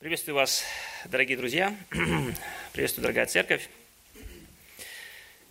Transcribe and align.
Приветствую 0.00 0.34
вас, 0.34 0.64
дорогие 1.04 1.36
друзья. 1.36 1.76
Приветствую, 2.72 3.02
дорогая 3.02 3.26
церковь. 3.26 3.68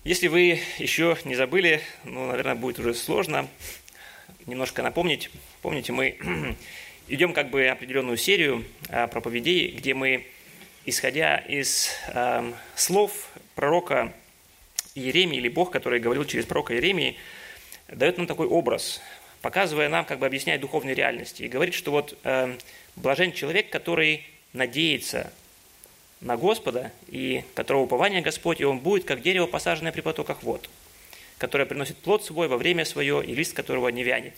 Если 0.03 0.27
вы 0.27 0.59
еще 0.79 1.15
не 1.23 1.35
забыли, 1.35 1.81
ну, 2.03 2.25
наверное, 2.25 2.55
будет 2.55 2.79
уже 2.79 2.95
сложно 2.95 3.47
немножко 4.47 4.81
напомнить. 4.81 5.29
Помните, 5.61 5.91
мы 5.91 6.17
идем 7.07 7.33
как 7.33 7.51
бы 7.51 7.67
определенную 7.67 8.17
серию 8.17 8.65
а, 8.89 9.05
проповедей, 9.05 9.67
где 9.67 9.93
мы, 9.93 10.25
исходя 10.83 11.37
из 11.37 11.91
э, 12.07 12.51
слов 12.73 13.29
пророка 13.53 14.11
Иеремии, 14.95 15.37
или 15.37 15.47
Бог, 15.47 15.69
который 15.69 15.99
говорил 15.99 16.25
через 16.25 16.45
пророка 16.45 16.73
Иеремии, 16.73 17.19
дает 17.87 18.17
нам 18.17 18.25
такой 18.25 18.47
образ, 18.47 18.99
показывая 19.43 19.89
нам, 19.89 20.05
как 20.05 20.17
бы 20.17 20.25
объясняет 20.25 20.61
духовные 20.61 20.95
реальности, 20.95 21.43
и 21.43 21.47
говорит, 21.47 21.75
что 21.75 21.91
вот 21.91 22.17
э, 22.23 22.57
блажен 22.95 23.31
человек, 23.31 23.69
который 23.69 24.25
надеется 24.53 25.31
на 26.21 26.37
Господа, 26.37 26.91
и 27.07 27.43
которого 27.55 27.83
упование 27.83 28.21
Господь, 28.21 28.59
и 28.59 28.65
он 28.65 28.79
будет, 28.79 29.05
как 29.05 29.21
дерево, 29.21 29.45
посаженное 29.45 29.91
при 29.91 30.01
потоках 30.01 30.43
вод, 30.43 30.69
которое 31.37 31.65
приносит 31.65 31.97
плод 31.97 32.25
свой 32.25 32.47
во 32.47 32.57
время 32.57 32.85
свое, 32.85 33.23
и 33.23 33.33
лист 33.33 33.53
которого 33.53 33.87
не 33.89 34.03
вянет. 34.03 34.33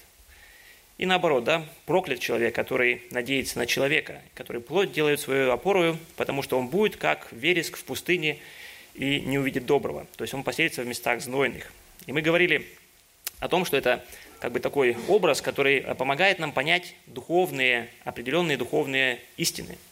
И 0.97 1.05
наоборот, 1.07 1.43
да, 1.43 1.65
проклят 1.87 2.19
человек, 2.19 2.53
который 2.53 3.01
надеется 3.09 3.57
на 3.57 3.65
человека, 3.65 4.21
который 4.35 4.61
плод 4.61 4.91
делает 4.91 5.19
свою 5.19 5.51
опору, 5.51 5.97
потому 6.15 6.43
что 6.43 6.59
он 6.59 6.67
будет, 6.67 6.97
как 6.97 7.27
вереск 7.31 7.77
в 7.77 7.83
пустыне, 7.83 8.37
и 8.93 9.21
не 9.21 9.39
увидит 9.39 9.65
доброго. 9.65 10.05
То 10.17 10.23
есть 10.23 10.33
он 10.33 10.43
поселится 10.43 10.83
в 10.83 10.87
местах 10.87 11.21
знойных. 11.21 11.71
И 12.05 12.11
мы 12.11 12.21
говорили 12.21 12.67
о 13.39 13.47
том, 13.47 13.65
что 13.65 13.77
это 13.77 14.05
как 14.39 14.51
бы 14.51 14.59
такой 14.59 14.95
образ, 15.07 15.41
который 15.41 15.81
помогает 15.95 16.37
нам 16.37 16.51
понять 16.51 16.93
духовные, 17.07 17.89
определенные 18.03 18.57
духовные 18.57 19.19
истины– 19.37 19.77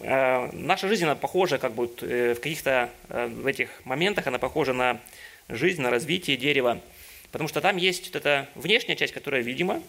наша 0.00 0.88
жизнь, 0.88 1.04
она 1.04 1.14
похожа 1.14 1.58
как 1.58 1.72
бы 1.72 1.90
э, 2.02 2.34
в 2.34 2.40
каких-то 2.40 2.90
э, 3.08 3.26
в 3.26 3.46
этих 3.46 3.84
моментах, 3.84 4.26
она 4.26 4.38
похожа 4.38 4.72
на 4.72 5.00
жизнь, 5.48 5.80
на 5.80 5.90
развитие 5.90 6.36
дерева, 6.36 6.80
потому 7.32 7.48
что 7.48 7.60
там 7.60 7.76
есть 7.76 8.06
вот 8.06 8.16
эта 8.16 8.48
внешняя 8.54 8.96
часть, 8.96 9.12
которая 9.12 9.42
видима, 9.42 9.82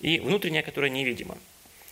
и 0.00 0.18
внутренняя, 0.20 0.62
которая 0.62 0.90
невидима. 0.90 1.36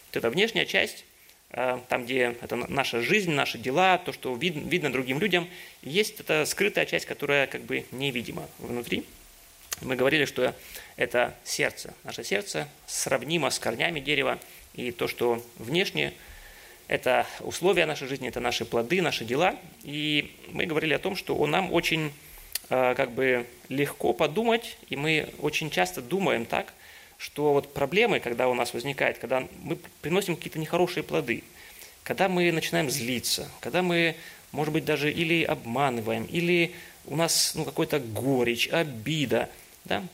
Вот 0.09 0.17
эта 0.17 0.31
внешняя 0.31 0.65
часть, 0.65 1.05
там, 1.51 2.05
где 2.05 2.37
это 2.41 2.57
наша 2.57 3.03
жизнь, 3.03 3.33
наши 3.33 3.59
дела, 3.59 3.99
то, 3.99 4.13
что 4.13 4.35
видно, 4.35 4.67
видно 4.67 4.91
другим 4.91 5.19
людям, 5.19 5.47
есть 5.83 6.21
эта 6.21 6.47
скрытая 6.47 6.87
часть, 6.87 7.05
которая 7.05 7.47
как 7.47 7.63
бы 7.63 7.85
невидима 7.91 8.49
внутри. 8.59 9.05
Мы 9.83 9.97
говорили, 9.97 10.25
что 10.25 10.55
это 10.97 11.35
сердце. 11.45 11.93
Наше 12.05 12.25
сердце 12.25 12.67
сравнимо 12.87 13.51
с 13.51 13.59
корнями 13.59 14.01
дерева, 14.01 14.39
и 14.73 14.91
то, 14.91 15.09
что 15.09 15.45
внешне– 15.59 16.15
это 16.89 17.27
условия 17.41 17.87
нашей 17.87 18.09
жизни, 18.09 18.29
это 18.29 18.41
наши 18.41 18.65
плоды, 18.65 19.01
наши 19.03 19.25
дела. 19.25 19.55
И 19.85 20.35
мы 20.49 20.67
говорили 20.67 20.95
о 20.95 20.99
том, 20.99 21.15
что 21.17 21.47
нам 21.47 21.73
очень 21.73 22.13
э, 22.71 22.95
как 22.97 23.13
бы 23.13 23.47
легко 23.69 24.15
подумать, 24.15 24.79
и 24.89 24.97
мы 24.97 25.29
очень 25.41 25.71
часто 25.71 26.01
думаем 26.01 26.47
так, 26.47 26.73
что 27.19 27.53
вот 27.53 27.75
проблемы, 27.75 28.21
когда 28.21 28.49
у 28.49 28.55
нас 28.55 28.73
возникают, 28.73 29.19
когда 29.19 29.47
мы 29.63 29.77
приносим 30.01 30.35
какие-то 30.35 30.59
нехорошие 30.59 31.03
плоды, 31.03 31.45
когда 32.05 32.29
мы 32.29 32.51
начинаем 32.53 32.89
злиться, 32.89 33.51
когда 33.61 33.83
мы, 33.83 34.17
может 34.51 34.73
быть, 34.73 34.87
даже 34.87 35.13
или 35.13 35.43
обманываем, 35.43 36.25
или 36.25 36.75
у 37.05 37.17
нас 37.17 37.53
ну, 37.55 37.65
какой-то 37.65 38.01
горечь, 38.01 38.69
обида, 38.69 39.51
да, 39.85 40.05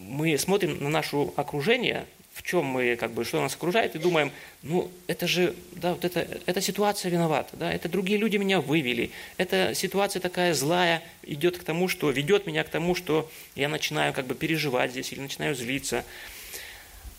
мы 0.00 0.38
смотрим 0.38 0.82
на 0.82 0.88
наше 0.88 1.16
окружение, 1.36 2.06
в 2.34 2.42
чем 2.42 2.64
мы, 2.64 2.96
как 2.96 3.12
бы, 3.12 3.24
что 3.24 3.40
нас 3.40 3.54
окружает, 3.54 3.94
и 3.94 3.98
думаем, 3.98 4.32
ну, 4.62 4.90
это 5.06 5.26
же, 5.26 5.54
да, 5.72 5.92
вот 5.92 6.04
это, 6.04 6.26
эта 6.46 6.60
ситуация 6.60 7.10
виновата, 7.10 7.56
да, 7.56 7.72
это 7.72 7.88
другие 7.88 8.18
люди 8.18 8.36
меня 8.36 8.60
вывели, 8.60 9.10
эта 9.36 9.74
ситуация 9.74 10.20
такая 10.20 10.54
злая, 10.54 11.02
идет 11.22 11.58
к 11.58 11.64
тому, 11.64 11.88
что, 11.88 12.10
ведет 12.10 12.46
меня 12.46 12.64
к 12.64 12.68
тому, 12.68 12.94
что 12.94 13.30
я 13.54 13.68
начинаю, 13.68 14.14
как 14.14 14.26
бы, 14.26 14.34
переживать 14.34 14.92
здесь 14.92 15.12
или 15.12 15.20
начинаю 15.20 15.54
злиться. 15.54 16.04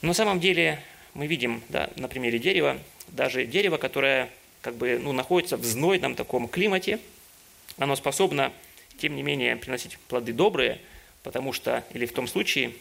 Но 0.02 0.10
на 0.10 0.14
самом 0.14 0.40
деле 0.40 0.80
мы 1.14 1.28
видим, 1.28 1.62
да, 1.70 1.90
на 1.96 2.08
примере 2.08 2.40
дерева, 2.40 2.80
даже 3.10 3.46
дерево, 3.46 3.78
которое, 3.78 4.30
как 4.62 4.76
бы, 4.76 5.00
ну, 5.02 5.12
находится 5.12 5.58
в 5.58 5.64
знойном 5.64 6.16
таком 6.16 6.48
климате, 6.48 7.00
оно 7.78 7.96
способно, 7.96 8.52
тем 8.98 9.16
не 9.16 9.22
менее, 9.22 9.56
приносить 9.58 9.98
плоды 10.08 10.34
добрые, 10.34 10.80
потому 11.22 11.54
что, 11.54 11.84
или 11.94 12.06
в 12.06 12.14
том 12.14 12.28
случае, 12.28 12.74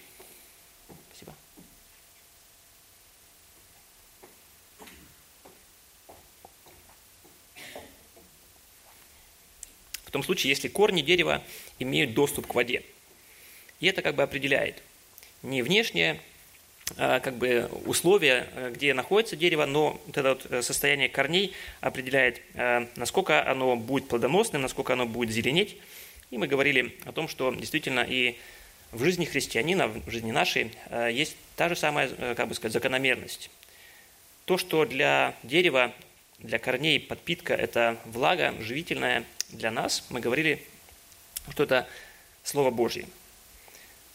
В 10.12 10.18
том 10.20 10.22
случае, 10.22 10.50
если 10.50 10.68
корни 10.68 11.00
дерева 11.00 11.42
имеют 11.78 12.12
доступ 12.12 12.46
к 12.46 12.54
воде. 12.54 12.82
И 13.80 13.86
это 13.86 14.02
как 14.02 14.14
бы 14.14 14.22
определяет 14.22 14.82
не 15.42 15.62
внешнее 15.62 16.20
а, 16.98 17.18
как 17.18 17.36
бы 17.36 17.66
условия, 17.86 18.46
э, 18.54 18.72
где 18.74 18.92
находится 18.92 19.36
дерево, 19.36 19.64
но 19.64 19.98
вот 20.04 20.18
это 20.18 20.28
вот 20.28 20.46
э, 20.50 20.60
состояние 20.60 21.08
корней 21.08 21.54
определяет, 21.80 22.42
э, 22.52 22.88
насколько 22.96 23.48
оно 23.50 23.74
будет 23.74 24.06
плодоносным, 24.06 24.60
насколько 24.60 24.92
оно 24.92 25.06
будет 25.06 25.30
зеленеть. 25.30 25.78
И 26.30 26.36
мы 26.36 26.46
говорили 26.46 26.94
о 27.06 27.12
том, 27.12 27.26
что 27.26 27.50
действительно 27.54 28.04
и 28.06 28.36
в 28.90 29.02
жизни 29.02 29.24
христианина, 29.24 29.88
в 29.88 30.10
жизни 30.10 30.30
нашей 30.30 30.72
есть 31.10 31.38
та 31.56 31.70
же 31.70 31.74
самая, 31.74 32.34
как 32.34 32.48
бы 32.48 32.54
сказать, 32.54 32.74
закономерность. 32.74 33.50
То, 34.44 34.58
что 34.58 34.84
для 34.84 35.34
дерева, 35.42 35.90
для 36.38 36.58
корней 36.58 37.00
подпитка– 37.00 37.54
это 37.54 37.96
влага 38.04 38.54
живительная, 38.60 39.24
для 39.52 39.70
нас, 39.70 40.04
мы 40.10 40.20
говорили, 40.20 40.62
что 41.50 41.64
это 41.64 41.86
Слово 42.42 42.70
Божье. 42.70 43.06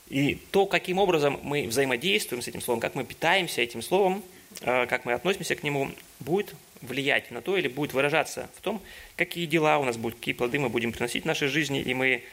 И 0.09 0.35
то, 0.51 0.65
каким 0.65 0.99
образом 0.99 1.39
мы 1.43 1.67
взаимодействуем 1.67 2.41
с 2.41 2.47
этим 2.47 2.61
Словом, 2.61 2.79
как 2.79 2.95
мы 2.95 3.03
питаемся 3.03 3.61
этим 3.61 3.81
Словом, 3.81 4.23
э, 4.61 4.85
как 4.87 5.05
мы 5.05 5.13
относимся 5.13 5.55
к 5.55 5.63
нему, 5.63 5.91
будет 6.19 6.55
влиять 6.81 7.31
на 7.31 7.41
то 7.41 7.57
или 7.57 7.67
будет 7.67 7.93
выражаться 7.93 8.49
в 8.55 8.61
том, 8.61 8.81
какие 9.15 9.45
дела 9.45 9.79
у 9.79 9.83
нас 9.83 9.97
будут, 9.97 10.19
какие 10.19 10.33
плоды 10.33 10.59
мы 10.59 10.69
будем 10.69 10.91
приносить 10.91 11.23
в 11.23 11.27
нашей 11.27 11.49
жизни. 11.49 11.81
И 11.81 11.93
мы, 11.93 12.23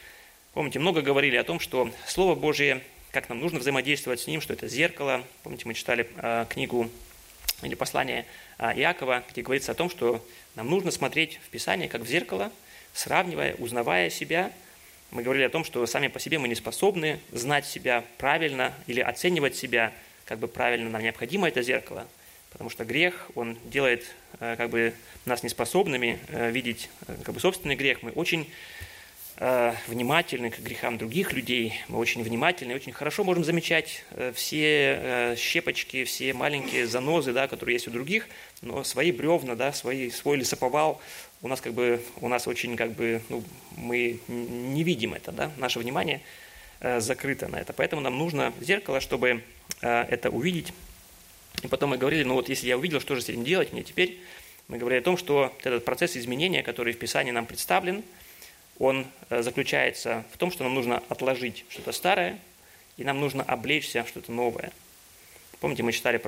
помните, 0.53 0.78
много 0.78 1.03
говорили 1.03 1.37
о 1.37 1.44
том, 1.44 1.59
что 1.59 1.91
Слово 2.06 2.34
Божье, 2.34 2.81
как 3.10 3.28
нам 3.28 3.41
нужно 3.41 3.59
взаимодействовать 3.59 4.20
с 4.20 4.26
ним, 4.26 4.41
что 4.41 4.53
это 4.53 4.69
зеркало. 4.69 5.25
Помните, 5.43 5.64
мы 5.66 5.75
читали 5.75 6.09
э, 6.16 6.47
книгу 6.48 6.91
или 7.62 7.75
послание 7.75 8.25
э, 8.59 8.72
Иакова, 8.76 9.25
где 9.31 9.43
говорится 9.43 9.72
о 9.72 9.75
том, 9.75 9.91
что 9.91 10.25
нам 10.54 10.70
нужно 10.70 10.93
смотреть 10.93 11.41
в 11.44 11.48
Писание 11.50 11.88
как 11.88 12.03
в 12.03 12.06
зеркало– 12.06 12.53
сравнивая, 12.94 13.55
узнавая 13.59 14.09
себя. 14.09 14.50
Мы 15.10 15.22
говорили 15.22 15.44
о 15.44 15.50
том, 15.50 15.65
что 15.65 15.84
сами 15.87 16.09
по 16.09 16.19
себе 16.19 16.38
мы 16.38 16.49
не 16.49 16.55
способны 16.55 17.21
знать 17.32 17.66
себя 17.66 18.05
правильно 18.16 18.72
или 18.87 19.00
оценивать 19.00 19.56
себя 19.56 19.93
как 20.25 20.38
бы 20.38 20.49
правильно. 20.49 20.88
Нам 20.88 21.03
необходимо 21.03 21.49
это 21.49 21.62
зеркало, 21.62 22.06
потому 22.50 22.71
что 22.71 22.84
грех, 22.84 23.31
он 23.34 23.59
делает 23.65 24.06
э, 24.41 24.55
как 24.56 24.71
бы 24.71 24.94
нас 25.27 25.43
неспособными 25.43 26.19
э, 26.28 26.50
видеть 26.50 26.88
э, 27.06 27.15
как 27.25 27.34
бы 27.34 27.41
собственный 27.41 27.77
грех. 27.77 28.03
Мы 28.03 28.12
очень 28.12 28.49
внимательны 29.88 30.49
к 30.50 30.61
грехам 30.61 30.97
других 30.97 31.32
людей, 31.32 31.75
мы 31.88 31.99
очень 31.99 32.22
внимательны, 32.22 32.72
очень 32.72 32.93
хорошо 32.93 33.25
можем 33.25 33.43
замечать 33.43 34.05
все 34.32 35.34
щепочки, 35.37 36.05
все 36.05 36.32
маленькие 36.32 36.87
занозы, 36.87 37.32
да, 37.32 37.49
которые 37.49 37.75
есть 37.75 37.88
у 37.88 37.91
других, 37.91 38.28
но 38.62 38.84
свои 38.84 39.11
бревна, 39.11 39.56
да, 39.56 39.72
свои, 39.72 40.11
свой 40.11 40.37
лесоповал 40.37 41.03
у 41.44 41.49
нас 41.49 41.60
как 41.60 41.75
бы, 41.75 42.03
у 42.22 42.28
нас 42.28 42.49
очень 42.49 42.75
как 42.75 42.93
бы, 42.93 43.21
ну, 43.28 43.44
мы 43.77 44.19
не 44.28 44.82
видим 44.82 45.12
это, 45.12 45.31
да, 45.31 45.53
наше 45.59 45.78
внимание 45.78 46.22
э, 46.81 47.00
закрыто 47.00 47.49
на 47.49 47.56
это. 47.56 47.75
Поэтому 47.75 48.00
нам 48.00 48.16
нужно 48.16 48.55
зеркало, 48.62 48.99
чтобы 48.99 49.43
э, 49.82 50.03
это 50.09 50.31
увидеть. 50.31 50.72
И 51.62 51.69
потом 51.69 51.91
мы 51.91 51.99
говорили, 51.99 52.25
ну 52.25 52.32
вот 52.32 52.49
если 52.49 52.66
я 52.66 52.78
увидел, 52.78 52.99
что 52.99 53.15
же 53.15 53.21
с 53.21 53.28
этим 53.28 53.44
делать 53.44 53.75
мне 53.75 53.82
теперь, 53.82 54.19
мы 54.69 54.78
говорили 54.78 55.00
о 55.00 55.05
том, 55.05 55.19
что 55.19 55.55
этот 55.62 55.85
процесс 55.85 56.17
изменения, 56.17 56.62
который 56.62 56.94
в 56.94 56.99
Писании 56.99 57.31
нам 57.31 57.44
представлен, 57.44 58.02
он 58.79 59.06
э, 59.29 59.43
заключается 59.43 60.25
в 60.32 60.38
том, 60.38 60.50
что 60.50 60.64
нам 60.64 60.73
нужно 60.73 61.02
отложить 61.11 61.67
что-то 61.69 61.93
старое, 61.93 62.38
и 62.96 63.05
нам 63.05 63.20
нужно 63.20 63.43
облечься 63.43 64.02
в 64.02 64.08
что-то 64.08 64.32
новое. 64.32 64.73
Помните, 65.61 65.82
мы 65.82 65.93
читали 65.93 66.23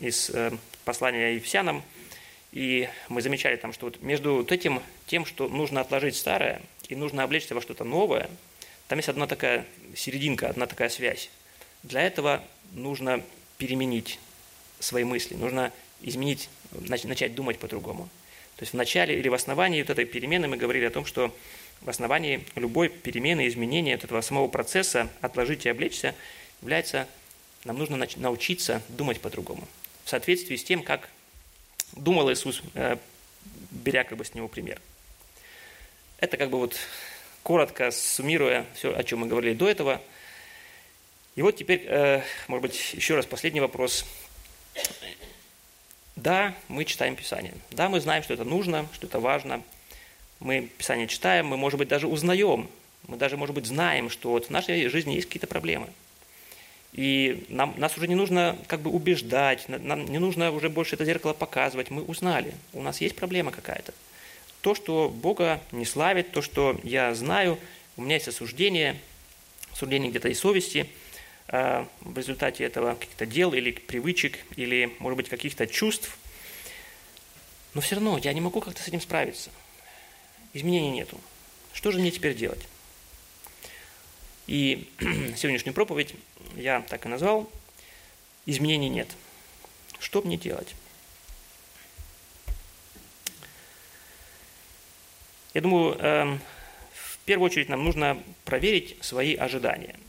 из 0.00 0.30
послания 0.84 1.34
Ефесянам, 1.34 1.82
и 2.52 2.88
мы 3.08 3.22
замечали 3.22 3.56
там, 3.56 3.72
что 3.72 3.86
вот 3.86 4.02
между 4.02 4.36
вот 4.36 4.52
этим, 4.52 4.80
тем, 5.06 5.24
что 5.24 5.48
нужно 5.48 5.80
отложить 5.80 6.16
старое 6.16 6.60
и 6.88 6.94
нужно 6.94 7.22
облечься 7.22 7.54
во 7.54 7.62
что-то 7.62 7.84
новое, 7.84 8.28
там 8.88 8.98
есть 8.98 9.08
одна 9.08 9.26
такая 9.26 9.66
серединка, 9.96 10.48
одна 10.48 10.66
такая 10.66 10.90
связь. 10.90 11.30
Для 11.82 12.02
этого 12.02 12.44
нужно 12.72 13.22
переменить 13.56 14.18
свои 14.80 15.04
мысли, 15.04 15.34
нужно 15.34 15.72
изменить, 16.02 16.50
начать 17.04 17.34
думать 17.34 17.58
по-другому. 17.58 18.08
То 18.56 18.64
есть 18.64 18.74
в 18.74 18.76
начале 18.76 19.18
или 19.18 19.28
в 19.28 19.34
основании 19.34 19.80
вот 19.80 19.90
этой 19.90 20.04
перемены 20.04 20.46
мы 20.46 20.56
говорили 20.58 20.84
о 20.84 20.90
том, 20.90 21.06
что 21.06 21.34
в 21.80 21.88
основании 21.88 22.44
любой 22.54 22.88
перемены, 22.88 23.48
изменения 23.48 23.94
от 23.94 24.04
этого 24.04 24.20
самого 24.20 24.48
процесса 24.48 25.08
отложить 25.20 25.64
и 25.64 25.70
облечься 25.70 26.14
является, 26.60 27.08
нам 27.64 27.78
нужно 27.78 28.06
научиться 28.16 28.82
думать 28.88 29.20
по-другому. 29.20 29.66
В 30.04 30.10
соответствии 30.10 30.56
с 30.56 30.64
тем, 30.64 30.82
как 30.82 31.08
думал 31.92 32.30
Иисус, 32.30 32.62
э, 32.74 32.96
беря 33.70 34.04
как 34.04 34.18
бы 34.18 34.24
с 34.24 34.34
него 34.34 34.48
пример. 34.48 34.80
Это 36.18 36.36
как 36.36 36.50
бы 36.50 36.58
вот 36.58 36.76
коротко 37.42 37.90
суммируя 37.90 38.66
все, 38.74 38.94
о 38.94 39.02
чем 39.02 39.20
мы 39.20 39.26
говорили 39.26 39.54
до 39.54 39.68
этого. 39.68 40.00
И 41.34 41.42
вот 41.42 41.56
теперь, 41.56 41.84
э, 41.86 42.22
может 42.48 42.62
быть, 42.62 42.94
еще 42.94 43.16
раз 43.16 43.26
последний 43.26 43.60
вопрос. 43.60 44.04
Да, 46.16 46.54
мы 46.68 46.84
читаем 46.84 47.16
Писание. 47.16 47.54
Да, 47.70 47.88
мы 47.88 48.00
знаем, 48.00 48.22
что 48.22 48.34
это 48.34 48.44
нужно, 48.44 48.86
что 48.92 49.06
это 49.06 49.18
важно. 49.18 49.62
Мы 50.40 50.68
Писание 50.78 51.08
читаем, 51.08 51.46
мы, 51.46 51.56
может 51.56 51.78
быть, 51.78 51.88
даже 51.88 52.06
узнаем, 52.06 52.68
мы 53.08 53.16
даже, 53.16 53.36
может 53.36 53.54
быть, 53.54 53.66
знаем, 53.66 54.10
что 54.10 54.30
вот 54.30 54.46
в 54.46 54.50
нашей 54.50 54.88
жизни 54.88 55.14
есть 55.14 55.26
какие-то 55.26 55.46
проблемы. 55.46 55.88
И 56.92 57.46
нам, 57.48 57.74
нас 57.78 57.96
уже 57.96 58.06
не 58.06 58.14
нужно 58.14 58.58
как 58.66 58.80
бы 58.80 58.90
убеждать, 58.90 59.66
нам 59.68 60.04
не 60.04 60.18
нужно 60.18 60.52
уже 60.52 60.68
больше 60.68 60.96
это 60.96 61.04
зеркало 61.04 61.32
показывать. 61.32 61.90
Мы 61.90 62.02
узнали, 62.02 62.54
у 62.72 62.82
нас 62.82 63.00
есть 63.00 63.16
проблема 63.16 63.50
какая-то. 63.50 63.94
То, 64.60 64.74
что 64.74 65.08
Бога 65.08 65.60
не 65.72 65.86
славит, 65.86 66.32
то, 66.32 66.42
что 66.42 66.78
я 66.82 67.14
знаю, 67.14 67.58
у 67.96 68.02
меня 68.02 68.16
есть 68.16 68.28
осуждение, 68.28 68.98
осуждение 69.72 70.10
где-то 70.10 70.28
и 70.28 70.34
совести– 70.34 70.86
Э, 71.52 71.84
в 72.00 72.16
результате 72.16 72.64
этого 72.64 72.94
каких-то 72.94 73.26
дел 73.26 73.52
или 73.52 73.72
привычек, 73.72 74.38
или, 74.56 74.90
может 74.98 75.18
быть, 75.18 75.28
каких-то 75.28 75.66
чувств. 75.66 76.16
Но 77.74 77.82
все 77.82 77.96
равно 77.96 78.16
я 78.16 78.32
не 78.32 78.40
могу 78.40 78.62
как-то 78.62 78.82
с 78.82 78.88
этим 78.88 79.02
справиться. 79.02 79.50
Изменений 80.54 80.90
нету. 80.90 81.20
Что 81.74 81.90
же 81.90 81.98
мне 81.98 82.10
теперь 82.10 82.34
делать? 82.34 82.66
И 84.46 84.88
сегодняшнюю 85.36 85.74
проповедь 85.74 86.14
я 86.56 86.82
так 86.82 87.06
и 87.06 87.08
назвал 87.08 87.50
«Изменений 88.46 88.88
нет». 88.88 89.08
Что 89.98 90.22
мне 90.22 90.36
делать? 90.36 90.74
Я 95.54 95.60
думаю, 95.60 95.96
эм, 95.98 96.40
в 96.92 97.18
первую 97.24 97.46
очередь 97.46 97.68
нам 97.68 97.84
нужно 97.84 98.20
проверить 98.44 98.96
свои 99.02 99.34
ожидания– 99.34 99.96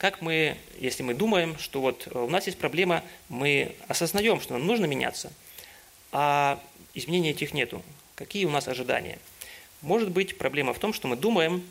как 0.00 0.22
мы, 0.22 0.56
если 0.78 1.02
мы 1.02 1.12
думаем, 1.12 1.58
что 1.58 1.82
вот 1.82 2.08
у 2.16 2.26
нас 2.30 2.46
есть 2.46 2.56
проблема, 2.56 3.04
мы 3.28 3.76
осознаем, 3.86 4.40
что 4.40 4.54
нам 4.54 4.66
нужно 4.66 4.86
меняться, 4.86 5.30
а 6.10 6.58
изменений 6.94 7.32
этих 7.32 7.52
нету. 7.52 7.82
Какие 8.14 8.46
у 8.46 8.50
нас 8.50 8.66
ожидания? 8.66 9.18
Может 9.82 10.08
быть, 10.08 10.38
проблема 10.38 10.72
в 10.72 10.78
том, 10.78 10.94
что 10.94 11.06
мы 11.06 11.16
думаем 11.16 11.62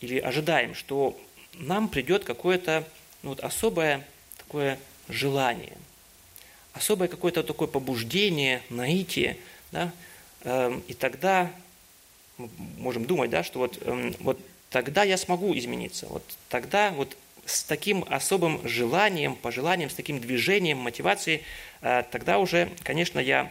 или 0.00 0.18
ожидаем, 0.18 0.74
что 0.74 1.18
нам 1.54 1.88
придет 1.88 2.24
какое-то 2.24 2.84
ну, 3.22 3.30
вот 3.30 3.40
особое 3.40 4.06
такое 4.36 4.78
желание, 5.08 5.76
особое 6.72 7.08
какое-то 7.08 7.42
такое 7.42 7.68
побуждение, 7.68 8.62
наитие, 8.70 9.36
да? 9.72 9.92
Эм, 10.44 10.82
и 10.86 10.94
тогда 10.94 11.50
мы 12.36 12.48
можем 12.78 13.04
думать, 13.04 13.30
да, 13.30 13.42
что 13.42 13.58
вот, 13.58 13.78
эм, 13.82 14.14
вот 14.20 14.38
тогда 14.70 15.02
я 15.02 15.16
смогу 15.16 15.56
измениться, 15.56 16.06
вот 16.06 16.22
тогда 16.48 16.90
вот 16.92 17.16
с 17.44 17.64
таким 17.64 18.04
особым 18.08 18.66
желанием, 18.68 19.34
пожеланием, 19.34 19.90
с 19.90 19.94
таким 19.94 20.20
движением, 20.20 20.78
мотивацией, 20.78 21.42
э, 21.80 22.04
тогда 22.10 22.38
уже, 22.38 22.70
конечно, 22.84 23.18
я 23.18 23.50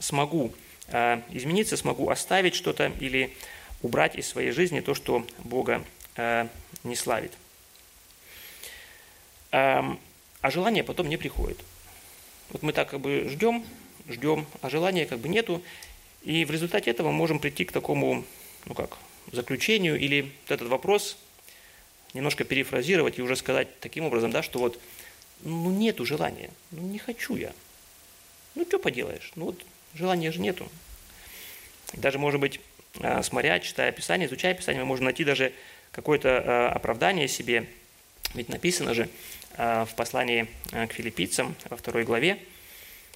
смогу 0.00 0.52
э, 0.88 1.20
измениться, 1.30 1.76
смогу 1.76 2.08
оставить 2.08 2.54
что-то 2.54 2.92
или 3.00 3.34
убрать 3.82 4.16
из 4.16 4.28
своей 4.28 4.50
жизни 4.50 4.80
то, 4.80 4.94
что 4.94 5.26
Бога 5.38 5.84
э, 6.16 6.48
не 6.84 6.96
славит. 6.96 7.32
Эм, 9.52 9.98
а 10.40 10.50
желание 10.50 10.84
потом 10.84 11.08
не 11.08 11.16
приходит. 11.16 11.58
Вот 12.50 12.62
мы 12.62 12.72
так 12.72 12.90
как 12.90 13.00
бы 13.00 13.26
ждем, 13.28 13.64
ждем, 14.08 14.46
а 14.62 14.70
желания 14.70 15.06
как 15.06 15.18
бы 15.18 15.28
нету, 15.28 15.62
и 16.22 16.44
в 16.44 16.50
результате 16.50 16.90
этого 16.90 17.10
мы 17.10 17.18
можем 17.18 17.38
прийти 17.38 17.64
к 17.64 17.72
такому, 17.72 18.24
ну 18.64 18.74
как, 18.74 18.98
заключению 19.32 19.98
или 19.98 20.22
вот 20.22 20.50
этот 20.50 20.68
вопрос 20.68 21.16
немножко 22.14 22.44
перефразировать 22.44 23.18
и 23.18 23.22
уже 23.22 23.36
сказать 23.36 23.80
таким 23.80 24.04
образом, 24.04 24.30
да, 24.30 24.42
что 24.42 24.58
вот 24.58 24.80
ну 25.42 25.70
нету 25.70 26.04
желания, 26.04 26.50
ну 26.70 26.82
не 26.82 26.98
хочу 26.98 27.36
я. 27.36 27.52
Ну 28.54 28.64
что 28.64 28.78
поделаешь, 28.78 29.32
ну 29.36 29.46
вот 29.46 29.64
желания 29.94 30.32
же 30.32 30.40
нету. 30.40 30.68
Даже, 31.92 32.18
может 32.18 32.40
быть, 32.40 32.60
смотря, 33.22 33.60
читая 33.60 33.92
Писание, 33.92 34.28
изучая 34.28 34.54
Писание, 34.54 34.82
мы 34.82 34.88
можем 34.88 35.04
найти 35.04 35.24
даже 35.24 35.52
какое-то 35.92 36.42
а, 36.44 36.72
оправдание 36.74 37.28
себе. 37.28 37.66
Ведь 38.34 38.48
написано 38.48 38.94
же 38.94 39.08
а, 39.56 39.84
в 39.84 39.94
послании 39.94 40.46
к 40.70 40.92
филиппийцам 40.92 41.54
во 41.70 41.76
второй 41.76 42.04
главе, 42.04 42.38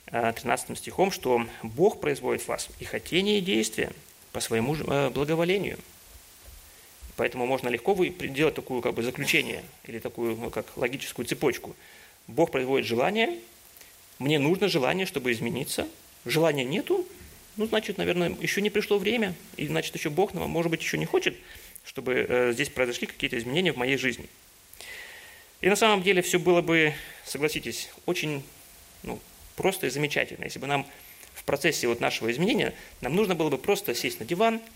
13 0.07 0.77
стихом, 0.77 1.13
что 1.13 1.47
Бог 1.63 2.01
производит 2.01 2.43
в 2.43 2.49
вас 2.49 2.69
и 2.81 2.85
хотение, 2.85 3.39
и 3.39 3.41
действия 3.41 3.93
по 4.33 4.41
своему 4.41 4.75
благоволению– 5.11 5.79
Поэтому 7.21 7.45
можно 7.45 7.69
легко 7.69 7.95
делать 8.03 8.55
такую 8.55 8.81
как 8.81 8.95
бы 8.95 9.03
заключение 9.03 9.63
или 9.85 9.99
такую 9.99 10.37
ну, 10.37 10.49
как 10.49 10.75
логическую 10.79 11.27
цепочку. 11.27 11.77
Бог 12.27 12.51
производит 12.51 12.87
желание, 12.87 13.39
мне 14.19 14.39
нужно 14.39 14.69
желание, 14.69 15.05
чтобы 15.05 15.31
измениться. 15.33 15.87
Желания 16.25 16.65
нету, 16.65 17.07
ну, 17.57 17.67
значит, 17.67 17.99
наверное, 17.99 18.37
еще 18.41 18.61
не 18.61 18.71
пришло 18.71 18.99
время, 18.99 19.35
и 19.57 19.67
значит, 19.67 19.95
еще 19.95 20.11
Бог, 20.11 20.35
может 20.35 20.71
быть, 20.71 20.83
еще 20.83 20.99
не 20.99 21.07
хочет, 21.07 21.37
чтобы 21.85 22.27
э, 22.29 22.53
здесь 22.53 22.69
произошли 22.69 23.07
какие-то 23.07 23.39
изменения 23.39 23.73
в 23.73 23.77
моей 23.77 23.97
жизни. 23.97 24.27
И 25.61 25.69
на 25.69 25.77
самом 25.77 26.03
деле 26.03 26.23
все 26.23 26.39
было 26.39 26.63
бы, 26.63 26.95
согласитесь, 27.25 27.91
очень 28.07 28.43
ну, 29.03 29.21
просто 29.57 29.87
и 29.87 29.91
замечательно, 29.91 30.45
если 30.45 30.59
бы 30.59 30.67
нам 30.67 30.87
в 31.35 31.45
процессе 31.45 31.87
вот 31.87 32.01
нашего 32.01 32.31
изменения, 32.31 32.75
нам 33.01 33.15
нужно 33.15 33.35
было 33.35 33.51
бы 33.51 33.59
просто 33.59 33.95
сесть 33.95 34.21
на 34.21 34.27
диван– 34.27 34.61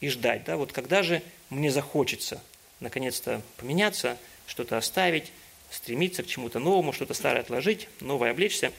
и 0.00 0.08
ждать, 0.08 0.44
да, 0.44 0.56
вот 0.56 0.72
когда 0.72 1.02
же 1.02 1.22
мне 1.50 1.70
захочется 1.70 2.42
наконец-то 2.80 3.42
поменяться, 3.56 4.16
что-то 4.46 4.76
оставить, 4.76 5.32
стремиться 5.70 6.22
к 6.22 6.26
чему-то 6.26 6.60
новому, 6.60 6.92
что-то 6.92 7.14
старое 7.14 7.42
отложить, 7.42 7.88
новое 8.00 8.30
облечься, 8.30 8.72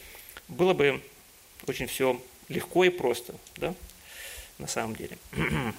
было 0.47 0.73
бы 0.73 1.01
очень 1.67 1.87
все 1.87 2.21
легко 2.49 2.83
и 2.83 2.89
просто, 2.89 3.35
да, 3.57 3.73
на 4.57 4.67
самом 4.67 4.95
деле. 4.95 5.17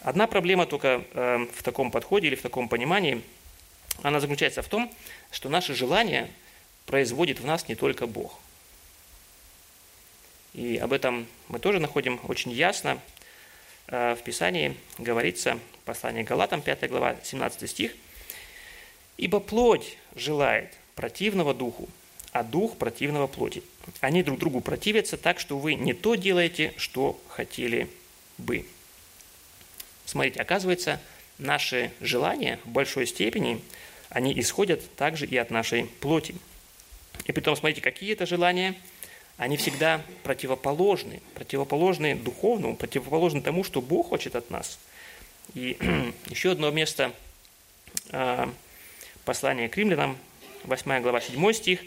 Одна 0.00 0.26
проблема 0.26 0.66
только 0.66 1.04
э, 1.12 1.46
в 1.54 1.62
таком 1.62 1.90
подходе 1.90 2.26
или 2.26 2.34
в 2.34 2.42
таком 2.42 2.68
понимании, 2.68 3.22
она 4.02 4.20
заключается 4.20 4.62
в 4.62 4.68
том, 4.68 4.92
что 5.30 5.48
наше 5.48 5.74
желание 5.74 6.30
производит 6.86 7.40
в 7.40 7.46
нас 7.46 7.68
не 7.68 7.74
только 7.74 8.06
Бог. 8.06 8.38
И 10.54 10.76
об 10.76 10.92
этом 10.92 11.26
мы 11.48 11.58
тоже 11.58 11.78
находим 11.78 12.20
очень 12.24 12.50
ясно 12.50 13.00
Э, 13.88 14.14
в 14.14 14.22
Писании 14.22 14.76
говорится, 14.98 15.58
послание 15.84 16.22
Галатам, 16.22 16.60
5 16.60 16.88
глава, 16.90 17.16
17 17.22 17.68
стих, 17.70 17.92
«Ибо 19.16 19.40
плоть 19.40 19.96
желает 20.14 20.74
противного 20.94 21.54
духу, 21.54 21.88
а 22.32 22.42
дух 22.42 22.76
противного 22.76 23.26
плоти. 23.26 23.62
Они 24.00 24.22
друг 24.22 24.38
другу 24.38 24.60
противятся 24.60 25.16
так, 25.16 25.40
что 25.40 25.58
вы 25.58 25.74
не 25.74 25.94
то 25.94 26.14
делаете, 26.14 26.74
что 26.76 27.20
хотели 27.28 27.88
бы». 28.36 28.66
Смотрите, 30.04 30.40
оказывается, 30.40 31.00
наши 31.38 31.92
желания 32.00 32.58
в 32.64 32.68
большой 32.68 33.06
степени, 33.06 33.60
они 34.08 34.38
исходят 34.38 34.82
также 34.96 35.26
и 35.26 35.36
от 35.36 35.50
нашей 35.50 35.84
плоти. 36.00 36.34
И 37.26 37.32
при 37.32 37.40
том, 37.40 37.56
смотрите, 37.56 37.80
какие 37.80 38.12
это 38.12 38.26
желания– 38.26 38.74
они 39.38 39.56
всегда 39.56 40.02
противоположны, 40.24 41.22
противоположны 41.34 42.16
духовному, 42.16 42.76
противоположны 42.76 43.40
тому, 43.40 43.62
что 43.62 43.80
Бог 43.80 44.08
хочет 44.08 44.34
от 44.34 44.50
нас. 44.50 44.80
И 45.54 45.78
еще 46.26 46.50
одно 46.50 46.70
место 46.72 47.12
а, 48.10 48.52
послания 49.24 49.68
к 49.68 49.76
римлянам, 49.76 50.18
8 50.64 51.00
глава, 51.02 51.20
7 51.20 51.52
стих. 51.52 51.80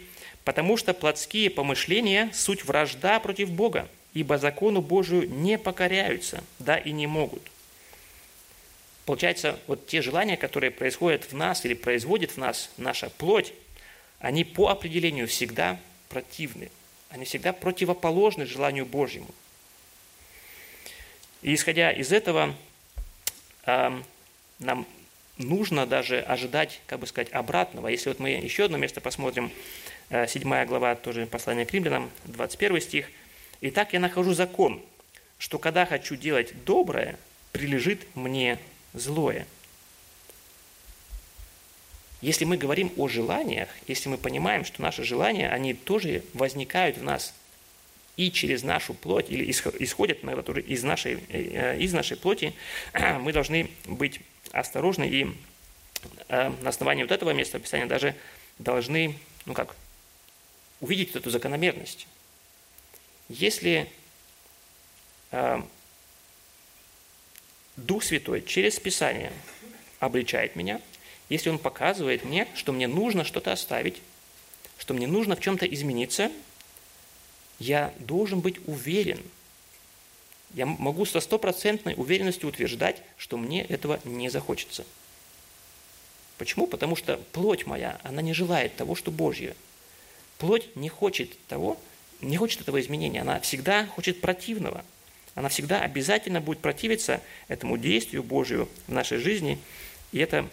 «Потому 0.44 0.76
что 0.76 0.94
плотские 0.94 1.50
помышления– 1.50 2.30
суть 2.32 2.64
вражда 2.64 3.20
против 3.20 3.50
Бога, 3.50 3.88
ибо 4.12 4.38
закону 4.38 4.80
Божию 4.80 5.28
не 5.28 5.58
покоряются, 5.58 6.42
да 6.58 6.76
и 6.76 6.92
не 6.92 7.06
могут». 7.06 7.42
Получается, 9.06 9.58
вот 9.66 9.86
те 9.86 10.02
желания, 10.02 10.36
которые 10.36 10.70
происходят 10.70 11.24
в 11.24 11.34
нас 11.34 11.64
или 11.64 11.74
производит 11.74 12.32
в 12.32 12.36
нас 12.36 12.70
наша 12.76 13.10
плоть, 13.10 13.52
они 14.20 14.44
по 14.44 14.68
определению 14.68 15.28
всегда 15.28 15.78
противны– 16.08 16.70
они 17.12 17.26
всегда 17.26 17.52
противоположны 17.52 18.46
желанию 18.46 18.86
Божьему. 18.86 19.28
И 21.42 21.54
исходя 21.54 21.92
из 21.92 22.10
этого, 22.10 22.54
э, 23.66 24.02
нам 24.58 24.86
нужно 25.36 25.86
даже 25.86 26.20
ожидать, 26.20 26.80
как 26.86 27.00
бы 27.00 27.06
сказать, 27.06 27.30
обратного. 27.32 27.88
Если 27.88 28.08
вот 28.08 28.18
мы 28.18 28.30
еще 28.30 28.64
одно 28.64 28.78
место 28.78 29.02
посмотрим, 29.02 29.52
7 30.10 30.64
глава, 30.66 30.94
тоже 30.94 31.26
послание 31.26 31.66
к 31.66 31.72
римлянам, 31.72 32.10
21 32.24 32.80
стих. 32.80 33.10
«Итак, 33.60 33.92
я 33.92 34.00
нахожу 34.00 34.34
закон, 34.34 34.82
что 35.38 35.58
когда 35.58 35.86
хочу 35.86 36.16
делать 36.16 36.52
доброе, 36.64 37.16
прилежит 37.52 38.06
мне 38.14 38.58
злое». 38.92 39.46
Если 42.22 42.44
мы 42.44 42.56
говорим 42.56 42.92
о 42.96 43.08
желаниях, 43.08 43.68
если 43.88 44.08
мы 44.08 44.16
понимаем, 44.16 44.64
что 44.64 44.80
наши 44.80 45.02
желания, 45.02 45.48
они 45.48 45.74
тоже 45.74 46.22
возникают 46.34 46.96
в 46.96 47.02
нас 47.02 47.34
и 48.16 48.30
через 48.30 48.62
нашу 48.62 48.94
плоть, 48.94 49.26
или 49.28 49.50
исходят 49.50 50.18
иногда 50.22 50.42
тоже 50.42 50.60
из 50.60 50.84
нашей, 50.84 51.18
э, 51.28 51.78
из 51.78 51.92
нашей 51.92 52.16
плоти, 52.16 52.54
мы 53.20 53.32
должны 53.32 53.70
быть 53.86 54.20
осторожны 54.52 55.08
и 55.08 55.26
э, 56.28 56.52
на 56.60 56.68
основании 56.68 57.02
вот 57.02 57.10
этого 57.10 57.30
места 57.30 57.58
Писания 57.58 57.86
даже 57.86 58.14
должны, 58.58 59.16
ну 59.46 59.54
как, 59.54 59.74
увидеть 60.82 61.14
эту 61.14 61.30
закономерность. 61.30 62.06
Если 63.30 63.88
э, 65.30 65.62
Дух 67.76 68.02
Святой 68.02 68.42
через 68.42 68.78
Писание 68.78 69.32
обличает 70.00 70.56
меня, 70.56 70.82
если 71.30 71.48
Он 71.48 71.58
показывает 71.58 72.24
мне, 72.24 72.46
что 72.54 72.72
мне 72.72 72.88
нужно 72.88 73.24
что-то 73.24 73.52
оставить, 73.52 74.02
что 74.76 74.92
мне 74.92 75.06
нужно 75.06 75.36
в 75.36 75.40
чем-то 75.40 75.64
измениться, 75.66 76.30
я 77.58 77.94
должен 78.00 78.40
быть 78.40 78.56
уверен. 78.66 79.22
Я 80.52 80.66
могу 80.66 81.06
со 81.06 81.20
стопроцентной 81.20 81.94
уверенностью 81.96 82.48
утверждать, 82.48 83.00
что 83.16 83.38
мне 83.38 83.64
этого 83.64 84.00
не 84.04 84.28
захочется. 84.28 84.84
Почему? 86.38 86.66
Потому 86.66 86.96
что 86.96 87.18
плоть 87.30 87.66
моя, 87.66 88.00
она 88.02 88.20
не 88.20 88.34
желает 88.34 88.74
того, 88.74 88.96
что 88.96 89.12
Божье. 89.12 89.54
Плоть 90.42 90.74
не 90.74 90.88
хочет 90.88 91.30
того, 91.46 91.78
не 92.20 92.36
хочет 92.36 92.62
этого 92.62 92.80
изменения, 92.80 93.20
она 93.20 93.38
всегда 93.38 93.86
хочет 93.86 94.20
противного. 94.20 94.84
Она 95.36 95.48
всегда 95.48 95.82
обязательно 95.82 96.40
будет 96.40 96.58
противиться 96.58 97.20
этому 97.46 97.78
действию 97.78 98.24
Божию 98.24 98.68
в 98.88 98.92
нашей 98.92 99.18
жизни. 99.18 99.60
И 100.10 100.18
это 100.18 100.48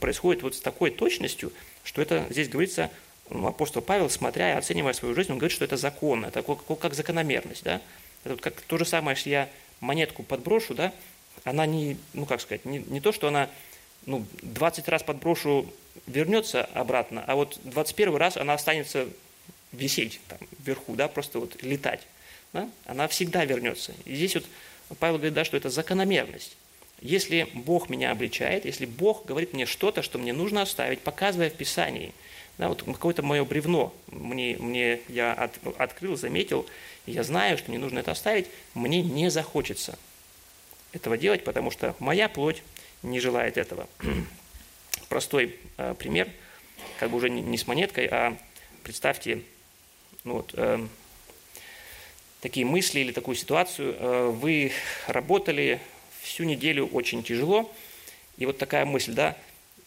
происходит 0.00 0.42
вот 0.42 0.54
с 0.54 0.60
такой 0.60 0.90
точностью, 0.90 1.52
что 1.84 2.00
это 2.00 2.26
здесь 2.30 2.48
говорится, 2.48 2.90
ну, 3.28 3.46
апостол 3.46 3.82
Павел, 3.82 4.08
смотря 4.08 4.54
и 4.54 4.56
оценивая 4.56 4.94
свою 4.94 5.14
жизнь, 5.14 5.30
он 5.30 5.36
говорит, 5.36 5.54
что 5.54 5.66
это 5.66 5.76
закон, 5.76 6.24
это 6.24 6.42
как, 6.42 6.78
как 6.78 6.94
закономерность. 6.94 7.64
Да? 7.64 7.82
Это 8.24 8.32
вот 8.32 8.40
как 8.40 8.62
то 8.62 8.78
же 8.78 8.86
самое, 8.86 9.14
если 9.14 9.28
я 9.28 9.50
монетку 9.80 10.22
подброшу, 10.22 10.74
да, 10.74 10.94
она 11.44 11.66
не, 11.66 11.98
ну 12.14 12.24
как 12.24 12.40
сказать, 12.40 12.64
не, 12.64 12.78
не 12.78 13.02
то, 13.02 13.12
что 13.12 13.28
она 13.28 13.50
ну, 14.08 14.24
20 14.42 14.88
раз 14.88 15.02
подброшу, 15.02 15.70
вернется 16.06 16.64
обратно, 16.64 17.22
а 17.26 17.36
вот 17.36 17.58
21 17.64 18.16
раз 18.16 18.38
она 18.38 18.54
останется 18.54 19.06
висеть 19.72 20.18
там 20.28 20.38
вверху, 20.64 20.94
да, 20.94 21.08
просто 21.08 21.38
вот 21.38 21.62
летать. 21.62 22.00
Да? 22.54 22.70
Она 22.86 23.06
всегда 23.08 23.44
вернется. 23.44 23.92
И 24.06 24.14
здесь 24.14 24.34
вот 24.34 24.46
Павел 24.98 25.16
говорит, 25.16 25.34
да, 25.34 25.44
что 25.44 25.58
это 25.58 25.68
закономерность. 25.68 26.56
Если 27.02 27.48
Бог 27.52 27.90
меня 27.90 28.10
обличает, 28.10 28.64
если 28.64 28.86
Бог 28.86 29.26
говорит 29.26 29.52
мне 29.52 29.66
что-то, 29.66 30.02
что 30.02 30.18
мне 30.18 30.32
нужно 30.32 30.62
оставить, 30.62 31.00
показывая 31.00 31.50
в 31.50 31.54
Писании, 31.54 32.14
да, 32.56 32.68
вот 32.68 32.82
какое-то 32.82 33.22
мое 33.22 33.44
бревно 33.44 33.94
мне, 34.06 34.56
мне 34.58 35.00
я 35.08 35.34
от, 35.34 35.52
открыл, 35.76 36.16
заметил, 36.16 36.66
я 37.04 37.22
знаю, 37.24 37.58
что 37.58 37.70
мне 37.70 37.78
нужно 37.78 37.98
это 37.98 38.12
оставить, 38.12 38.46
мне 38.72 39.02
не 39.02 39.30
захочется 39.30 39.98
этого 40.92 41.18
делать, 41.18 41.44
потому 41.44 41.70
что 41.70 41.94
моя 41.98 42.30
плоть 42.30 42.62
не 43.02 43.20
желает 43.20 43.56
этого. 43.56 43.88
Простой 45.08 45.56
э, 45.76 45.94
пример, 45.98 46.28
как 46.98 47.10
бы 47.10 47.16
уже 47.16 47.30
не, 47.30 47.56
с 47.56 47.66
монеткой, 47.66 48.06
а 48.06 48.36
представьте, 48.82 49.42
ну 50.24 50.34
вот, 50.34 50.52
э, 50.54 50.86
такие 52.40 52.66
мысли 52.66 53.00
или 53.00 53.12
такую 53.12 53.34
ситуацию. 53.34 53.96
Э, 53.98 54.28
вы 54.28 54.72
работали 55.06 55.80
всю 56.20 56.44
неделю 56.44 56.86
очень 56.86 57.22
тяжело, 57.22 57.72
и 58.36 58.46
вот 58.46 58.58
такая 58.58 58.84
мысль, 58.84 59.12
да, 59.12 59.36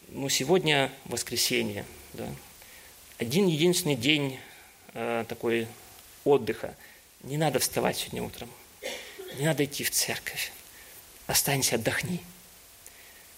ну 0.08 0.28
сегодня 0.28 0.92
воскресенье, 1.04 1.84
да, 2.12 2.26
один 3.18 3.46
единственный 3.46 3.96
день 3.96 4.38
э, 4.94 5.24
такой 5.28 5.68
отдыха. 6.24 6.74
Не 7.22 7.36
надо 7.36 7.60
вставать 7.60 7.96
сегодня 7.96 8.22
утром, 8.22 8.50
не 9.38 9.44
надо 9.44 9.64
идти 9.64 9.84
в 9.84 9.90
церковь, 9.90 10.52
останься, 11.26 11.76
отдохни. 11.76 12.20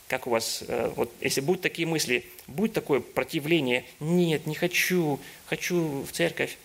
Как 0.08 0.26
у 0.26 0.30
вас, 0.30 0.62
э, 0.68 0.92
вот 0.96 1.10
если 1.20 1.40
будут 1.40 1.62
такие 1.62 1.88
мысли, 1.88 2.26
будет 2.46 2.74
такое 2.74 3.00
противление, 3.00 3.84
нет, 4.00 4.46
не 4.46 4.54
хочу, 4.54 5.18
хочу 5.46 6.02
в 6.02 6.12
церковь, 6.12 6.58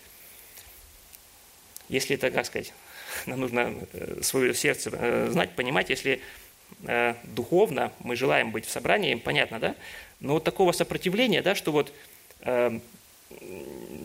если 1.88 2.16
это, 2.16 2.30
как 2.30 2.46
сказать, 2.46 2.74
нам 3.26 3.40
нужно 3.40 3.74
э, 3.92 4.20
свое 4.22 4.54
сердце 4.54 4.90
э, 4.92 5.28
знать, 5.30 5.50
понимать, 5.52 5.90
если 5.90 6.20
духовно 7.24 7.92
мы 7.98 8.14
желаем 8.14 8.52
быть 8.52 8.64
в 8.64 8.70
собрании, 8.70 9.16
понятно, 9.16 9.58
да? 9.58 9.74
Но 10.20 10.34
вот 10.34 10.44
такого 10.44 10.70
сопротивления, 10.70 11.42
да, 11.42 11.56
что 11.56 11.72
вот 11.72 11.92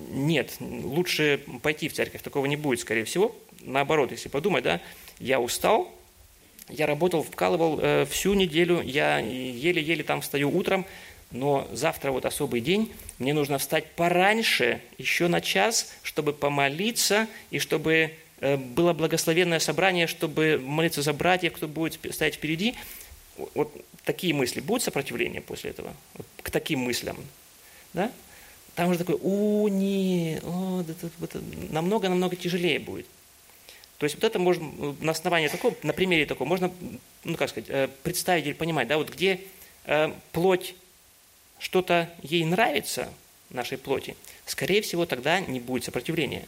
нет, 0.09 0.55
лучше 0.59 1.43
пойти 1.61 1.89
в 1.89 1.93
церковь, 1.93 2.23
такого 2.23 2.47
не 2.47 2.55
будет, 2.55 2.79
скорее 2.79 3.05
всего. 3.05 3.35
Наоборот, 3.61 4.09
если 4.09 4.29
подумать, 4.29 4.63
да, 4.63 4.81
я 5.19 5.39
устал, 5.39 5.93
я 6.69 6.85
работал, 6.85 7.23
вкалывал 7.23 8.05
всю 8.05 8.33
неделю, 8.33 8.81
я 8.81 9.19
еле-еле 9.19 10.03
там 10.03 10.21
встаю 10.21 10.55
утром, 10.55 10.85
но 11.31 11.67
завтра 11.73 12.11
вот 12.11 12.25
особый 12.25 12.61
день, 12.61 12.91
мне 13.19 13.33
нужно 13.33 13.57
встать 13.57 13.85
пораньше, 13.91 14.81
еще 14.97 15.27
на 15.27 15.41
час, 15.41 15.91
чтобы 16.03 16.33
помолиться 16.33 17.27
и 17.49 17.59
чтобы 17.59 18.11
э, 18.39 18.57
было 18.57 18.93
благословенное 18.93 19.59
собрание, 19.59 20.07
чтобы 20.07 20.61
молиться 20.63 21.01
за 21.01 21.13
братьев, 21.13 21.53
кто 21.53 21.67
будет 21.67 21.99
стоять 22.13 22.35
впереди. 22.35 22.75
Вот 23.53 23.73
такие 24.05 24.33
мысли. 24.33 24.61
Будет 24.61 24.83
сопротивление 24.83 25.41
после 25.41 25.71
этого? 25.71 25.93
Вот 26.13 26.25
к 26.41 26.51
таким 26.51 26.79
мыслям? 26.79 27.17
Да? 27.93 28.11
Там 28.75 28.89
уже 28.89 28.99
такой, 28.99 29.15
о, 29.21 29.67
не, 29.67 30.39
о, 30.43 30.83
это, 30.87 31.09
это, 31.21 31.41
намного-намного 31.69 32.35
тяжелее 32.35 32.79
будет. 32.79 33.07
То 33.97 34.03
есть 34.03 34.15
вот 34.15 34.23
это 34.23 34.39
можно 34.39 34.95
на 34.99 35.11
основании 35.11 35.47
такого, 35.47 35.75
на 35.83 35.93
примере 35.93 36.25
такого, 36.25 36.47
можно, 36.47 36.71
ну 37.23 37.37
как 37.37 37.49
сказать, 37.49 37.69
э, 37.69 37.87
представить 38.03 38.45
или 38.45 38.53
понимать, 38.53 38.87
да, 38.87 38.97
вот 38.97 39.09
где 39.09 39.41
э, 39.85 40.11
плоть 40.31 40.75
что-то 41.59 42.09
ей 42.21 42.43
нравится, 42.43 43.09
нашей 43.49 43.77
плоти, 43.77 44.15
скорее 44.45 44.81
всего, 44.81 45.05
тогда 45.05 45.39
не 45.39 45.59
будет 45.59 45.85
сопротивления. 45.85 46.45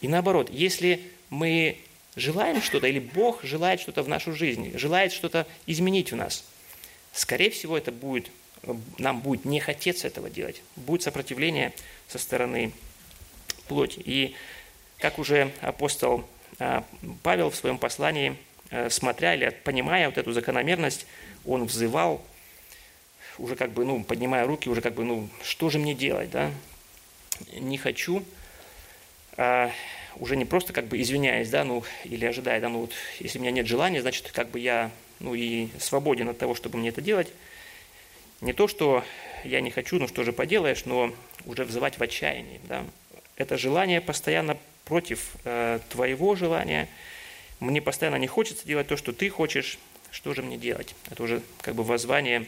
И 0.00 0.08
наоборот, 0.08 0.48
если 0.50 1.02
мы 1.28 1.78
желаем 2.16 2.62
что-то, 2.62 2.86
или 2.86 2.98
Бог 2.98 3.42
желает 3.42 3.80
что-то 3.80 4.02
в 4.02 4.08
нашу 4.08 4.32
жизнь, 4.32 4.76
желает 4.78 5.12
что-то 5.12 5.46
изменить 5.66 6.12
в 6.12 6.16
нас, 6.16 6.44
скорее 7.12 7.50
всего, 7.50 7.76
это 7.76 7.92
будет, 7.92 8.30
нам 8.98 9.20
будет 9.20 9.44
не 9.44 9.60
хотеться 9.60 10.06
этого 10.06 10.30
делать, 10.30 10.62
будет 10.76 11.02
сопротивление 11.02 11.72
со 12.08 12.18
стороны 12.18 12.72
плоти. 13.68 14.00
И 14.04 14.34
как 14.98 15.18
уже 15.18 15.52
апостол 15.60 16.24
Павел 17.22 17.50
в 17.50 17.56
своем 17.56 17.78
послании, 17.78 18.36
а, 18.70 18.88
смотря 18.90 19.34
или 19.34 19.50
понимая 19.64 20.08
вот 20.08 20.18
эту 20.18 20.32
закономерность, 20.32 21.06
он 21.44 21.64
взывал 21.64 22.22
уже 23.38 23.56
как 23.56 23.70
бы, 23.70 23.84
ну, 23.84 24.04
поднимая 24.04 24.46
руки, 24.46 24.68
уже 24.68 24.82
как 24.82 24.94
бы, 24.94 25.04
ну, 25.04 25.28
что 25.42 25.70
же 25.70 25.78
мне 25.78 25.94
делать, 25.94 26.30
да? 26.30 26.50
Не 27.54 27.78
хочу, 27.78 28.22
а 29.36 29.70
уже 30.16 30.36
не 30.36 30.44
просто 30.44 30.72
как 30.72 30.86
бы 30.86 31.00
извиняясь, 31.00 31.48
да, 31.48 31.64
ну, 31.64 31.82
или 32.04 32.26
ожидая, 32.26 32.60
да, 32.60 32.68
ну, 32.68 32.80
вот, 32.82 32.92
если 33.18 33.38
у 33.38 33.40
меня 33.40 33.52
нет 33.52 33.66
желания, 33.66 34.02
значит, 34.02 34.30
как 34.32 34.50
бы 34.50 34.58
я, 34.58 34.90
ну, 35.20 35.34
и 35.34 35.68
свободен 35.78 36.28
от 36.28 36.38
того, 36.38 36.54
чтобы 36.54 36.78
мне 36.78 36.90
это 36.90 37.00
делать. 37.00 37.28
Не 38.42 38.52
то, 38.52 38.68
что 38.68 39.04
я 39.44 39.62
не 39.62 39.70
хочу, 39.70 39.98
ну, 39.98 40.08
что 40.08 40.24
же 40.24 40.32
поделаешь, 40.32 40.84
но 40.84 41.14
уже 41.46 41.64
взывать 41.64 41.98
в 41.98 42.02
отчаянии, 42.02 42.60
да. 42.64 42.84
Это 43.36 43.56
желание 43.56 44.02
постоянно 44.02 44.58
против 44.90 45.36
э, 45.44 45.78
твоего 45.88 46.34
желания. 46.34 46.88
Мне 47.60 47.80
постоянно 47.80 48.16
не 48.16 48.26
хочется 48.26 48.66
делать 48.66 48.88
то, 48.88 48.96
что 48.96 49.12
ты 49.12 49.30
хочешь. 49.30 49.78
Что 50.10 50.34
же 50.34 50.42
мне 50.42 50.56
делать? 50.56 50.96
Это 51.08 51.22
уже 51.22 51.42
как 51.60 51.76
бы 51.76 51.84
воззвание 51.84 52.44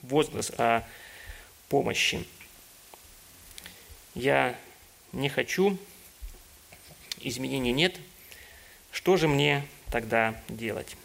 возглас 0.00 0.50
о 0.58 0.82
помощи. 1.68 2.26
Я 4.16 4.58
не 5.12 5.28
хочу, 5.28 5.78
изменений 7.20 7.70
нет. 7.70 8.00
Что 8.90 9.16
же 9.16 9.28
мне 9.28 9.64
тогда 9.92 10.34
делать? 10.48 10.96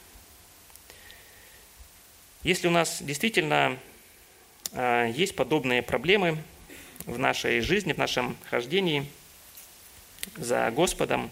Если 2.42 2.68
у 2.68 2.72
нас 2.72 3.04
действительно 3.04 3.78
а, 4.72 5.06
есть 5.06 5.36
подобные 5.36 5.84
проблемы 5.84 6.42
в 7.06 7.20
нашей 7.20 7.62
жизни, 7.62 7.94
в 7.94 8.00
нашем 8.00 8.36
хождении 8.50 9.06
за 10.36 10.70
Господом, 10.72 11.32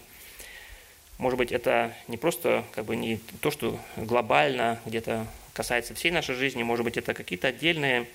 может 1.18 1.38
быть, 1.38 1.50
это 1.50 1.94
не 2.08 2.16
просто 2.16 2.64
как 2.72 2.84
бы 2.84 2.96
не 2.96 3.18
то, 3.40 3.50
что 3.50 3.80
глобально 3.96 4.80
где-то 4.84 5.26
касается 5.54 5.94
всей 5.94 6.10
нашей 6.10 6.34
жизни, 6.34 6.62
может 6.62 6.84
быть, 6.84 6.98
это 6.98 7.14
какие-то 7.14 7.48
отдельные 7.48 8.06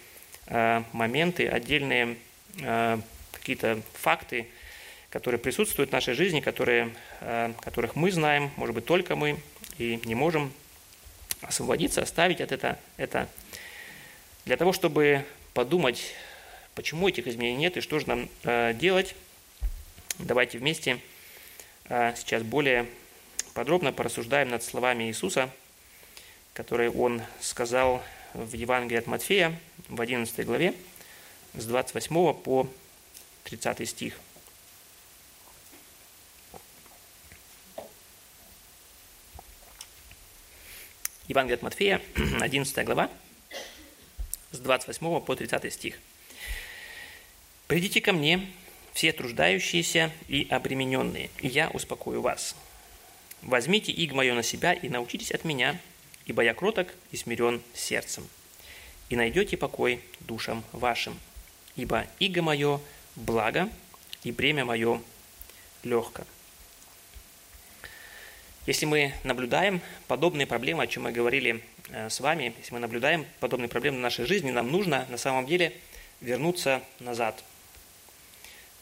э, 0.45 0.83
моменты, 0.91 1.47
отдельные 1.47 2.17
э, 2.59 2.99
какие-то 3.31 3.81
факты, 3.93 4.47
которые 5.09 5.39
присутствуют 5.39 5.89
в 5.89 5.93
нашей 5.93 6.13
жизни, 6.13 6.39
которые, 6.39 6.93
э, 7.21 7.53
которых 7.61 7.95
мы 7.95 8.11
знаем, 8.11 8.51
может 8.57 8.75
быть, 8.75 8.85
только 8.85 9.15
мы, 9.15 9.39
и 9.79 9.99
не 10.05 10.13
можем 10.13 10.53
освободиться, 11.41 12.03
оставить 12.03 12.39
от 12.39 12.51
это, 12.51 12.77
это. 12.97 13.27
Для 14.45 14.57
того, 14.57 14.73
чтобы 14.73 15.25
подумать, 15.55 16.13
почему 16.75 17.09
этих 17.09 17.25
изменений 17.25 17.57
нет 17.57 17.77
и 17.77 17.81
что 17.81 17.97
же 17.97 18.07
нам 18.07 18.29
делать, 18.77 19.15
давайте 20.21 20.57
вместе 20.57 20.99
а 21.85 22.15
сейчас 22.15 22.43
более 22.43 22.87
подробно 23.53 23.91
порассуждаем 23.91 24.49
над 24.49 24.63
словами 24.63 25.05
Иисуса, 25.05 25.49
которые 26.53 26.89
Он 26.89 27.21
сказал 27.41 28.01
в 28.33 28.53
Евангелии 28.53 28.99
от 28.99 29.07
Матфея 29.07 29.59
в 29.89 29.99
11 29.99 30.45
главе 30.45 30.73
с 31.53 31.65
28 31.65 32.33
по 32.33 32.67
30 33.43 33.89
стих. 33.89 34.17
Евангелие 41.27 41.55
от 41.55 41.61
Матфея, 41.61 42.01
11 42.41 42.85
глава, 42.85 43.09
с 44.51 44.59
28 44.59 45.21
по 45.21 45.35
30 45.35 45.73
стих. 45.73 45.99
«Придите 47.67 48.01
ко 48.01 48.11
мне, 48.11 48.47
все 48.93 49.11
труждающиеся 49.11 50.11
и 50.27 50.47
обремененные, 50.49 51.29
и 51.39 51.47
я 51.47 51.69
успокою 51.69 52.21
вас. 52.21 52.55
Возьмите 53.41 53.91
иг 53.91 54.13
мое 54.13 54.33
на 54.33 54.43
себя 54.43 54.73
и 54.73 54.89
научитесь 54.89 55.31
от 55.31 55.45
меня, 55.45 55.79
ибо 56.25 56.43
я 56.43 56.53
кроток 56.53 56.89
и 57.11 57.17
смирен 57.17 57.61
сердцем, 57.73 58.27
и 59.09 59.15
найдете 59.15 59.57
покой 59.57 60.01
душам 60.19 60.63
вашим, 60.71 61.17
ибо 61.75 62.05
иго 62.19 62.41
мое 62.41 62.79
благо, 63.15 63.69
и 64.23 64.31
бремя 64.31 64.65
мое 64.65 65.01
легко». 65.83 66.23
Если 68.67 68.85
мы 68.85 69.13
наблюдаем 69.23 69.81
подобные 70.07 70.45
проблемы, 70.45 70.83
о 70.83 70.87
чем 70.87 71.03
мы 71.03 71.11
говорили 71.11 71.63
э, 71.89 72.11
с 72.11 72.19
вами, 72.19 72.53
если 72.59 72.75
мы 72.75 72.79
наблюдаем 72.79 73.25
подобные 73.39 73.69
проблемы 73.69 73.97
в 73.97 74.01
нашей 74.01 74.25
жизни, 74.25 74.51
нам 74.51 74.71
нужно 74.71 75.07
на 75.09 75.17
самом 75.17 75.47
деле 75.47 75.73
вернуться 76.19 76.83
назад. 76.99 77.43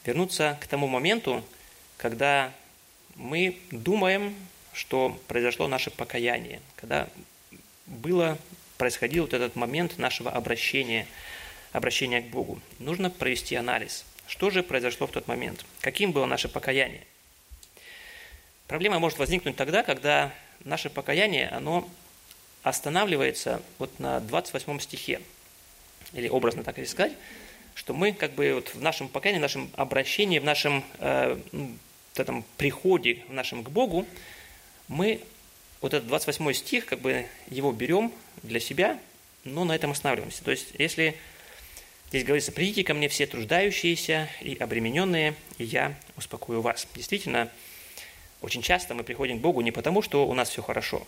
Вернуться 0.05 0.57
к 0.61 0.67
тому 0.67 0.87
моменту, 0.87 1.43
когда 1.97 2.53
мы 3.15 3.57
думаем, 3.71 4.35
что 4.73 5.19
произошло 5.27 5.67
наше 5.67 5.91
покаяние, 5.91 6.61
когда 6.75 7.09
было, 7.85 8.37
происходил 8.77 9.23
вот 9.25 9.33
этот 9.33 9.55
момент 9.55 9.97
нашего 9.97 10.31
обращения, 10.31 11.05
обращения 11.73 12.21
к 12.21 12.27
Богу. 12.27 12.61
Нужно 12.79 13.09
провести 13.09 13.55
анализ. 13.55 14.05
Что 14.27 14.49
же 14.49 14.63
произошло 14.63 15.07
в 15.07 15.11
тот 15.11 15.27
момент? 15.27 15.65
Каким 15.81 16.11
было 16.11 16.25
наше 16.25 16.47
покаяние? 16.47 17.03
Проблема 18.67 18.99
может 18.99 19.17
возникнуть 19.17 19.55
тогда, 19.55 19.83
когда 19.83 20.31
наше 20.63 20.89
покаяние, 20.89 21.49
оно 21.49 21.89
останавливается 22.63 23.61
вот 23.79 23.99
на 23.99 24.19
28 24.19 24.79
стихе, 24.79 25.21
или 26.13 26.27
образно 26.27 26.63
так 26.63 26.75
сказать, 26.87 27.13
что 27.79 27.93
мы 27.93 28.11
как 28.11 28.33
бы 28.33 28.55
вот 28.55 28.75
в 28.75 28.81
нашем 28.81 29.07
покаянии, 29.07 29.39
в 29.39 29.41
нашем 29.41 29.71
обращении, 29.77 30.39
в 30.39 30.43
нашем 30.43 30.83
э, 30.97 31.39
в 32.13 32.19
этом 32.19 32.43
приходе 32.57 33.23
в 33.29 33.33
нашем 33.33 33.63
к 33.63 33.69
Богу, 33.69 34.05
мы 34.89 35.21
вот 35.79 35.93
этот 35.93 36.09
28 36.09 36.51
стих, 36.51 36.85
как 36.85 36.99
бы 36.99 37.25
его 37.47 37.71
берем 37.71 38.11
для 38.43 38.59
себя, 38.59 38.99
но 39.45 39.63
на 39.63 39.73
этом 39.73 39.91
останавливаемся. 39.91 40.43
То 40.43 40.51
есть, 40.51 40.73
если 40.77 41.15
здесь 42.09 42.25
говорится, 42.25 42.51
придите 42.51 42.83
ко 42.83 42.93
мне 42.93 43.07
все 43.07 43.25
труждающиеся 43.25 44.27
и 44.41 44.55
обремененные, 44.55 45.33
и 45.57 45.63
я 45.63 45.95
успокою 46.17 46.59
вас. 46.59 46.85
Действительно, 46.93 47.49
очень 48.41 48.61
часто 48.61 48.93
мы 48.93 49.05
приходим 49.05 49.39
к 49.39 49.41
Богу 49.41 49.61
не 49.61 49.71
потому, 49.71 50.01
что 50.01 50.27
у 50.27 50.33
нас 50.33 50.49
все 50.49 50.61
хорошо, 50.61 51.07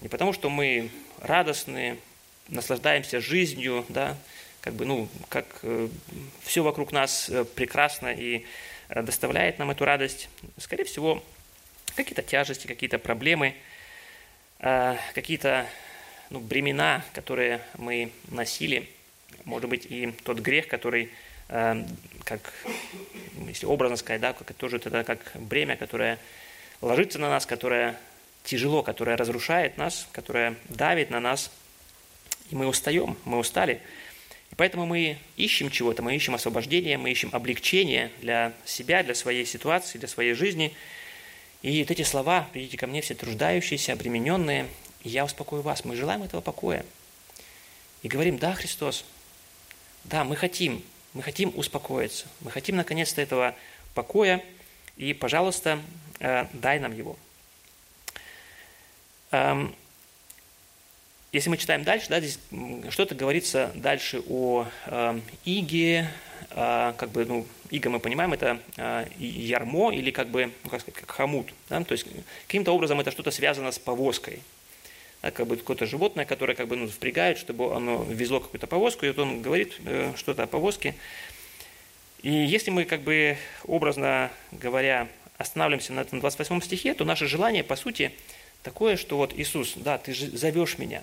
не 0.00 0.06
потому, 0.06 0.32
что 0.32 0.48
мы 0.48 0.90
радостны, 1.18 1.98
наслаждаемся 2.46 3.20
жизнью, 3.20 3.84
да, 3.88 4.16
как 4.64 4.72
бы, 4.72 4.86
ну, 4.86 5.08
как 5.28 5.44
э, 5.62 5.88
все 6.42 6.62
вокруг 6.62 6.90
нас 6.90 7.28
э, 7.28 7.44
прекрасно 7.44 8.08
и 8.08 8.46
э, 8.88 9.02
доставляет 9.02 9.58
нам 9.58 9.70
эту 9.70 9.84
радость. 9.84 10.30
Скорее 10.56 10.84
всего, 10.84 11.22
какие-то 11.94 12.22
тяжести, 12.22 12.66
какие-то 12.66 12.98
проблемы, 12.98 13.54
какие-то 14.58 15.66
ну, 16.30 16.40
бремена, 16.40 17.04
которые 17.12 17.60
мы 17.76 18.10
носили, 18.28 18.88
может 19.44 19.68
быть, 19.68 19.84
и 19.84 20.12
тот 20.24 20.38
грех, 20.38 20.66
который, 20.66 21.10
как, 21.46 22.52
если 23.46 23.66
образно 23.66 23.96
сказать, 23.96 24.22
да, 24.22 24.32
как, 24.32 24.54
тоже 24.54 24.78
это 24.78 25.04
как 25.04 25.32
бремя, 25.34 25.76
которое 25.76 26.18
ложится 26.80 27.18
на 27.18 27.28
нас, 27.28 27.44
которое 27.44 28.00
тяжело, 28.42 28.82
которое 28.82 29.16
разрушает 29.16 29.76
нас, 29.76 30.08
которое 30.12 30.56
давит 30.68 31.10
на 31.10 31.20
нас, 31.20 31.50
и 32.50 32.56
мы 32.56 32.66
устаем, 32.66 33.16
мы 33.24 33.38
устали. 33.38 33.82
И 34.54 34.56
поэтому 34.56 34.86
мы 34.86 35.18
ищем 35.36 35.68
чего-то, 35.68 36.00
мы 36.00 36.14
ищем 36.14 36.36
освобождение, 36.36 36.96
мы 36.96 37.10
ищем 37.10 37.30
облегчение 37.32 38.12
для 38.20 38.52
себя, 38.64 39.02
для 39.02 39.16
своей 39.16 39.44
ситуации, 39.44 39.98
для 39.98 40.06
своей 40.06 40.34
жизни. 40.34 40.72
И 41.62 41.82
вот 41.82 41.90
эти 41.90 42.02
слова 42.02 42.48
«придите 42.52 42.76
ко 42.76 42.86
мне 42.86 43.00
все 43.00 43.14
труждающиеся, 43.14 43.94
обремененные, 43.94 44.68
и 45.02 45.08
я 45.08 45.24
успокою 45.24 45.62
вас». 45.62 45.84
Мы 45.84 45.96
желаем 45.96 46.22
этого 46.22 46.40
покоя. 46.40 46.86
И 48.02 48.08
говорим 48.08 48.38
«Да, 48.38 48.54
Христос, 48.54 49.04
да, 50.04 50.22
мы 50.22 50.36
хотим, 50.36 50.84
мы 51.14 51.22
хотим 51.22 51.52
успокоиться, 51.56 52.26
мы 52.40 52.52
хотим 52.52 52.76
наконец-то 52.76 53.20
этого 53.20 53.56
покоя, 53.94 54.40
и, 54.96 55.12
пожалуйста, 55.12 55.80
Э, 56.20 56.46
дай 56.52 56.78
нам 56.78 56.92
его. 56.92 57.16
Если 61.34 61.50
мы 61.50 61.56
читаем 61.56 61.82
дальше, 61.82 62.06
да, 62.10 62.20
здесь 62.20 62.38
что-то 62.90 63.16
говорится 63.16 63.72
дальше 63.74 64.22
о 64.28 64.68
э, 64.86 65.20
иге, 65.44 66.08
э, 66.52 66.92
как 66.96 67.10
бы, 67.10 67.24
ну, 67.24 67.44
иго 67.70 67.90
мы 67.90 67.98
понимаем, 67.98 68.32
это 68.32 68.60
э, 68.76 69.06
ярмо 69.18 69.92
или 69.92 70.12
как 70.12 70.28
бы, 70.28 70.52
ну, 70.62 70.70
как 70.70 70.82
сказать, 70.82 71.00
как 71.00 71.10
хомут, 71.10 71.48
да, 71.68 71.82
то 71.82 71.90
есть 71.90 72.06
каким-то 72.46 72.70
образом 72.70 73.00
это 73.00 73.10
что-то 73.10 73.32
связано 73.32 73.72
с 73.72 73.80
повозкой, 73.80 74.42
да, 75.22 75.32
как 75.32 75.48
бы 75.48 75.56
какое-то 75.56 75.86
животное, 75.86 76.24
которое 76.24 76.54
как 76.54 76.68
бы, 76.68 76.76
ну, 76.76 76.86
впрягает, 76.86 77.36
чтобы 77.36 77.74
оно 77.74 78.04
везло 78.04 78.38
какую-то 78.38 78.68
повозку, 78.68 79.04
и 79.04 79.08
вот 79.08 79.18
он 79.18 79.42
говорит 79.42 79.74
э, 79.86 80.12
что-то 80.16 80.44
о 80.44 80.46
повозке. 80.46 80.94
И 82.22 82.30
если 82.30 82.70
мы, 82.70 82.84
как 82.84 83.00
бы, 83.00 83.36
образно 83.64 84.30
говоря, 84.52 85.08
останавливаемся 85.36 85.94
на 85.94 86.02
этом 86.02 86.20
28 86.20 86.60
стихе, 86.60 86.94
то 86.94 87.04
наше 87.04 87.26
желание, 87.26 87.64
по 87.64 87.74
сути, 87.74 88.12
такое, 88.62 88.96
что 88.96 89.16
вот 89.16 89.34
Иисус, 89.36 89.72
да, 89.74 89.98
ты 89.98 90.14
же 90.14 90.28
зовешь 90.28 90.78
меня, 90.78 91.02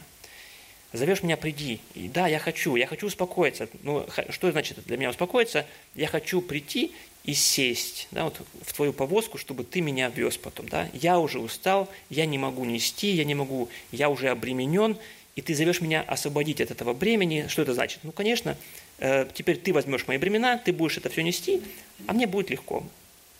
зовешь 0.93 1.23
меня, 1.23 1.37
приди. 1.37 1.79
И 1.95 2.07
да, 2.07 2.27
я 2.27 2.39
хочу, 2.39 2.75
я 2.75 2.87
хочу 2.87 3.07
успокоиться. 3.07 3.67
Ну, 3.83 4.05
что 4.29 4.51
значит 4.51 4.83
для 4.85 4.97
меня 4.97 5.09
успокоиться? 5.09 5.65
Я 5.95 6.07
хочу 6.07 6.41
прийти 6.41 6.91
и 7.23 7.33
сесть 7.33 8.07
да, 8.11 8.25
вот 8.25 8.41
в 8.61 8.73
твою 8.73 8.93
повозку, 8.93 9.37
чтобы 9.37 9.63
ты 9.63 9.81
меня 9.81 10.09
вез 10.09 10.37
потом. 10.37 10.67
Да? 10.67 10.89
Я 10.93 11.19
уже 11.19 11.39
устал, 11.39 11.89
я 12.09 12.25
не 12.25 12.37
могу 12.37 12.65
нести, 12.65 13.11
я 13.11 13.23
не 13.23 13.35
могу, 13.35 13.69
я 13.91 14.09
уже 14.09 14.29
обременен, 14.29 14.97
и 15.35 15.41
ты 15.41 15.55
зовешь 15.55 15.81
меня 15.81 16.01
освободить 16.01 16.61
от 16.61 16.71
этого 16.71 16.93
бремени. 16.93 17.45
Что 17.47 17.61
это 17.61 17.73
значит? 17.73 17.99
Ну, 18.03 18.11
конечно, 18.11 18.57
э, 18.99 19.27
теперь 19.33 19.57
ты 19.57 19.73
возьмешь 19.73 20.07
мои 20.07 20.17
бремена, 20.17 20.57
ты 20.57 20.73
будешь 20.73 20.97
это 20.97 21.09
все 21.09 21.21
нести, 21.21 21.61
а 22.07 22.13
мне 22.13 22.27
будет 22.27 22.49
легко 22.49 22.83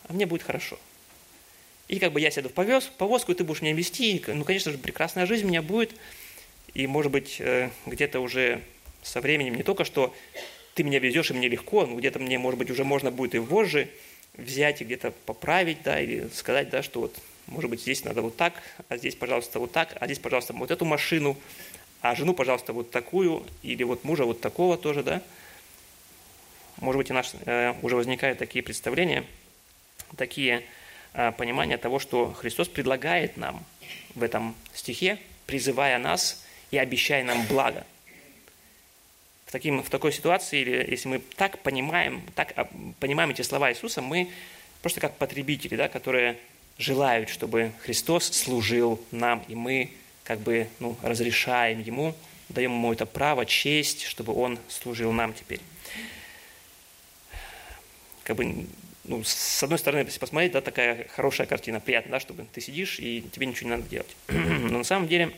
а 0.08 0.12
мне 0.12 0.26
будет 0.26 0.42
хорошо. 0.42 0.78
И 1.88 1.98
как 1.98 2.12
бы 2.12 2.20
я 2.20 2.30
сяду 2.30 2.48
в 2.48 2.52
повез, 2.52 2.84
повозку, 2.84 3.32
и 3.32 3.34
ты 3.34 3.44
будешь 3.44 3.60
меня 3.60 3.74
вести, 3.74 4.22
ну, 4.26 4.44
конечно 4.44 4.72
же, 4.72 4.78
прекрасная 4.78 5.26
жизнь 5.26 5.44
у 5.44 5.48
меня 5.48 5.62
будет, 5.62 5.94
и, 6.74 6.86
может 6.86 7.12
быть, 7.12 7.36
э, 7.40 7.70
где-то 7.86 8.20
уже 8.20 8.62
со 9.02 9.20
временем 9.20 9.54
не 9.54 9.62
только 9.62 9.84
что 9.84 10.14
ты 10.74 10.84
меня 10.84 10.98
везешь, 10.98 11.30
и 11.30 11.34
мне 11.34 11.48
легко, 11.48 11.86
но 11.86 11.96
где-то 11.96 12.18
мне, 12.18 12.38
может 12.38 12.58
быть, 12.58 12.70
уже 12.70 12.84
можно 12.84 13.10
будет 13.10 13.34
и 13.34 13.38
вожжи 13.38 13.88
взять, 14.34 14.80
и 14.80 14.84
где-то 14.84 15.10
поправить, 15.26 15.82
да, 15.82 16.00
или 16.00 16.28
сказать, 16.34 16.70
да, 16.70 16.82
что 16.82 17.00
вот, 17.00 17.16
может 17.46 17.68
быть, 17.68 17.82
здесь 17.82 18.04
надо 18.04 18.22
вот 18.22 18.36
так, 18.36 18.54
а 18.88 18.96
здесь, 18.96 19.14
пожалуйста, 19.14 19.58
вот 19.58 19.72
так, 19.72 19.96
а 20.00 20.06
здесь, 20.06 20.18
пожалуйста, 20.18 20.54
вот 20.54 20.70
эту 20.70 20.84
машину, 20.84 21.36
а 22.00 22.14
жену, 22.14 22.32
пожалуйста, 22.32 22.72
вот 22.72 22.90
такую, 22.90 23.44
или 23.62 23.82
вот 23.82 24.04
мужа 24.04 24.24
вот 24.24 24.40
такого 24.40 24.78
тоже, 24.78 25.02
да. 25.02 25.22
Может 26.78 26.98
быть, 26.98 27.10
у 27.10 27.14
нас 27.14 27.34
э, 27.44 27.74
уже 27.82 27.96
возникают 27.96 28.38
такие 28.38 28.62
представления– 28.62 29.24
такие 30.16 30.64
а, 31.14 31.32
понимания 31.32 31.78
того, 31.78 31.98
что 31.98 32.32
Христос 32.32 32.68
предлагает 32.68 33.36
нам 33.36 33.64
в 34.14 34.22
этом 34.22 34.54
стихе, 34.74 35.18
призывая 35.46 35.98
нас 35.98 36.41
и 36.72 36.78
обещая 36.78 37.22
нам 37.22 37.46
благо. 37.46 37.86
В, 39.46 39.52
таким, 39.52 39.82
в 39.82 39.90
такой 39.90 40.12
ситуации, 40.12 40.62
или 40.62 40.90
если 40.90 41.08
мы 41.08 41.18
так 41.36 41.58
понимаем, 41.60 42.22
так 42.34 42.54
понимаем 42.98 43.30
эти 43.30 43.42
слова 43.42 43.70
Иисуса, 43.70 44.02
мы 44.02 44.30
просто 44.80 44.98
как 45.00 45.16
потребители, 45.16 45.76
да, 45.76 45.88
которые 45.88 46.38
желают, 46.78 47.28
чтобы 47.28 47.72
Христос 47.82 48.32
служил 48.32 49.00
нам, 49.10 49.44
и 49.46 49.54
мы 49.54 49.92
как 50.24 50.40
бы 50.40 50.66
ну, 50.80 50.96
разрешаем 51.02 51.80
Ему, 51.82 52.14
даем 52.48 52.72
Ему 52.72 52.92
это 52.92 53.04
право, 53.04 53.44
честь, 53.44 54.04
чтобы 54.04 54.34
Он 54.34 54.58
служил 54.68 55.12
нам 55.12 55.34
теперь. 55.34 55.60
Как 58.24 58.36
бы 58.36 58.66
ну, 59.04 59.22
с 59.24 59.62
одной 59.62 59.78
стороны, 59.78 60.06
если 60.06 60.20
посмотреть, 60.20 60.52
да, 60.52 60.62
такая 60.62 61.06
хорошая 61.08 61.46
картина, 61.46 61.80
приятно, 61.80 62.12
да, 62.12 62.20
чтобы 62.20 62.46
ты 62.50 62.60
сидишь 62.62 62.98
и 62.98 63.22
тебе 63.32 63.46
ничего 63.46 63.68
не 63.68 63.76
надо 63.76 63.88
делать. 63.88 64.16
Но 64.28 64.78
на 64.78 64.84
самом 64.84 65.08
деле 65.08 65.32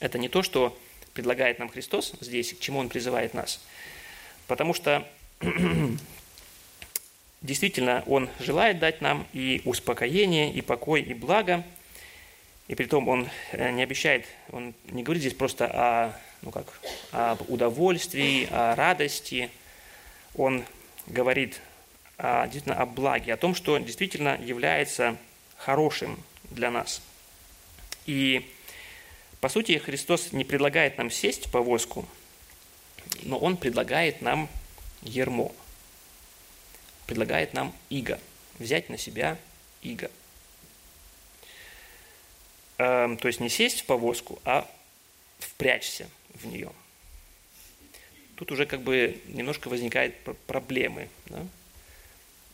это 0.00 0.18
не 0.18 0.28
то, 0.28 0.42
что 0.42 0.76
предлагает 1.14 1.58
нам 1.58 1.68
Христос 1.68 2.12
здесь, 2.20 2.52
к 2.52 2.60
чему 2.60 2.78
Он 2.78 2.88
призывает 2.88 3.34
нас. 3.34 3.60
Потому 4.46 4.74
что 4.74 5.06
действительно 7.42 8.04
Он 8.06 8.28
желает 8.38 8.78
дать 8.78 9.00
нам 9.00 9.26
и 9.32 9.62
успокоение, 9.64 10.52
и 10.52 10.60
покой, 10.60 11.02
и 11.02 11.14
благо. 11.14 11.64
И 12.68 12.74
при 12.74 12.84
том 12.84 13.08
Он 13.08 13.28
э, 13.52 13.70
не 13.70 13.82
обещает, 13.82 14.26
Он 14.52 14.74
не 14.90 15.02
говорит 15.02 15.22
здесь 15.22 15.34
просто 15.34 15.66
о, 15.66 16.12
ну 16.42 16.50
как, 16.50 16.80
об 17.12 17.50
удовольствии, 17.50 18.46
о 18.50 18.74
радости. 18.76 19.50
Он 20.34 20.64
говорит 21.06 21.60
о, 22.16 22.44
действительно 22.44 22.76
о 22.76 22.86
благе, 22.86 23.32
о 23.32 23.36
том, 23.36 23.54
что 23.54 23.76
действительно 23.78 24.38
является 24.40 25.16
хорошим 25.56 26.22
для 26.50 26.70
нас. 26.70 27.02
И 28.06 28.48
по 29.40 29.48
сути 29.48 29.78
Христос 29.78 30.32
не 30.32 30.44
предлагает 30.44 30.98
нам 30.98 31.10
сесть 31.10 31.46
в 31.46 31.50
повозку, 31.50 32.08
но 33.22 33.38
Он 33.38 33.56
предлагает 33.56 34.22
нам 34.22 34.48
ермо– 35.02 35.54
предлагает 37.08 37.54
нам 37.54 37.74
иго, 37.88 38.20
взять 38.58 38.90
на 38.90 38.98
себя 38.98 39.38
иго. 39.80 40.10
Эм, 42.76 43.16
то 43.16 43.28
есть 43.28 43.40
не 43.40 43.48
сесть 43.48 43.80
в 43.80 43.86
повозку, 43.86 44.38
а 44.44 44.70
впрячься 45.38 46.08
в 46.34 46.46
нее. 46.46 46.70
Тут 48.36 48.52
уже 48.52 48.66
как 48.66 48.82
бы 48.82 49.20
немножко 49.26 49.68
возникают 49.68 50.14
проблемы. 50.46 51.08
Да? 51.26 51.44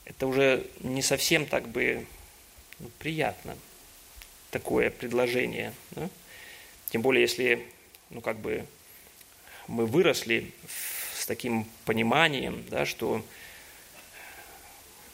Это 0.04 0.28
уже 0.28 0.64
не 0.80 1.02
совсем 1.02 1.46
так 1.46 1.68
бы 1.68 2.06
ну, 2.78 2.88
приятно, 3.00 3.58
такое 4.52 4.90
предложение. 4.90 5.74
Да? 5.90 6.08
Тем 6.94 7.02
более, 7.02 7.22
если 7.22 7.66
ну, 8.10 8.20
как 8.20 8.38
бы 8.38 8.64
мы 9.66 9.84
выросли 9.84 10.52
с 11.18 11.26
таким 11.26 11.66
пониманием, 11.86 12.64
да, 12.70 12.86
что 12.86 13.26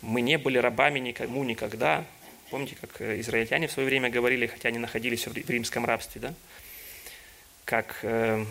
мы 0.02 0.20
не 0.20 0.36
были 0.36 0.58
рабами 0.58 0.98
никому 0.98 1.42
никогда. 1.42 2.04
Помните, 2.50 2.76
как 2.78 3.00
э, 3.00 3.18
израильтяне 3.20 3.66
в 3.66 3.72
свое 3.72 3.88
время 3.88 4.10
говорили, 4.10 4.46
хотя 4.46 4.68
они 4.68 4.78
находились 4.78 5.26
в 5.26 5.34
римском 5.48 5.86
рабстве, 5.86 6.20
да? 6.20 6.34
Как 7.64 8.00
э, 8.02 8.44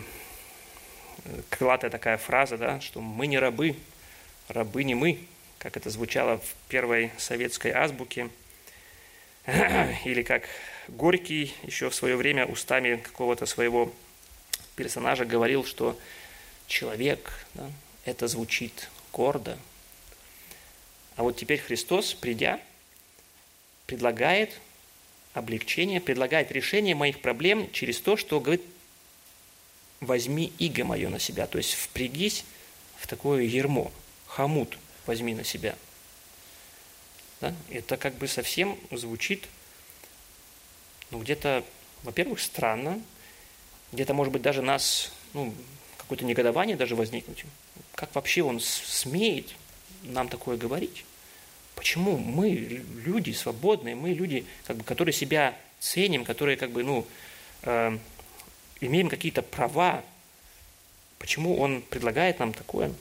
крылатая 1.50 1.92
такая 1.92 2.16
фраза, 2.16 2.58
да, 2.58 2.80
что 2.80 3.00
мы 3.00 3.28
не 3.28 3.38
рабы, 3.38 3.76
рабы 4.48 4.82
не 4.82 4.96
мы, 4.96 5.20
как 5.58 5.76
это 5.76 5.88
звучало 5.88 6.38
в 6.38 6.68
первой 6.68 7.12
советской 7.16 7.70
азбуке, 7.70 8.28
или 10.04 10.24
как 10.24 10.48
Горький 10.90 11.54
еще 11.62 11.88
в 11.88 11.94
свое 11.94 12.16
время 12.16 12.46
устами 12.46 12.96
какого-то 12.96 13.46
своего 13.46 13.92
персонажа 14.74 15.24
говорил, 15.24 15.64
что 15.64 15.98
человек, 16.66 17.46
да, 17.54 17.70
это 18.04 18.26
звучит 18.26 18.90
гордо, 19.12 19.56
а 21.16 21.22
вот 21.22 21.36
теперь 21.36 21.60
Христос, 21.60 22.14
придя, 22.14 22.60
предлагает 23.86 24.58
облегчение, 25.32 26.00
предлагает 26.00 26.50
решение 26.50 26.94
моих 26.94 27.20
проблем 27.20 27.70
через 27.72 28.00
то, 28.00 28.16
что 28.16 28.40
говорит, 28.40 28.62
возьми 30.00 30.52
иго 30.58 30.84
мое 30.84 31.08
на 31.08 31.18
себя, 31.18 31.46
то 31.46 31.58
есть 31.58 31.74
впрягись 31.74 32.44
в 32.98 33.06
такое 33.06 33.42
ермо, 33.42 33.92
хамут 34.26 34.78
возьми 35.06 35.34
на 35.34 35.44
себя. 35.44 35.76
Да? 37.40 37.54
Это 37.68 37.96
как 37.96 38.14
бы 38.14 38.26
совсем 38.26 38.78
звучит, 38.90 39.46
ну, 41.10 41.18
где-то, 41.20 41.64
во-первых, 42.02 42.40
странно, 42.40 43.00
где-то, 43.92 44.14
может 44.14 44.32
быть, 44.32 44.42
даже 44.42 44.62
нас, 44.62 45.12
ну, 45.34 45.54
какое-то 45.98 46.24
негодование 46.24 46.76
даже 46.76 46.96
возникнуть. 46.96 47.44
Как 47.94 48.14
вообще 48.14 48.42
он 48.42 48.60
смеет 48.60 49.54
нам 50.02 50.28
такое 50.28 50.56
говорить? 50.56 51.04
Почему 51.74 52.16
мы, 52.16 52.50
люди 52.50 53.32
свободные, 53.32 53.94
мы 53.94 54.10
люди, 54.10 54.44
как 54.66 54.76
бы, 54.76 54.84
которые 54.84 55.12
себя 55.12 55.56
ценим, 55.78 56.24
которые 56.24 56.56
как 56.56 56.70
бы, 56.70 56.84
ну, 56.84 57.06
э, 57.62 57.98
имеем 58.80 59.08
какие-то 59.08 59.42
права, 59.42 60.04
почему 61.18 61.58
он 61.58 61.82
предлагает 61.82 62.38
нам 62.38 62.52
такое? 62.52 62.92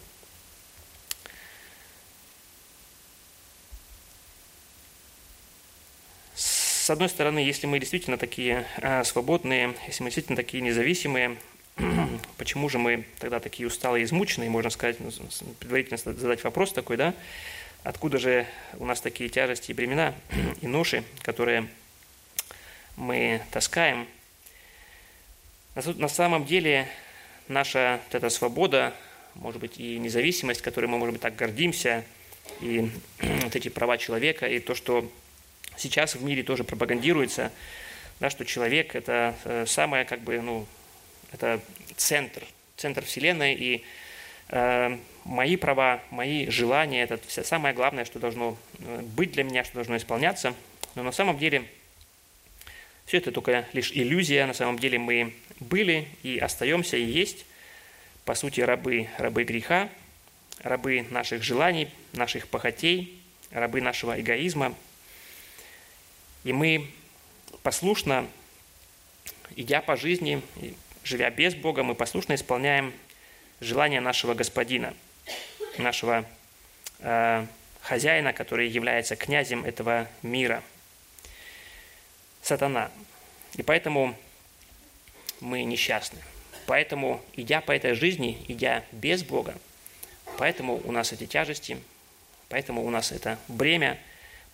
С 6.90 6.92
одной 6.92 7.08
стороны, 7.08 7.38
если 7.38 7.68
мы 7.68 7.78
действительно 7.78 8.18
такие 8.18 8.66
э, 8.78 9.04
свободные, 9.04 9.76
если 9.86 10.02
мы 10.02 10.10
действительно 10.10 10.36
такие 10.36 10.64
независимые, 10.64 11.38
почему 12.38 12.68
же 12.68 12.80
мы 12.80 13.06
тогда 13.20 13.40
такие 13.40 13.68
усталые 13.68 14.06
измученные, 14.06 14.50
можно 14.50 14.72
сказать, 14.72 15.00
ну, 15.00 15.12
предварительно 15.60 16.00
задать 16.00 16.44
вопрос 16.44 16.74
такой, 16.74 16.98
да, 16.98 17.14
Откуда 17.84 18.18
же 18.18 18.48
у 18.80 18.86
нас 18.86 19.02
такие 19.02 19.30
тяжести 19.30 19.70
и 19.70 19.76
бремена 19.76 20.16
и 20.62 20.66
ноши, 20.66 21.04
которые 21.22 21.68
мы 22.96 23.44
таскаем? 23.52 24.08
На 25.76 26.10
самом 26.10 26.44
деле 26.44 26.88
наша 27.48 28.00
вот 28.08 28.16
эта 28.16 28.30
свобода, 28.32 28.96
может 29.36 29.62
быть, 29.62 29.80
и 29.80 30.00
независимость, 30.00 30.64
которой 30.64 30.88
мы, 30.88 30.98
может 30.98 31.14
быть, 31.14 31.22
так 31.22 31.36
гордимся, 31.36 32.04
и 32.62 32.90
вот 33.22 33.56
эти 33.56 33.70
права 33.70 34.00
человека, 34.00 34.48
и 34.48 34.58
то, 34.58 34.74
что 34.74 35.08
сейчас 35.80 36.16
в 36.16 36.24
мире 36.24 36.44
тоже 36.44 36.64
пропагандируется, 36.64 37.52
да, 38.20 38.30
что 38.30 38.46
человек– 38.46 38.96
это 38.96 39.36
э, 39.46 39.66
самое, 39.66 40.06
как 40.06 40.22
бы, 40.22 40.40
ну, 40.42 40.68
это 41.32 41.62
центр, 41.96 42.44
центр 42.76 43.04
Вселенной, 43.06 43.56
и 43.56 43.84
э, 44.50 44.98
мои 45.24 45.56
права, 45.56 46.02
мои 46.10 46.50
желания, 46.50 47.04
это 47.04 47.20
все 47.28 47.44
самое 47.44 47.74
главное, 47.74 48.06
что 48.06 48.20
должно 48.20 48.58
э, 48.80 49.02
быть 49.02 49.32
для 49.32 49.44
меня, 49.44 49.64
что 49.64 49.76
должно 49.76 49.98
исполняться. 49.98 50.54
Но 50.96 51.04
на 51.04 51.12
самом 51.12 51.38
деле 51.38 51.64
все 53.06 53.18
это 53.18 53.32
только 53.32 53.66
лишь 53.74 53.92
иллюзия. 53.92 54.46
На 54.46 54.54
самом 54.54 54.78
деле 54.78 55.00
мы 55.00 55.34
были 55.60 56.08
и 56.24 56.38
остаемся 56.38 56.98
и 56.98 57.04
есть, 57.04 57.46
по 58.26 58.36
сути, 58.36 58.62
рабы, 58.62 59.10
рабы 59.18 59.44
греха, 59.44 59.90
рабы 60.62 61.06
наших 61.10 61.42
желаний, 61.42 61.90
наших 62.14 62.48
похотей, 62.48 63.20
рабы 63.52 63.82
нашего 63.82 64.20
эгоизма. 64.20 64.76
И 66.44 66.54
мы 66.54 66.90
послушно, 67.64 68.28
идя 69.56 69.82
по 69.82 69.96
жизни, 69.96 70.42
живя 71.04 71.30
без 71.30 71.56
Бога, 71.56 71.84
мы 71.84 71.96
послушно 71.96 72.36
исполняем 72.36 72.94
желания 73.60 74.02
нашего 74.02 74.34
Господина– 74.34 74.94
нашего 75.80 76.26
э, 77.00 77.46
хозяина, 77.82 78.34
который 78.34 78.68
является 78.68 79.16
князем 79.16 79.66
этого 79.66 80.08
мира, 80.22 80.64
сатана. 82.42 82.92
И 83.56 83.64
поэтому 83.64 84.16
мы 85.40 85.64
несчастны. 85.64 86.20
Поэтому, 86.66 87.22
идя 87.36 87.62
по 87.62 87.72
этой 87.72 87.94
жизни, 87.94 88.44
идя 88.48 88.84
без 88.92 89.24
Бога, 89.24 89.56
поэтому 90.38 90.82
у 90.84 90.92
нас 90.92 91.12
эти 91.12 91.26
тяжести, 91.26 91.78
поэтому 92.48 92.86
у 92.86 92.90
нас 92.90 93.12
это 93.12 93.40
бремя, 93.48 93.98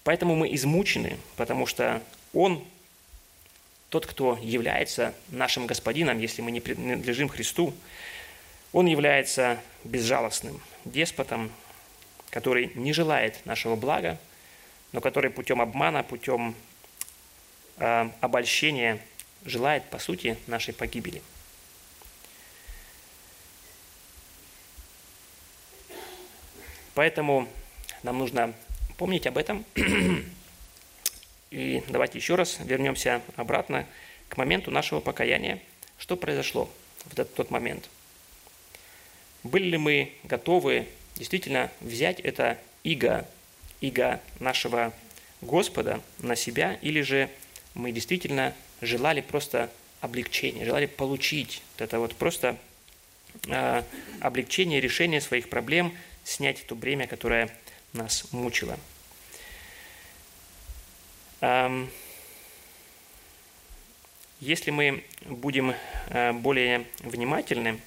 поэтому 0.05 0.35
мы 0.35 0.53
измучены, 0.55 1.17
потому 1.35 1.65
что 1.65 2.01
Он, 2.33 2.63
тот, 3.89 4.05
кто 4.05 4.39
является 4.41 5.13
нашим 5.29 5.65
Господином, 5.65 6.19
если 6.19 6.41
мы 6.41 6.51
не 6.51 6.61
принадлежим 6.61 7.27
Христу, 7.27 7.73
Он 8.71 8.85
является 8.85 9.59
безжалостным, 9.83 10.61
деспотом, 10.85 11.51
который 12.29 12.71
не 12.75 12.93
желает 12.93 13.45
нашего 13.45 13.75
блага, 13.75 14.17
но 14.91 15.01
который 15.01 15.31
путем 15.31 15.59
обмана, 15.59 16.03
путем 16.03 16.55
э, 17.77 18.09
обольщения 18.21 18.99
желает, 19.43 19.89
по 19.89 19.97
сути, 19.97 20.37
нашей 20.47 20.73
погибели. 20.73 21.21
Поэтому 26.93 27.47
нам 28.03 28.19
нужно 28.19 28.53
помнить 28.97 29.27
об 29.27 29.37
этом. 29.37 29.65
И 31.51 31.83
давайте 31.87 32.17
еще 32.17 32.35
раз 32.35 32.57
вернемся 32.59 33.21
обратно 33.35 33.85
к 34.29 34.37
моменту 34.37 34.71
нашего 34.71 34.99
покаяния. 34.99 35.61
Что 35.97 36.17
произошло 36.17 36.69
в 37.05 37.15
тот 37.23 37.49
момент? 37.49 37.89
Были 39.43 39.65
ли 39.65 39.77
мы 39.77 40.11
готовы 40.23 40.87
действительно 41.15 41.71
взять 41.79 42.19
это 42.19 42.59
иго, 42.83 43.27
иго 43.79 44.19
нашего 44.39 44.91
Господа 45.41 46.01
на 46.19 46.35
себя, 46.35 46.77
или 46.81 47.01
же 47.01 47.29
мы 47.73 47.91
действительно 47.91 48.53
желали 48.81 49.21
просто 49.21 49.69
облегчения, 50.01 50.65
желали 50.65 50.87
получить 50.87 51.61
это 51.77 51.99
вот 51.99 52.15
просто 52.15 52.57
э, 53.47 53.83
облегчение, 54.19 54.81
решение 54.81 55.21
своих 55.21 55.49
проблем, 55.49 55.95
снять 56.23 56.65
то 56.65 56.75
бремя, 56.75 57.07
которое 57.07 57.55
нас 57.95 58.31
мучило. 58.31 58.77
Если 64.39 64.69
мы 64.69 65.03
будем 65.25 65.73
э, 66.09 66.33
более 66.33 66.85
внимательны, 66.99 67.79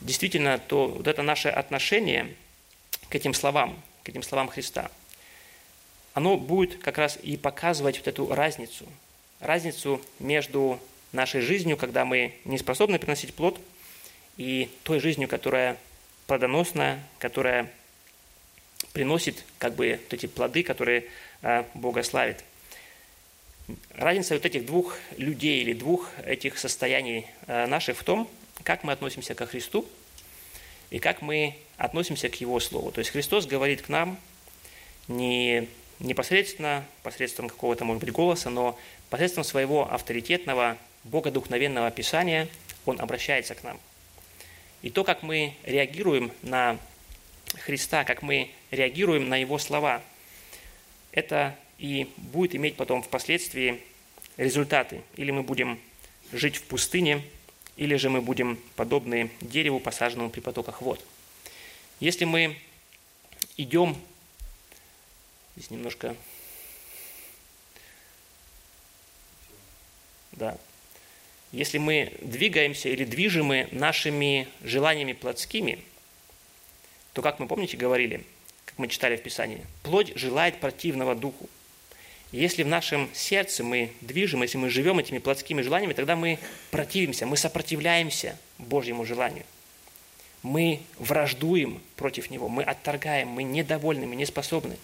действительно, 0.00 0.58
то 0.58 0.88
вот 0.88 1.06
это 1.06 1.22
наше 1.22 1.48
отношение 1.48 2.34
к 3.08 3.14
этим 3.14 3.32
словам, 3.32 3.80
к 4.02 4.08
этим 4.08 4.22
словам 4.22 4.48
Христа– 4.48 4.90
оно 6.16 6.38
будет 6.38 6.78
как 6.78 6.96
раз 6.96 7.18
и 7.22 7.36
показывать 7.36 7.98
вот 7.98 8.08
эту 8.08 8.34
разницу, 8.34 8.86
разницу 9.38 10.00
между 10.18 10.80
нашей 11.12 11.42
жизнью, 11.42 11.76
когда 11.76 12.06
мы 12.06 12.32
не 12.46 12.56
способны 12.56 12.98
приносить 12.98 13.34
плод, 13.34 13.60
и 14.38 14.70
той 14.82 14.98
жизнью, 14.98 15.28
которая 15.28 15.76
плодоносна, 16.26 17.02
которая 17.18 17.70
приносит 18.94 19.44
как 19.58 19.74
бы 19.74 20.00
вот 20.02 20.14
эти 20.14 20.24
плоды, 20.24 20.62
которые 20.62 21.04
а, 21.42 21.68
Бога 21.74 22.02
славит. 22.02 22.42
Разница 23.92 24.32
вот 24.32 24.46
этих 24.46 24.64
двух 24.64 24.96
людей 25.18 25.60
или 25.60 25.74
двух 25.74 26.10
этих 26.24 26.56
состояний 26.56 27.26
а, 27.46 27.66
наших 27.66 27.98
в 27.98 28.04
том, 28.04 28.26
как 28.62 28.84
мы 28.84 28.94
относимся 28.94 29.34
ко 29.34 29.44
Христу 29.44 29.86
и 30.88 30.98
как 30.98 31.20
мы 31.20 31.58
относимся 31.76 32.30
к 32.30 32.36
Его 32.36 32.58
Слову. 32.58 32.90
То 32.90 33.00
есть 33.00 33.10
Христос 33.10 33.44
говорит 33.44 33.82
к 33.82 33.90
нам 33.90 34.18
не 35.08 35.68
непосредственно, 35.98 36.84
посредством 37.02 37.48
какого-то, 37.48 37.84
может 37.84 38.02
быть, 38.02 38.12
голоса, 38.12 38.50
но 38.50 38.78
посредством 39.10 39.44
своего 39.44 39.90
авторитетного, 39.92 40.76
богодухновенного 41.04 41.90
Писания 41.90 42.48
Он 42.84 43.00
обращается 43.00 43.54
к 43.54 43.62
нам. 43.62 43.78
И 44.82 44.90
то, 44.90 45.04
как 45.04 45.22
мы 45.22 45.54
реагируем 45.64 46.32
на 46.42 46.78
Христа, 47.60 48.04
как 48.04 48.22
мы 48.22 48.50
реагируем 48.70 49.28
на 49.28 49.36
Его 49.36 49.58
слова, 49.58 50.02
это 51.12 51.56
и 51.78 52.10
будет 52.16 52.54
иметь 52.54 52.76
потом 52.76 53.02
впоследствии 53.02 53.80
результаты. 54.36 55.02
Или 55.16 55.30
мы 55.30 55.42
будем 55.42 55.78
жить 56.32 56.56
в 56.56 56.62
пустыне, 56.62 57.22
или 57.76 57.96
же 57.96 58.10
мы 58.10 58.20
будем 58.20 58.58
подобны 58.74 59.30
дереву, 59.40 59.80
посаженному 59.80 60.30
при 60.30 60.40
потоках 60.40 60.82
вод. 60.82 61.04
Если 62.00 62.24
мы 62.24 62.56
идем, 63.56 63.96
здесь 65.56 65.70
немножко, 65.70 66.14
да, 70.32 70.56
если 71.52 71.78
мы 71.78 72.12
двигаемся 72.20 72.90
или 72.90 73.04
движимы 73.04 73.68
нашими 73.72 74.48
желаниями 74.62 75.14
плотскими, 75.14 75.82
то, 77.14 77.22
как 77.22 77.38
мы, 77.38 77.46
помните, 77.46 77.78
говорили, 77.78 78.24
как 78.66 78.78
мы 78.78 78.88
читали 78.88 79.16
в 79.16 79.22
Писании, 79.22 79.64
плоть 79.82 80.12
желает 80.16 80.60
противного 80.60 81.14
духу. 81.14 81.48
Если 82.32 82.62
в 82.62 82.66
нашем 82.66 83.08
сердце 83.14 83.64
мы 83.64 83.92
движем, 84.02 84.42
если 84.42 84.58
мы 84.58 84.68
живем 84.68 84.98
этими 84.98 85.18
плотскими 85.18 85.62
желаниями, 85.62 85.94
тогда 85.94 86.16
мы 86.16 86.38
противимся, 86.70 87.24
мы 87.24 87.38
сопротивляемся 87.38 88.38
Божьему 88.58 89.06
желанию. 89.06 89.44
Мы 90.42 90.82
враждуем 90.98 91.80
против 91.94 92.28
него, 92.30 92.48
мы 92.48 92.64
отторгаем, 92.64 93.28
мы 93.28 93.44
недовольны, 93.44 94.06
мы 94.06 94.16
не 94.16 94.26
способны. 94.26 94.76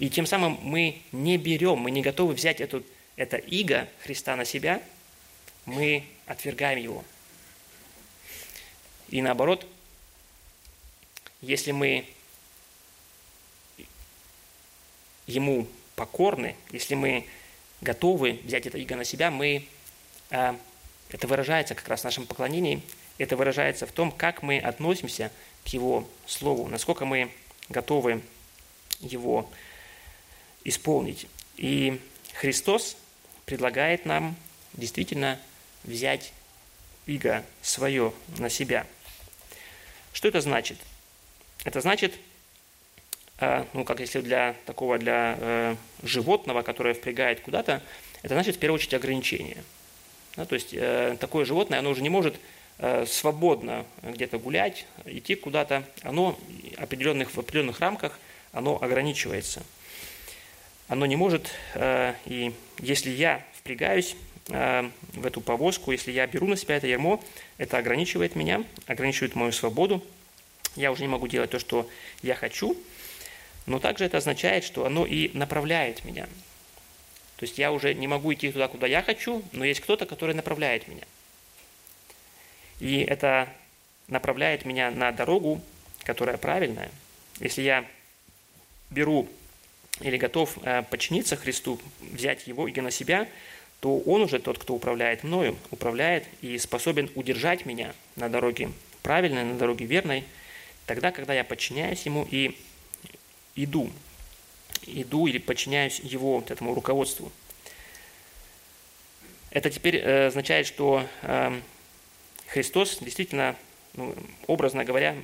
И 0.00 0.08
тем 0.08 0.24
самым 0.24 0.58
мы 0.62 1.02
не 1.12 1.36
берем, 1.36 1.78
мы 1.78 1.90
не 1.90 2.00
готовы 2.00 2.32
взять 2.32 2.62
эту, 2.62 2.82
это 3.16 3.36
иго 3.36 3.86
Христа 4.02 4.34
на 4.34 4.46
себя, 4.46 4.82
мы 5.66 6.04
отвергаем 6.24 6.78
его. 6.78 7.04
И 9.10 9.20
наоборот, 9.20 9.66
если 11.42 11.72
мы 11.72 12.06
ему 15.26 15.66
покорны, 15.96 16.56
если 16.70 16.94
мы 16.94 17.26
готовы 17.82 18.40
взять 18.44 18.66
это 18.66 18.78
иго 18.78 18.96
на 18.96 19.04
себя, 19.04 19.30
мы, 19.30 19.66
а, 20.30 20.58
это 21.10 21.26
выражается 21.26 21.74
как 21.74 21.86
раз 21.88 22.00
в 22.00 22.04
нашем 22.04 22.24
поклонении, 22.24 22.80
это 23.18 23.36
выражается 23.36 23.86
в 23.86 23.92
том, 23.92 24.10
как 24.10 24.42
мы 24.42 24.58
относимся 24.58 25.30
к 25.62 25.68
Его 25.68 26.08
Слову, 26.26 26.68
насколько 26.68 27.04
мы 27.04 27.30
готовы 27.68 28.22
его 29.00 29.48
исполнить. 30.64 31.26
И 31.56 32.00
Христос 32.34 32.96
предлагает 33.44 34.06
нам 34.06 34.36
действительно 34.74 35.38
взять 35.84 36.32
иго 37.06 37.44
свое 37.62 38.12
на 38.38 38.48
себя. 38.48 38.86
Что 40.12 40.28
это 40.28 40.40
значит? 40.40 40.78
Это 41.64 41.80
значит, 41.80 42.14
Э, 43.40 43.64
ну, 43.72 43.84
как 43.84 44.00
если 44.00 44.20
для 44.20 44.54
такого, 44.66 44.98
для 44.98 45.36
э, 45.40 45.76
животного, 46.02 46.62
которое 46.62 46.94
впрягает 46.94 47.40
куда-то, 47.40 47.82
это 48.22 48.34
значит, 48.34 48.56
в 48.56 48.58
первую 48.58 48.76
очередь, 48.76 48.94
ограничение. 48.94 49.64
Да, 50.36 50.44
то 50.44 50.54
есть 50.54 50.72
э, 50.72 51.16
такое 51.18 51.44
животное, 51.44 51.78
оно 51.78 51.90
уже 51.90 52.02
не 52.02 52.10
может 52.10 52.36
свободно 53.06 53.84
где-то 54.02 54.38
гулять, 54.38 54.86
идти 55.04 55.34
куда-то, 55.34 55.84
оно 56.00 56.40
определенных, 56.78 57.34
в 57.34 57.38
определенных 57.38 57.78
рамках, 57.80 58.18
оно 58.52 58.82
ограничивается. 58.82 59.62
Оно 60.90 61.06
не 61.06 61.16
может, 61.16 61.50
э, 61.74 62.12
и 62.26 62.52
если 62.80 63.08
я 63.08 63.42
впрягаюсь 63.54 64.14
э, 64.50 64.90
в 65.14 65.24
эту 65.24 65.40
повозку, 65.40 65.92
если 65.92 66.12
я 66.12 66.26
беру 66.26 66.46
на 66.46 66.56
себя 66.56 66.76
это 66.76 66.86
ярмо, 66.86 67.22
это 67.56 67.78
ограничивает 67.78 68.36
меня, 68.36 68.62
ограничивает 68.86 69.34
мою 69.34 69.52
свободу, 69.52 70.04
я 70.76 70.92
уже 70.92 71.00
не 71.00 71.08
могу 71.08 71.28
делать 71.28 71.50
то, 71.50 71.58
что 71.58 71.88
я 72.22 72.34
хочу– 72.34 72.76
но 73.66 73.78
также 73.78 74.04
это 74.04 74.18
означает, 74.18 74.64
что 74.64 74.86
оно 74.86 75.06
и 75.06 75.30
направляет 75.36 76.04
меня. 76.04 76.24
То 77.36 77.44
есть 77.44 77.56
я 77.56 77.72
уже 77.72 77.94
не 77.94 78.08
могу 78.08 78.32
идти 78.34 78.50
туда, 78.50 78.66
куда 78.66 78.86
я 78.86 79.00
хочу, 79.00 79.42
но 79.52 79.64
есть 79.64 79.80
кто-то, 79.80 80.06
который 80.06 80.34
направляет 80.34 80.88
меня. 80.88 81.04
И 82.80 83.00
это 83.00 83.48
направляет 84.08 84.64
меня 84.64 84.90
на 84.90 85.12
дорогу, 85.12 85.60
которая 86.02 86.36
правильная. 86.36 86.90
Если 87.38 87.62
я 87.62 87.84
беру 88.90 89.28
или 90.00 90.16
готов 90.16 90.58
э, 90.62 90.82
подчиниться 90.82 91.36
Христу, 91.36 91.80
взять 92.00 92.46
Его 92.46 92.68
и 92.68 92.80
на 92.80 92.90
себя, 92.90 93.28
то 93.80 93.98
Он 93.98 94.22
уже 94.22 94.38
тот, 94.38 94.58
кто 94.58 94.74
управляет 94.74 95.24
мною, 95.24 95.56
управляет 95.70 96.24
и 96.42 96.58
способен 96.58 97.10
удержать 97.14 97.66
меня 97.66 97.94
на 98.16 98.28
дороге 98.28 98.70
правильной, 99.02 99.44
на 99.44 99.56
дороге 99.56 99.86
верной, 99.86 100.24
тогда, 100.86 101.12
когда 101.12 101.34
я 101.34 101.44
подчиняюсь 101.44 102.02
Ему 102.02 102.26
и 102.30 102.56
иду, 103.56 103.90
иду 104.86 105.26
или 105.26 105.38
подчиняюсь 105.38 106.00
его 106.00 106.36
вот 106.36 106.50
этому 106.50 106.74
руководству. 106.74 107.30
Это 109.50 109.70
теперь 109.70 109.96
э, 109.96 110.26
означает, 110.28 110.66
что 110.66 111.04
э, 111.22 111.60
Христос 112.48 112.98
действительно, 113.00 113.56
ну, 113.94 114.14
образно 114.46 114.84
говоря, 114.84 115.16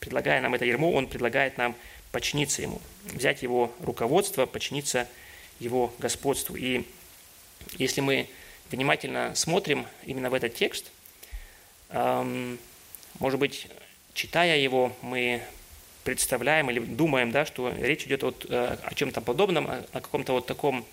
предлагая 0.00 0.40
нам 0.40 0.54
это 0.54 0.64
ермо, 0.64 0.92
Он 0.92 1.06
предлагает 1.06 1.58
нам 1.58 1.74
подчиниться 2.12 2.62
Ему, 2.62 2.80
взять 3.04 3.42
Его 3.42 3.72
руководство, 3.80 4.46
подчиниться 4.46 5.08
Его 5.60 5.92
господству. 5.98 6.56
И 6.56 6.84
если 7.76 8.00
мы 8.00 8.28
внимательно 8.70 9.34
смотрим 9.34 9.86
именно 10.04 10.30
в 10.30 10.34
этот 10.34 10.54
текст, 10.54 10.90
эм, 11.90 12.58
может 13.18 13.40
быть, 13.40 13.66
читая 14.14 14.58
его, 14.58 14.92
мы 15.02 15.42
представляем 16.04 16.70
или 16.70 16.78
думаем, 16.80 17.30
да, 17.30 17.44
что 17.44 17.72
речь 17.78 18.04
идет 18.04 18.22
вот, 18.22 18.46
э, 18.48 18.76
о 18.82 18.94
чем-то 18.94 19.20
подобном, 19.20 19.68
о, 19.68 19.84
каком-то 19.92 20.32
вот 20.32 20.46
таком 20.46 20.84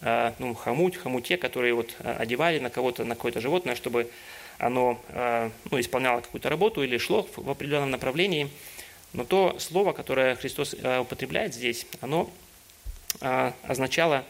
э, 0.00 0.32
ну, 0.38 0.54
хомуть, 0.54 0.96
хомуте, 0.96 1.36
который 1.36 1.72
вот 1.72 1.94
э, 1.98 2.16
одевали 2.18 2.58
на 2.58 2.70
кого-то, 2.70 3.04
на 3.04 3.14
какое-то 3.14 3.40
животное, 3.40 3.74
чтобы 3.74 4.10
оно 4.58 5.00
ну, 5.70 5.80
исполняло 5.80 6.20
какую-то 6.20 6.48
работу 6.48 6.84
или 6.84 6.96
шло 6.96 7.28
в 7.36 7.50
определенном 7.50 7.90
направлении. 7.90 8.48
Но 9.14 9.24
то 9.24 9.56
слово, 9.58 9.92
которое 9.92 10.36
Христос 10.36 10.74
употребляет 10.74 11.54
здесь, 11.54 11.86
оно 12.00 12.30
означало, 13.62 14.24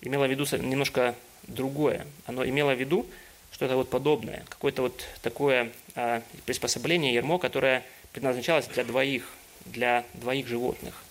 имело 0.00 0.26
в 0.26 0.30
виду 0.30 0.46
немножко 0.58 1.14
другое. 1.42 2.06
Оно 2.26 2.46
имело 2.46 2.74
в 2.74 2.80
виду 2.80 3.04
что-то 3.52 3.76
вот 3.76 3.90
подобное, 3.90 4.44
какое-то 4.48 4.82
вот 4.82 5.04
такое 5.22 5.72
приспособление, 6.46 7.12
ермо, 7.12 7.38
которое 7.38 7.84
предназначалось 8.12 8.66
для 8.68 8.84
двоих, 8.84 9.28
для 9.66 10.04
двоих 10.14 10.46
животных 10.46 11.04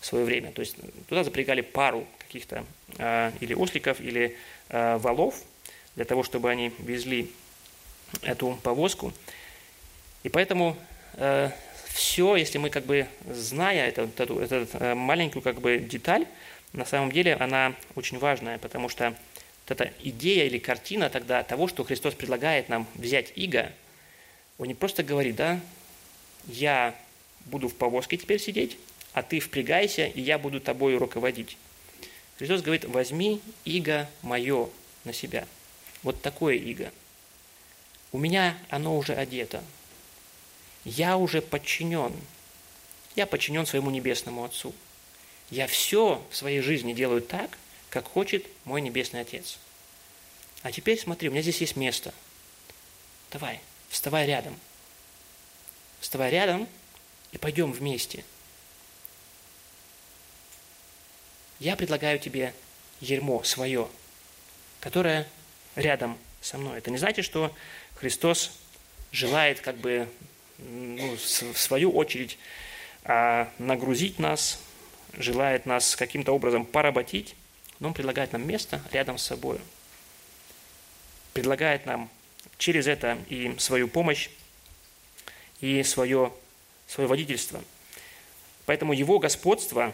в 0.00 0.06
свое 0.06 0.24
время. 0.24 0.50
То 0.50 0.60
есть 0.60 0.76
туда 1.08 1.22
запрягали 1.24 1.60
пару 1.60 2.06
каких-то 2.18 2.64
э, 2.98 3.32
или 3.40 3.54
осликов, 3.54 4.00
или 4.00 4.36
э, 4.68 4.96
валов, 4.98 5.36
для 5.94 6.04
того, 6.04 6.22
чтобы 6.24 6.50
они 6.50 6.72
везли 6.78 7.30
эту 8.22 8.58
повозку. 8.62 9.12
И 10.24 10.28
поэтому 10.28 10.76
э, 11.14 11.50
все, 11.92 12.36
если 12.36 12.58
мы 12.58 12.70
как 12.70 12.84
бы, 12.86 13.06
зная 13.28 13.88
эту, 13.88 14.10
эту, 14.16 14.38
эту 14.38 14.96
маленькую 14.96 15.42
как 15.42 15.60
бы 15.60 15.78
деталь, 15.78 16.26
на 16.72 16.84
самом 16.84 17.12
деле 17.12 17.34
она 17.34 17.74
очень 17.94 18.18
важная, 18.18 18.58
потому 18.58 18.88
что 18.88 19.10
вот 19.10 19.80
эта 19.80 19.92
идея 20.00 20.46
или 20.46 20.58
картина 20.58 21.10
тогда 21.10 21.42
того, 21.42 21.68
что 21.68 21.84
Христос 21.84 22.14
предлагает 22.14 22.68
нам 22.68 22.86
взять 22.94 23.32
иго, 23.36 23.72
он 24.58 24.68
не 24.68 24.74
просто 24.74 25.02
говорит, 25.02 25.36
да, 25.36 25.60
я 26.46 26.94
буду 27.46 27.68
в 27.68 27.74
повозке 27.74 28.16
теперь 28.16 28.40
сидеть, 28.40 28.78
а 29.12 29.22
ты 29.22 29.38
впрягайся, 29.38 30.06
и 30.06 30.20
я 30.20 30.38
буду 30.38 30.60
тобой 30.60 30.96
руководить. 30.96 31.58
Христос 32.38 32.62
говорит, 32.62 32.84
возьми 32.86 33.40
иго 33.64 34.08
мое 34.22 34.68
на 35.04 35.12
себя. 35.12 35.46
Вот 36.02 36.22
такое 36.22 36.54
иго. 36.56 36.90
У 38.12 38.18
меня 38.18 38.56
оно 38.68 38.96
уже 38.96 39.14
одето. 39.14 39.62
Я 40.84 41.16
уже 41.16 41.40
подчинен. 41.40 42.14
Я 43.14 43.26
подчинен 43.26 43.66
своему 43.66 43.90
небесному 43.90 44.44
Отцу. 44.44 44.74
Я 45.50 45.66
все 45.66 46.24
в 46.30 46.36
своей 46.36 46.60
жизни 46.60 46.94
делаю 46.94 47.20
так, 47.20 47.58
как 47.90 48.06
хочет 48.06 48.46
мой 48.64 48.80
Небесный 48.80 49.20
Отец. 49.20 49.58
А 50.62 50.72
теперь 50.72 50.98
смотри, 50.98 51.28
у 51.28 51.32
меня 51.32 51.42
здесь 51.42 51.60
есть 51.60 51.76
место. 51.76 52.14
Давай, 53.30 53.60
вставай 53.90 54.26
рядом. 54.26 54.58
Вставай 56.00 56.30
рядом 56.30 56.66
и 57.32 57.38
пойдем 57.38 57.70
вместе. 57.70 58.24
Я 61.58 61.76
предлагаю 61.76 62.18
тебе 62.18 62.54
ермо 63.00 63.44
свое, 63.44 63.88
которое 64.80 65.28
рядом 65.76 66.18
со 66.40 66.58
мной. 66.58 66.78
Это 66.78 66.90
не 66.90 66.98
значит, 66.98 67.24
что 67.24 67.54
Христос 67.96 68.52
желает 69.12 69.60
как 69.60 69.76
бы 69.76 70.08
ну, 70.58 71.16
в 71.16 71.58
свою 71.58 71.90
очередь 71.92 72.38
а, 73.04 73.50
нагрузить 73.58 74.18
нас, 74.18 74.60
желает 75.14 75.66
нас 75.66 75.96
каким-то 75.96 76.32
образом 76.32 76.64
поработить, 76.64 77.34
но 77.80 77.88
Он 77.88 77.94
предлагает 77.94 78.32
нам 78.32 78.46
место 78.46 78.80
рядом 78.92 79.18
с 79.18 79.24
собой. 79.24 79.58
Предлагает 81.32 81.86
нам 81.86 82.10
через 82.58 82.86
это 82.86 83.18
и 83.28 83.54
свою 83.58 83.88
помощь, 83.88 84.30
и 85.60 85.82
свое, 85.82 86.32
свое 86.86 87.08
водительство. 87.08 87.62
Поэтому 88.66 88.92
Его 88.92 89.18
господство, 89.18 89.92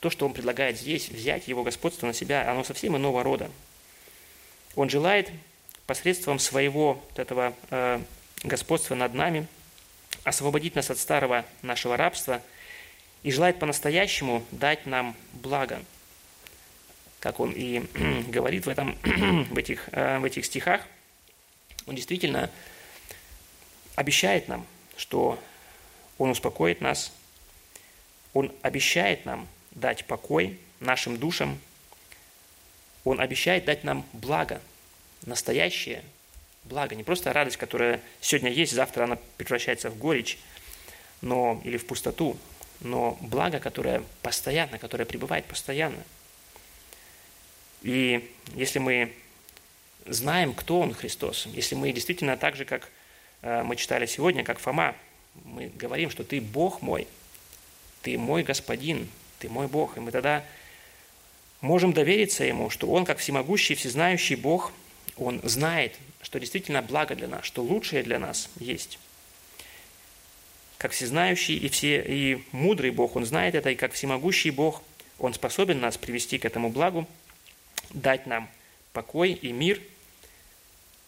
то, 0.00 0.10
что 0.10 0.26
Он 0.26 0.32
предлагает 0.32 0.78
здесь, 0.78 1.08
взять 1.08 1.48
Его 1.48 1.62
господство 1.64 2.06
на 2.06 2.14
себя, 2.14 2.50
оно 2.50 2.64
совсем 2.64 2.96
иного 2.96 3.22
рода. 3.22 3.50
Он 4.74 4.88
желает 4.88 5.30
посредством 5.86 6.38
своего 6.38 6.94
вот 6.94 7.18
этого 7.18 7.54
э, 7.70 8.00
господства 8.42 8.94
над 8.94 9.14
нами 9.14 9.46
освободить 10.28 10.74
нас 10.74 10.90
от 10.90 10.98
старого 10.98 11.44
нашего 11.62 11.96
рабства 11.96 12.42
и 13.22 13.30
желает 13.32 13.58
по-настоящему 13.58 14.44
дать 14.50 14.86
нам 14.86 15.16
благо. 15.32 15.82
Как 17.20 17.40
он 17.40 17.52
и 17.52 17.80
говорит 18.28 18.66
в, 18.66 18.68
этом, 18.68 18.96
в, 19.50 19.58
этих, 19.58 19.88
э, 19.92 20.18
в 20.18 20.24
этих 20.24 20.44
стихах, 20.44 20.82
он 21.86 21.94
действительно 21.94 22.50
обещает 23.96 24.48
нам, 24.48 24.66
что 24.96 25.42
он 26.18 26.30
успокоит 26.30 26.80
нас, 26.80 27.12
он 28.34 28.52
обещает 28.62 29.24
нам 29.24 29.48
дать 29.70 30.04
покой 30.04 30.58
нашим 30.80 31.16
душам, 31.16 31.58
он 33.04 33.20
обещает 33.20 33.64
дать 33.64 33.84
нам 33.84 34.04
благо– 34.12 34.60
настоящее 35.26 36.02
благо, 36.68 36.94
не 36.94 37.02
просто 37.02 37.32
радость, 37.32 37.56
которая 37.56 38.00
сегодня 38.20 38.50
есть, 38.50 38.72
завтра 38.72 39.04
она 39.04 39.18
превращается 39.36 39.90
в 39.90 39.98
горечь 39.98 40.38
но, 41.20 41.60
или 41.64 41.76
в 41.76 41.86
пустоту, 41.86 42.36
но 42.80 43.18
благо, 43.20 43.58
которое 43.58 44.02
постоянно, 44.22 44.78
которое 44.78 45.04
пребывает 45.04 45.44
постоянно. 45.46 46.02
И 47.82 48.32
если 48.54 48.78
мы 48.78 49.12
знаем, 50.06 50.54
кто 50.54 50.80
Он 50.80 50.94
Христос, 50.94 51.46
если 51.46 51.74
мы 51.74 51.92
действительно 51.92 52.36
так 52.36 52.54
же, 52.54 52.64
как 52.64 52.88
э, 53.42 53.62
мы 53.64 53.74
читали 53.74 54.06
сегодня, 54.06 54.44
как 54.44 54.60
Фома, 54.60 54.94
мы 55.44 55.72
говорим, 55.74 56.10
что 56.10 56.22
Ты 56.22 56.40
Бог 56.40 56.82
мой, 56.82 57.08
Ты 58.02 58.16
мой 58.16 58.44
Господин, 58.44 59.08
Ты 59.40 59.48
мой 59.48 59.66
Бог, 59.66 59.96
и 59.96 60.00
мы 60.00 60.12
тогда 60.12 60.44
можем 61.60 61.92
довериться 61.92 62.44
Ему, 62.44 62.70
что 62.70 62.86
Он, 62.88 63.04
как 63.04 63.18
всемогущий, 63.18 63.74
всезнающий 63.74 64.36
Бог– 64.36 64.72
он 65.18 65.40
знает, 65.42 65.96
что 66.22 66.38
действительно 66.38 66.82
благо 66.82 67.14
для 67.14 67.28
нас, 67.28 67.44
что 67.44 67.62
лучшее 67.62 68.02
для 68.02 68.18
нас 68.18 68.48
есть. 68.58 68.98
Как 70.78 70.92
всезнающий 70.92 71.56
и, 71.56 71.68
все, 71.68 72.02
и 72.06 72.44
мудрый 72.52 72.90
Бог, 72.90 73.16
Он 73.16 73.24
знает 73.24 73.54
это, 73.54 73.70
и 73.70 73.74
как 73.74 73.92
всемогущий 73.92 74.50
Бог, 74.50 74.82
Он 75.18 75.34
способен 75.34 75.80
нас 75.80 75.96
привести 75.96 76.38
к 76.38 76.44
этому 76.44 76.70
благу, 76.70 77.08
дать 77.90 78.26
нам 78.26 78.48
покой 78.92 79.32
и 79.32 79.52
мир. 79.52 79.80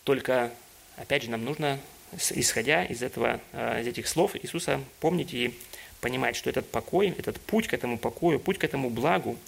Только, 0.05 0.53
опять 0.97 1.23
же, 1.23 1.31
нам 1.31 1.45
нужно, 1.45 1.79
исходя 2.31 2.85
из, 2.85 3.03
этого, 3.03 3.41
э, 3.53 3.83
из 3.83 3.87
этих 3.87 4.09
слов 4.09 4.35
Иисуса, 4.37 4.81
помнить 4.99 5.35
и 5.35 5.55
понимать, 6.01 6.37
что 6.37 6.51
этот 6.51 6.69
покой, 6.71 7.15
этот 7.17 7.41
путь 7.41 7.69
к 7.69 7.75
этому 7.75 7.99
покою, 7.99 8.41
путь 8.41 8.59
к 8.59 8.65
этому 8.65 8.91
благу 8.91 9.39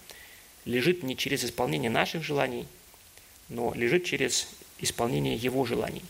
лежит 0.65 1.03
не 1.03 1.17
через 1.17 1.43
исполнение 1.43 1.89
наших 1.89 2.23
желаний, 2.23 2.67
но 3.49 3.73
лежит 3.73 4.05
через 4.05 4.47
исполнение 4.79 5.35
Его 5.35 5.65
желаний. 5.65 6.03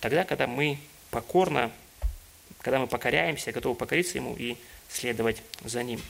Тогда, 0.00 0.24
когда 0.24 0.46
мы 0.46 0.78
покорно, 1.10 1.70
когда 2.60 2.78
мы 2.78 2.86
покоряемся, 2.86 3.52
готовы 3.52 3.74
покориться 3.74 4.18
Ему 4.18 4.34
и 4.36 4.56
следовать 4.88 5.42
за 5.64 5.82
Ним. 5.82 6.00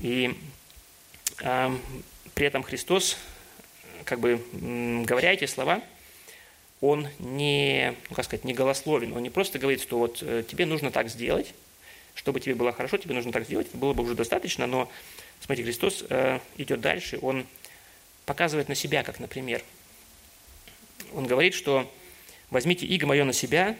И 0.00 0.36
э, 1.42 1.76
при 2.34 2.46
этом 2.46 2.62
Христос, 2.62 3.16
как 4.04 4.20
бы 4.20 4.42
говоря 5.06 5.32
эти 5.32 5.46
слова, 5.46 5.82
он 6.80 7.08
не, 7.18 7.96
ну, 8.08 8.14
как 8.14 8.24
сказать, 8.24 8.44
не 8.44 8.54
голословен, 8.54 9.12
он 9.16 9.22
не 9.22 9.30
просто 9.30 9.58
говорит, 9.58 9.82
что 9.82 9.98
вот 9.98 10.22
э, 10.22 10.44
тебе 10.48 10.66
нужно 10.66 10.90
так 10.90 11.08
сделать, 11.08 11.52
чтобы 12.14 12.40
тебе 12.40 12.54
было 12.54 12.72
хорошо, 12.72 12.96
тебе 12.98 13.14
нужно 13.14 13.32
так 13.32 13.44
сделать, 13.44 13.68
было 13.72 13.92
бы 13.92 14.04
уже 14.04 14.14
достаточно, 14.14 14.66
но, 14.66 14.90
смотрите, 15.40 15.64
Христос 15.64 16.04
э, 16.08 16.38
идет 16.56 16.80
дальше, 16.80 17.18
он 17.20 17.46
показывает 18.26 18.68
на 18.68 18.74
себя, 18.74 19.02
как 19.02 19.18
например. 19.18 19.62
Он 21.12 21.26
говорит, 21.26 21.54
что 21.54 21.90
возьмите 22.50 22.86
иго 22.86 23.06
мое 23.06 23.24
на 23.24 23.32
себя 23.32 23.76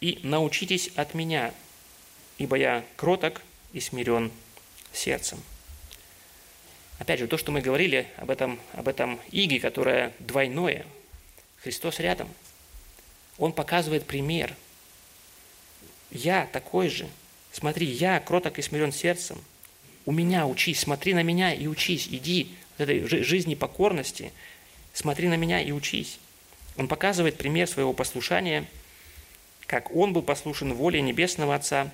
и 0.00 0.20
научитесь 0.22 0.90
от 0.96 1.14
меня, 1.14 1.52
ибо 2.38 2.56
я 2.56 2.84
кроток 2.96 3.42
и 3.72 3.80
смирен 3.80 4.30
сердцем. 4.92 5.42
Опять 6.98 7.20
же, 7.20 7.26
то, 7.26 7.36
что 7.36 7.52
мы 7.52 7.60
говорили 7.60 8.06
об 8.16 8.30
этом, 8.30 8.60
об 8.72 8.88
этом 8.88 9.20
иге, 9.30 9.58
которое 9.60 10.12
двойное, 10.20 10.86
Христос 11.62 11.98
рядом. 11.98 12.28
Он 13.38 13.52
показывает 13.52 14.04
пример. 14.06 14.54
Я 16.10 16.46
такой 16.52 16.88
же. 16.88 17.08
Смотри, 17.52 17.86
я 17.86 18.20
кроток 18.20 18.58
и 18.58 18.62
смирен 18.62 18.92
сердцем. 18.92 19.42
У 20.06 20.12
меня 20.12 20.46
учись, 20.46 20.80
смотри 20.80 21.14
на 21.14 21.22
меня 21.22 21.54
и 21.54 21.66
учись, 21.66 22.08
иди 22.08 22.54
этой 22.76 23.06
жизни 23.06 23.54
покорности, 23.54 24.32
смотри 24.92 25.28
на 25.28 25.36
меня 25.36 25.62
и 25.62 25.72
учись. 25.72 26.18
Он 26.76 26.88
показывает 26.88 27.36
пример 27.36 27.68
своего 27.68 27.92
послушания, 27.92 28.66
как 29.66 29.94
он 29.94 30.12
был 30.12 30.22
послушен 30.22 30.74
воле 30.74 31.00
Небесного 31.00 31.54
Отца, 31.54 31.90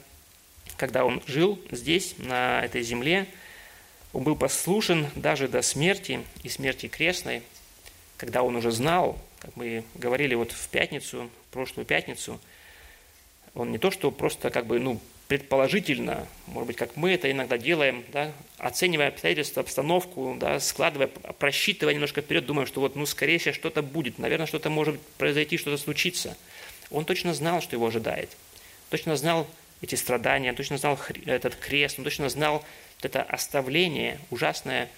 когда 0.76 1.04
он 1.04 1.22
жил 1.26 1.60
здесь, 1.70 2.14
на 2.18 2.64
этой 2.64 2.82
земле. 2.82 3.26
Он 4.12 4.22
был 4.22 4.36
послушен 4.36 5.08
даже 5.14 5.48
до 5.48 5.62
смерти 5.62 6.20
и 6.42 6.48
смерти 6.48 6.88
крестной, 6.88 7.42
когда 8.16 8.42
он 8.42 8.56
уже 8.56 8.70
знал, 8.70 9.18
как 9.38 9.56
мы 9.56 9.84
говорили 9.94 10.34
вот 10.34 10.52
в 10.52 10.68
пятницу, 10.68 11.30
в 11.48 11.52
прошлую 11.52 11.86
пятницу, 11.86 12.40
он 13.54 13.72
не 13.72 13.78
то, 13.78 13.90
что 13.90 14.10
просто 14.10 14.50
как 14.50 14.66
бы, 14.66 14.78
ну, 14.78 15.00
предположительно, 15.30 16.26
может 16.48 16.66
быть, 16.66 16.76
как 16.76 16.96
мы 16.96 17.12
это 17.12 17.30
иногда 17.30 17.56
делаем, 17.56 18.04
да, 18.12 18.32
оценивая 18.58 19.10
обстоятельства, 19.10 19.62
обстановку, 19.62 20.36
да, 20.40 20.58
складывая, 20.58 21.06
просчитывая 21.06 21.94
немножко 21.94 22.20
вперед, 22.20 22.46
думая, 22.46 22.66
что 22.66 22.80
вот, 22.80 22.96
ну, 22.96 23.06
скорее 23.06 23.38
всего, 23.38 23.54
что-то 23.54 23.80
будет, 23.80 24.18
наверное, 24.18 24.48
что-то 24.48 24.70
может 24.70 25.00
произойти, 25.18 25.56
что-то 25.56 25.80
случится. 25.80 26.36
Он 26.90 27.04
точно 27.04 27.32
знал, 27.32 27.62
что 27.62 27.76
его 27.76 27.86
ожидает. 27.86 28.28
Точно 28.88 29.14
знал 29.14 29.46
эти 29.82 29.94
страдания, 29.94 30.52
точно 30.52 30.78
знал 30.78 30.98
этот 31.26 31.54
крест, 31.54 32.00
он 32.00 32.04
точно 32.04 32.28
знал 32.28 32.64
это 33.00 33.22
оставление, 33.22 34.18
ужасное 34.30 34.88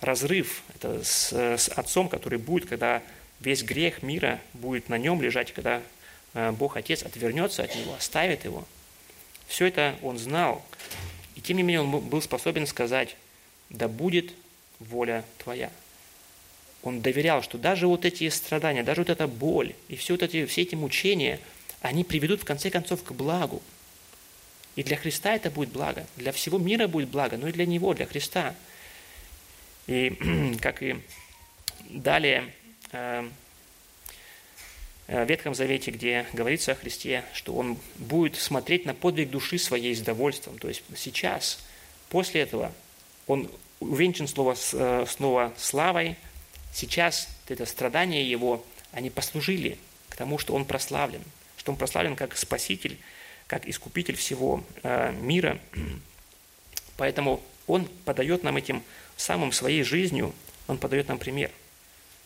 разрыв 0.00 0.62
это 0.74 1.04
с, 1.04 1.34
с 1.34 1.68
отцом, 1.68 2.08
который 2.08 2.38
будет, 2.38 2.66
когда 2.66 3.02
весь 3.40 3.62
грех 3.62 4.02
мира 4.02 4.40
будет 4.54 4.88
на 4.88 4.96
нем 4.96 5.20
лежать, 5.20 5.52
когда 5.52 5.82
э, 6.32 6.50
Бог 6.52 6.78
Отец 6.78 7.02
отвернется 7.02 7.62
от 7.62 7.76
него, 7.76 7.92
оставит 7.92 8.46
его– 8.46 8.66
все 9.52 9.66
это 9.66 9.98
он 10.00 10.16
знал, 10.16 10.64
и 11.36 11.42
тем 11.42 11.58
не 11.58 11.62
менее 11.62 11.82
он 11.82 12.00
был 12.00 12.22
способен 12.22 12.66
сказать, 12.66 13.16
да 13.68 13.86
будет 13.86 14.32
воля 14.80 15.26
твоя. 15.36 15.70
Он 16.82 17.02
доверял, 17.02 17.42
что 17.42 17.58
даже 17.58 17.86
вот 17.86 18.06
эти 18.06 18.26
страдания, 18.30 18.82
даже 18.82 19.02
вот 19.02 19.10
эта 19.10 19.28
боль 19.28 19.74
и 19.88 19.96
все, 19.96 20.14
вот 20.14 20.22
эти, 20.22 20.46
все 20.46 20.62
эти 20.62 20.74
мучения, 20.74 21.38
они 21.82 22.02
приведут 22.02 22.40
в 22.40 22.44
конце 22.46 22.70
концов 22.70 23.04
к 23.04 23.12
благу. 23.12 23.62
И 24.74 24.82
для 24.82 24.96
Христа 24.96 25.34
это 25.34 25.50
будет 25.50 25.68
благо, 25.68 26.06
для 26.16 26.32
всего 26.32 26.56
мира 26.56 26.88
будет 26.88 27.10
благо, 27.10 27.36
но 27.36 27.46
и 27.48 27.52
для 27.52 27.66
Него, 27.66 27.92
для 27.92 28.06
Христа. 28.06 28.54
И 29.86 30.56
как 30.62 30.82
и 30.82 30.96
далее 31.90 32.50
э, 32.92 33.28
в 35.08 35.24
Ветхом 35.24 35.54
Завете, 35.54 35.90
где 35.90 36.26
говорится 36.32 36.72
о 36.72 36.74
Христе, 36.74 37.24
что 37.34 37.54
Он 37.54 37.76
будет 37.96 38.36
смотреть 38.36 38.86
на 38.86 38.94
подвиг 38.94 39.30
души 39.30 39.58
своей 39.58 39.94
с 39.94 40.00
довольством. 40.00 40.58
То 40.58 40.68
есть 40.68 40.82
сейчас, 40.96 41.58
после 42.08 42.42
этого, 42.42 42.72
Он 43.26 43.50
увенчан 43.80 44.28
снова, 44.28 44.56
э, 44.72 45.06
снова 45.08 45.52
славой. 45.56 46.16
Сейчас 46.72 47.28
это 47.48 47.66
страдания 47.66 48.24
Его, 48.24 48.64
они 48.92 49.10
послужили 49.10 49.78
к 50.08 50.16
тому, 50.16 50.38
что 50.38 50.54
Он 50.54 50.64
прославлен, 50.64 51.22
что 51.56 51.72
Он 51.72 51.78
прославлен 51.78 52.16
как 52.16 52.36
Спаситель, 52.36 52.98
как 53.46 53.66
искупитель 53.66 54.16
всего 54.16 54.64
э, 54.82 55.12
мира. 55.12 55.58
Поэтому 56.96 57.42
Он 57.66 57.86
подает 58.04 58.42
нам 58.44 58.56
этим 58.56 58.82
самым 59.16 59.52
своей 59.52 59.82
жизнью, 59.82 60.32
Он 60.68 60.78
подает 60.78 61.08
нам 61.08 61.18
пример. 61.18 61.50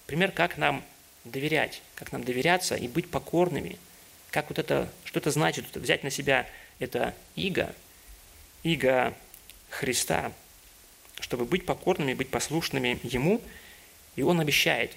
Пример, 0.06 0.30
как 0.30 0.56
нам 0.56 0.84
доверять, 1.30 1.82
как 1.94 2.12
нам 2.12 2.24
доверяться 2.24 2.74
и 2.74 2.88
быть 2.88 3.10
покорными, 3.10 3.78
как 4.30 4.48
вот 4.48 4.58
это, 4.58 4.90
что 5.04 5.18
это 5.18 5.30
значит, 5.30 5.64
взять 5.76 6.02
на 6.02 6.10
себя 6.10 6.46
это 6.78 7.14
иго, 7.34 7.74
иго 8.62 9.14
Христа, 9.70 10.32
чтобы 11.20 11.44
быть 11.44 11.64
покорными, 11.64 12.14
быть 12.14 12.28
послушными 12.28 13.00
Ему, 13.02 13.40
и 14.14 14.22
Он 14.22 14.40
обещает, 14.40 14.92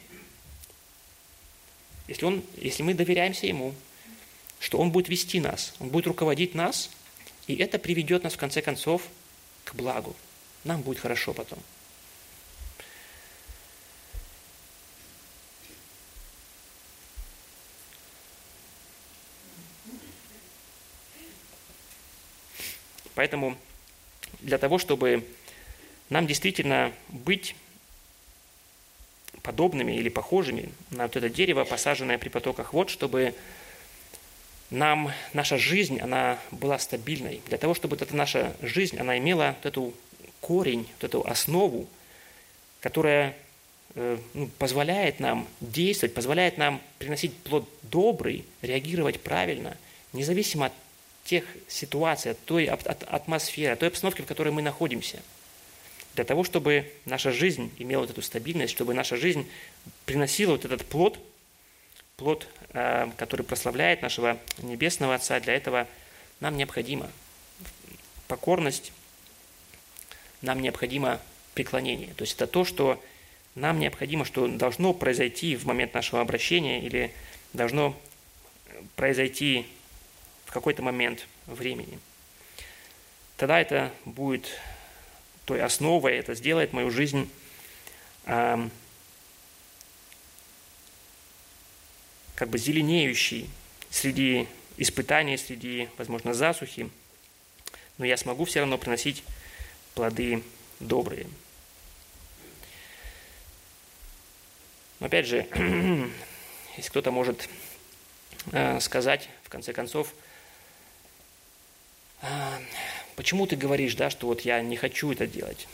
если, 2.07 2.25
он, 2.25 2.43
если 2.57 2.83
мы 2.83 2.93
доверяемся 2.93 3.45
Ему, 3.45 3.73
что 4.59 4.77
Он 4.77 4.91
будет 4.91 5.09
вести 5.09 5.39
нас, 5.39 5.75
Он 5.79 5.89
будет 5.89 6.07
руководить 6.07 6.55
нас, 6.55 6.89
и 7.47 7.55
это 7.55 7.79
приведет 7.79 8.23
нас 8.23 8.33
в 8.33 8.37
конце 8.37 8.61
концов 8.61 9.03
к 9.63 9.73
благу. 9.75 10.15
Нам 10.63 10.81
будет 10.81 10.99
хорошо 10.99 11.33
потом. 11.33 11.59
Поэтому 23.19 23.57
для 24.39 24.57
того, 24.57 24.77
чтобы 24.77 25.25
нам 26.09 26.25
действительно 26.25 26.93
быть 27.09 27.53
подобными 29.41 29.91
или 29.91 30.07
похожими 30.07 30.69
на 30.91 31.03
вот 31.03 31.17
это 31.17 31.27
дерево, 31.27 31.65
посаженное 31.65 32.17
при 32.17 32.29
потоках 32.29 32.71
вод, 32.71 32.89
чтобы 32.89 33.35
нам 34.69 35.11
наша 35.33 35.57
жизнь, 35.57 35.99
она 35.99 36.39
была 36.51 36.79
стабильной. 36.79 37.41
Для 37.47 37.57
того, 37.57 37.73
чтобы 37.73 37.97
вот 37.97 38.03
эта 38.03 38.15
наша 38.15 38.55
жизнь, 38.61 38.97
она 38.97 39.17
имела 39.17 39.53
вот 39.57 39.65
эту 39.65 39.93
корень, 40.39 40.87
вот 40.93 41.03
эту 41.03 41.27
основу, 41.27 41.89
которая 42.79 43.35
э, 43.95 44.17
ну, 44.33 44.47
позволяет 44.57 45.19
нам 45.19 45.45
действовать, 45.59 46.13
позволяет 46.13 46.57
нам 46.57 46.81
приносить 46.99 47.35
плод 47.35 47.67
добрый, 47.81 48.45
реагировать 48.61 49.19
правильно, 49.19 49.75
независимо 50.13 50.67
от 50.67 50.73
тех 51.23 51.43
ситуаций, 51.67 52.31
от 52.31 52.39
той 52.45 52.65
атмосферы, 52.65 53.73
от 53.73 53.79
той 53.79 53.89
обстановки, 53.89 54.21
в 54.21 54.25
которой 54.25 54.49
мы 54.49 54.61
находимся. 54.61 55.19
Для 56.15 56.23
того, 56.23 56.43
чтобы 56.43 56.91
наша 57.05 57.31
жизнь 57.31 57.71
имела 57.77 58.01
вот 58.01 58.09
эту 58.09 58.21
стабильность, 58.21 58.73
чтобы 58.73 58.93
наша 58.93 59.15
жизнь 59.15 59.49
приносила 60.05 60.51
вот 60.53 60.65
этот 60.65 60.85
плод, 60.85 61.19
плод, 62.17 62.47
э, 62.73 63.09
который 63.17 63.43
прославляет 63.43 64.01
нашего 64.01 64.37
Небесного 64.57 65.15
Отца, 65.15 65.39
для 65.39 65.53
этого 65.53 65.87
нам 66.39 66.57
необходима 66.57 67.09
покорность, 68.27 68.91
нам 70.41 70.61
необходимо 70.61 71.21
преклонение. 71.53 72.13
То 72.15 72.23
есть 72.23 72.35
это 72.35 72.47
то, 72.47 72.65
что 72.65 73.01
нам 73.55 73.79
необходимо, 73.79 74.25
что 74.25 74.47
должно 74.47 74.93
произойти 74.93 75.55
в 75.55 75.65
момент 75.65 75.93
нашего 75.93 76.21
обращения 76.21 76.81
или 76.81 77.11
должно 77.53 77.95
произойти 78.95 79.65
в 80.49 80.51
какой-то 80.51 80.81
момент 80.81 81.27
времени. 81.45 81.99
Тогда 83.37 83.61
это 83.61 83.93
будет 84.03 84.49
той 85.45 85.61
основой, 85.61 86.17
это 86.17 86.33
сделает 86.33 86.73
мою 86.73 86.89
жизнь 86.89 87.29
э, 88.25 88.67
как 92.33 92.49
бы 92.49 92.57
зеленеющей 92.57 93.47
среди 93.91 94.47
испытаний, 94.77 95.37
среди, 95.37 95.87
возможно, 95.99 96.33
засухи, 96.33 96.89
но 97.99 98.05
я 98.05 98.17
смогу 98.17 98.45
все 98.45 98.61
равно 98.61 98.79
приносить 98.79 99.23
плоды 99.93 100.41
добрые. 100.79 101.27
Но 104.99 105.05
опять 105.05 105.27
же, 105.27 105.45
если 106.75 106.89
кто-то 106.89 107.11
может 107.11 107.47
э, 108.51 108.79
сказать, 108.79 109.29
в 109.43 109.49
конце 109.49 109.73
концов, 109.73 110.11
почему 113.15 113.47
ты 113.47 113.55
говоришь, 113.55 113.95
да, 113.95 114.09
что 114.09 114.27
вот 114.27 114.41
я 114.41 114.61
не 114.61 114.75
хочу 114.75 115.11
это 115.11 115.27
делать? 115.27 115.67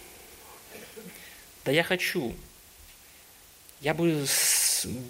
Да 1.63 1.71
я 1.71 1.83
хочу. 1.83 2.33
Я 3.81 3.93
бы 3.93 4.25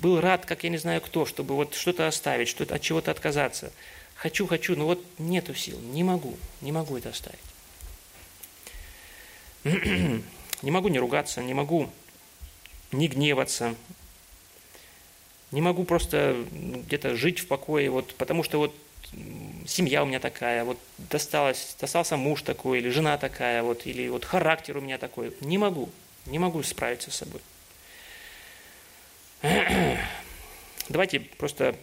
был 0.01 0.21
рад, 0.21 0.45
как 0.45 0.63
я 0.63 0.69
не 0.69 0.77
знаю 0.77 1.01
кто, 1.01 1.25
чтобы 1.25 1.55
вот 1.55 1.75
что-то 1.75 2.07
оставить, 2.07 2.47
что-то 2.47 2.75
от 2.75 2.81
чего-то 2.81 3.11
отказаться. 3.11 3.71
Хочу, 4.15 4.47
хочу, 4.47 4.75
но 4.75 4.85
вот 4.85 5.05
нету 5.17 5.53
сил, 5.53 5.79
не 5.79 6.03
могу, 6.03 6.37
не 6.61 6.71
могу 6.71 6.97
это 6.97 7.09
оставить. 7.09 7.39
не 10.61 10.71
могу 10.71 10.87
не 10.87 10.99
ругаться, 10.99 11.41
не 11.41 11.53
могу 11.53 11.89
не 12.91 13.07
гневаться, 13.07 13.75
не 15.51 15.61
могу 15.61 15.83
просто 15.83 16.45
где-то 16.51 17.15
жить 17.15 17.39
в 17.39 17.47
покое, 17.47 17.89
вот, 17.89 18.13
потому 18.15 18.43
что 18.43 18.59
вот 18.59 18.75
семья 19.67 20.03
у 20.03 20.05
меня 20.05 20.19
такая, 20.19 20.63
вот 20.63 20.79
досталась, 20.97 21.75
достался 21.79 22.17
муж 22.17 22.41
такой, 22.41 22.79
или 22.79 22.89
жена 22.89 23.17
такая, 23.17 23.63
вот, 23.63 23.85
или 23.85 24.07
вот 24.07 24.25
характер 24.25 24.77
у 24.77 24.81
меня 24.81 24.97
такой. 24.97 25.35
Не 25.41 25.57
могу, 25.57 25.89
не 26.25 26.39
могу 26.39 26.61
справиться 26.63 27.11
с 27.11 27.15
собой. 27.15 27.41
Давайте 30.89 31.19
просто 31.19 31.75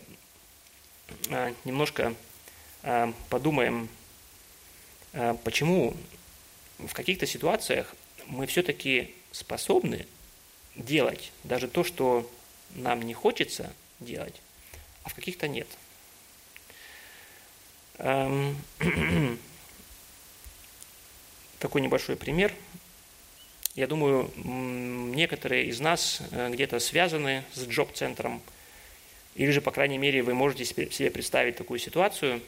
а, 1.31 1.55
немножко 1.65 2.15
а, 2.83 3.13
подумаем, 3.29 3.89
а, 5.13 5.35
почему 5.45 5.97
в 6.79 6.93
каких-то 6.95 7.27
ситуациях 7.27 7.95
мы 8.27 8.47
все-таки 8.47 9.15
способны 9.33 10.07
делать 10.77 11.33
даже 11.45 11.69
то, 11.69 11.85
что 11.85 12.31
нам 12.71 13.03
не 13.03 13.15
хочется 13.15 13.73
делать, 14.01 14.41
а 15.03 15.09
в 15.09 15.15
каких-то 15.15 15.49
нет– 15.49 15.69
такой 21.59 21.81
небольшой 21.81 22.17
пример. 22.17 22.53
Я 23.75 23.87
думаю, 23.87 24.31
некоторые 24.37 25.67
из 25.67 25.81
нас 25.81 26.21
э, 26.31 26.51
где-то 26.51 26.79
связаны 26.79 27.45
с 27.55 27.67
джоб-центром, 27.67 28.43
или 29.35 29.51
же, 29.51 29.63
по 29.63 29.71
крайней 29.71 29.97
мере, 29.97 30.23
вы 30.23 30.35
можете 30.35 30.65
себе 30.65 31.11
представить 31.11 31.57
такую 31.57 31.79
ситуацию, 31.79 32.43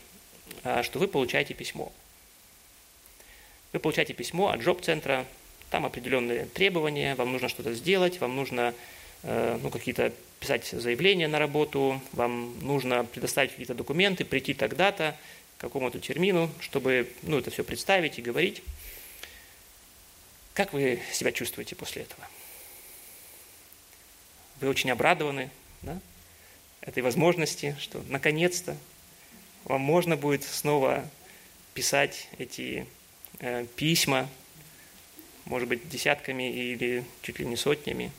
э, 0.64 0.82
что 0.82 0.98
вы 0.98 1.08
получаете 1.08 1.54
письмо. 1.54 1.92
Вы 3.72 3.80
получаете 3.80 4.12
письмо 4.12 4.50
от 4.50 4.60
джоб-центра, 4.60 5.24
там 5.70 5.86
определенные 5.86 6.44
требования, 6.44 7.14
вам 7.14 7.32
нужно 7.32 7.48
что-то 7.48 7.72
сделать, 7.72 8.20
вам 8.20 8.36
нужно 8.36 8.74
ну, 9.24 9.70
какие-то 9.70 10.12
писать 10.38 10.66
заявления 10.66 11.28
на 11.28 11.38
работу, 11.38 12.00
вам 12.12 12.58
нужно 12.60 13.04
предоставить 13.04 13.52
какие-то 13.52 13.74
документы, 13.74 14.24
прийти 14.24 14.52
тогда-то, 14.52 15.16
какому-то 15.56 15.98
термину, 15.98 16.50
чтобы 16.60 17.10
ну, 17.22 17.38
это 17.38 17.50
все 17.50 17.64
представить 17.64 18.18
и 18.18 18.22
говорить. 18.22 18.62
Как 20.52 20.72
вы 20.72 21.00
себя 21.12 21.32
чувствуете 21.32 21.74
после 21.74 22.02
этого? 22.02 22.28
Вы 24.60 24.68
очень 24.68 24.90
обрадованы 24.90 25.50
да, 25.82 25.98
этой 26.82 27.02
возможности, 27.02 27.76
что 27.80 28.04
наконец-то 28.08 28.76
вам 29.64 29.80
можно 29.80 30.16
будет 30.16 30.44
снова 30.44 31.08
писать 31.72 32.28
эти 32.38 32.86
э, 33.40 33.66
письма, 33.76 34.28
может 35.46 35.68
быть, 35.68 35.88
десятками 35.88 36.52
или 36.52 37.04
чуть 37.22 37.38
ли 37.38 37.46
не 37.46 37.56
сотнями. 37.56 38.12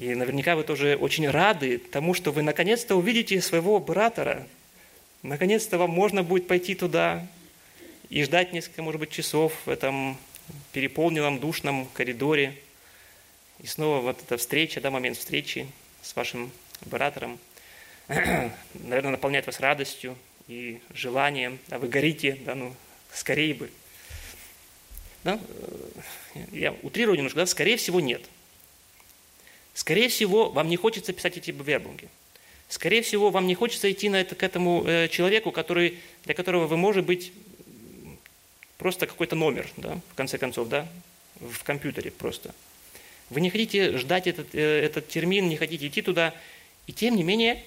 И 0.00 0.14
наверняка 0.16 0.56
вы 0.56 0.64
тоже 0.64 0.96
очень 1.00 1.30
рады 1.30 1.78
тому, 1.78 2.14
что 2.14 2.32
вы 2.32 2.42
наконец-то 2.42 2.96
увидите 2.96 3.40
своего 3.40 3.76
оператора, 3.76 4.48
Наконец-то 5.22 5.76
вам 5.76 5.90
можно 5.90 6.22
будет 6.22 6.46
пойти 6.46 6.74
туда 6.74 7.26
и 8.08 8.22
ждать 8.22 8.54
несколько, 8.54 8.82
может 8.82 9.00
быть, 9.00 9.10
часов 9.10 9.52
в 9.66 9.68
этом 9.68 10.16
переполненном 10.72 11.38
душном 11.38 11.86
коридоре. 11.92 12.56
И 13.62 13.66
снова 13.66 14.00
вот 14.00 14.22
эта 14.22 14.38
встреча, 14.38 14.80
да, 14.80 14.90
момент 14.90 15.18
встречи 15.18 15.66
с 16.00 16.16
вашим 16.16 16.50
оператором, 16.80 17.38
наверное, 18.08 19.10
наполняет 19.10 19.44
вас 19.44 19.60
радостью 19.60 20.16
и 20.48 20.80
желанием, 20.94 21.58
а 21.68 21.78
вы 21.78 21.88
горите, 21.88 22.38
да, 22.46 22.54
ну, 22.54 22.74
скорее 23.12 23.52
бы. 23.52 23.70
Да? 25.22 25.38
Я 26.50 26.74
утрирую 26.80 27.18
немножко, 27.18 27.40
да, 27.40 27.46
скорее 27.46 27.76
всего, 27.76 28.00
нет. 28.00 28.22
Скорее 29.80 30.10
всего, 30.10 30.50
вам 30.50 30.68
не 30.68 30.76
хочется 30.76 31.14
писать 31.14 31.38
эти 31.38 31.52
вербунги. 31.52 32.10
Скорее 32.68 33.00
всего, 33.00 33.30
вам 33.30 33.46
не 33.46 33.54
хочется 33.54 33.90
идти 33.90 34.10
на 34.10 34.20
это, 34.20 34.34
к 34.34 34.42
этому 34.42 34.84
э, 34.84 35.08
человеку, 35.08 35.52
который, 35.52 35.98
для 36.26 36.34
которого 36.34 36.66
вы, 36.66 36.76
может 36.76 37.06
быть, 37.06 37.32
просто 38.76 39.06
какой-то 39.06 39.36
номер, 39.36 39.70
да, 39.78 39.98
в 40.12 40.14
конце 40.16 40.36
концов, 40.36 40.68
да, 40.68 40.86
в 41.36 41.64
компьютере 41.64 42.10
просто. 42.10 42.54
Вы 43.30 43.40
не 43.40 43.48
хотите 43.48 43.96
ждать 43.96 44.26
этот, 44.26 44.54
э, 44.54 44.60
этот 44.60 45.08
термин, 45.08 45.48
не 45.48 45.56
хотите 45.56 45.86
идти 45.86 46.02
туда, 46.02 46.34
и 46.86 46.92
тем 46.92 47.16
не 47.16 47.22
менее, 47.22 47.64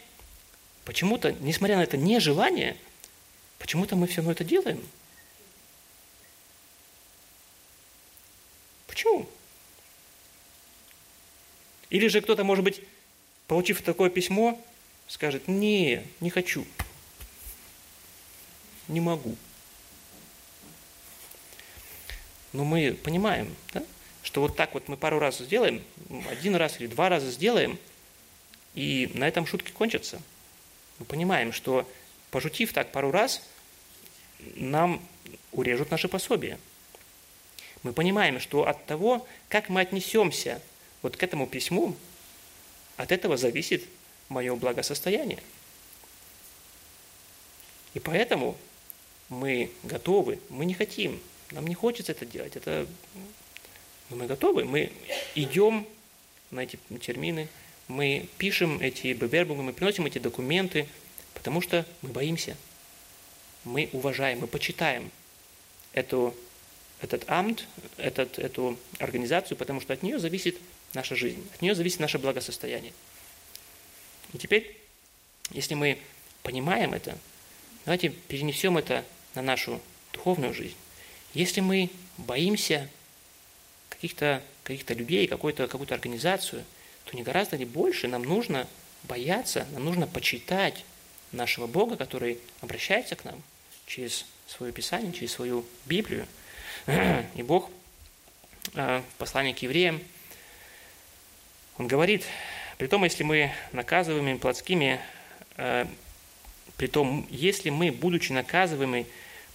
почему-то, 0.85 1.31
несмотря 1.39 1.77
на 1.77 1.81
это 1.81 1.97
нежелание, 1.97 2.77
почему-то 3.57 3.95
мы 3.95 4.05
все 4.05 4.17
равно 4.17 4.33
это 4.33 4.43
делаем. 4.43 4.83
Почему? 8.85 9.27
Или 11.93 12.07
же 12.07 12.21
кто-то, 12.21 12.43
может 12.43 12.63
быть, 12.63 12.81
получив 13.45 13.83
такое 13.83 14.09
письмо, 14.09 14.59
скажет, 15.07 15.47
не, 15.47 16.01
не 16.21 16.31
хочу, 16.31 16.65
не 18.87 18.99
могу. 18.99 19.35
Но 22.51 22.63
мы 22.63 22.93
понимаем, 22.93 23.55
да, 23.75 23.83
что 24.23 24.41
вот 24.41 24.55
так 24.55 24.73
вот 24.73 24.87
мы 24.87 24.97
пару 24.97 25.19
раз 25.19 25.37
сделаем, 25.37 25.83
один 26.31 26.55
раз 26.55 26.79
или 26.79 26.87
два 26.87 27.09
раза 27.09 27.29
сделаем, 27.29 27.77
и 28.73 29.11
на 29.13 29.27
этом 29.27 29.45
шутки 29.45 29.69
кончатся. 29.69 30.19
Мы 30.97 31.05
понимаем, 31.05 31.53
что 31.53 31.87
пошутив 32.31 32.73
так 32.73 32.91
пару 32.91 33.11
раз, 33.11 33.43
нам 34.55 34.99
урежут 35.51 35.91
наше 35.91 36.07
пособие. 36.07 36.57
Мы 37.83 37.93
понимаем, 37.93 38.39
что 38.39 38.67
от 38.67 38.83
того, 38.87 39.27
как 39.47 39.69
мы 39.69 39.81
отнесемся 39.81 40.59
вот 41.03 41.15
к 41.15 41.21
этому 41.21 41.45
письму, 41.45 41.95
от 42.97 43.11
этого 43.11 43.37
зависит 43.37 43.83
мое 44.29 44.55
благосостояние. 44.55 45.39
И 47.93 47.99
поэтому 47.99 48.57
мы 49.29 49.71
готовы, 49.83 50.39
мы 50.49 50.65
не 50.65 50.73
хотим, 50.73 51.19
нам 51.51 51.67
не 51.67 51.75
хочется 51.75 52.11
это 52.11 52.25
делать. 52.25 52.55
Это... 52.55 52.87
Но 54.09 54.15
мы 54.15 54.25
готовы, 54.25 54.65
мы 54.65 54.91
идем 55.35 55.87
на 56.51 56.61
эти 56.61 56.77
термины, 57.01 57.47
мы 57.87 58.27
пишем 58.37 58.79
эти 58.79 59.13
бевербунгы, 59.13 59.63
мы 59.63 59.73
приносим 59.73 60.05
эти 60.05 60.17
документы, 60.17 60.87
потому 61.33 61.61
что 61.61 61.85
мы 62.01 62.09
боимся. 62.09 62.57
Мы 63.63 63.89
уважаем, 63.93 64.39
мы 64.39 64.47
почитаем 64.47 65.09
эту, 65.93 66.35
этот 67.01 67.29
амт, 67.29 67.67
этот, 67.97 68.39
эту 68.39 68.77
организацию, 68.99 69.57
потому 69.57 69.81
что 69.81 69.93
от 69.93 70.03
нее 70.03 70.19
зависит 70.19 70.57
наша 70.93 71.15
жизнь, 71.15 71.45
от 71.53 71.61
нее 71.61 71.75
зависит 71.75 71.99
наше 71.99 72.19
благосостояние. 72.19 72.93
И 74.33 74.37
теперь, 74.37 74.77
если 75.51 75.73
мы 75.73 75.99
понимаем 76.43 76.93
это, 76.93 77.17
давайте 77.85 78.09
перенесем 78.09 78.77
это 78.77 79.03
на 79.35 79.41
нашу 79.41 79.81
духовную 80.11 80.53
жизнь. 80.53 80.75
Если 81.33 81.61
мы 81.61 81.89
боимся 82.17 82.89
каких-то 83.89 84.43
каких 84.63 84.89
людей, 84.91 85.27
какую-то 85.27 85.67
какую 85.67 85.91
организацию, 85.91 86.63
то 87.05 87.17
не 87.17 87.23
гораздо 87.23 87.57
ли 87.57 87.65
больше 87.65 88.07
нам 88.07 88.23
нужно 88.23 88.67
бояться, 89.03 89.67
нам 89.73 89.83
нужно 89.83 90.07
почитать 90.07 90.85
нашего 91.31 91.67
Бога, 91.67 91.97
который 91.97 92.39
обращается 92.61 93.15
к 93.15 93.25
нам 93.25 93.41
через 93.85 94.25
свое 94.47 94.71
Писание, 94.71 95.11
через 95.11 95.33
свою 95.33 95.65
Библию. 95.85 96.27
И 96.87 97.43
Бог 97.43 97.69
э, 98.73 99.01
в 99.17 99.25
к 99.53 99.57
евреям, 99.59 100.01
Он 101.77 101.87
говорит, 101.87 102.25
при 102.77 102.87
том, 102.87 103.03
если 103.03 103.23
мы 103.23 103.51
наказываемыми 103.71 104.37
плотскими, 104.37 104.99
э, 105.57 105.85
при 106.77 106.87
том, 106.87 107.25
если 107.29 107.69
мы, 107.69 107.91
будучи 107.91 108.31
наказываемыми 108.31 109.05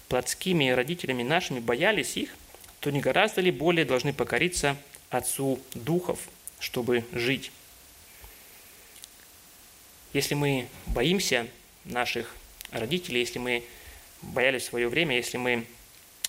плотскими 0.08 0.70
родителями 0.70 1.22
нашими 1.22 1.60
боялись 1.60 2.16
их, 2.16 2.34
то 2.80 2.90
не 2.90 3.00
гораздо 3.00 3.40
ли 3.40 3.50
более 3.50 3.84
должны 3.84 4.12
покориться 4.12 4.76
Отцу 5.10 5.60
Духов, 5.74 6.20
чтобы 6.60 7.04
жить? 7.12 7.52
Если 10.14 10.34
мы 10.34 10.68
боимся 10.86 11.46
наших 11.84 12.34
родителей, 12.70 13.20
если 13.20 13.38
мы 13.38 13.62
боялись 14.22 14.62
в 14.62 14.66
свое 14.66 14.88
время, 14.88 15.16
если 15.16 15.36
мы 15.36 15.66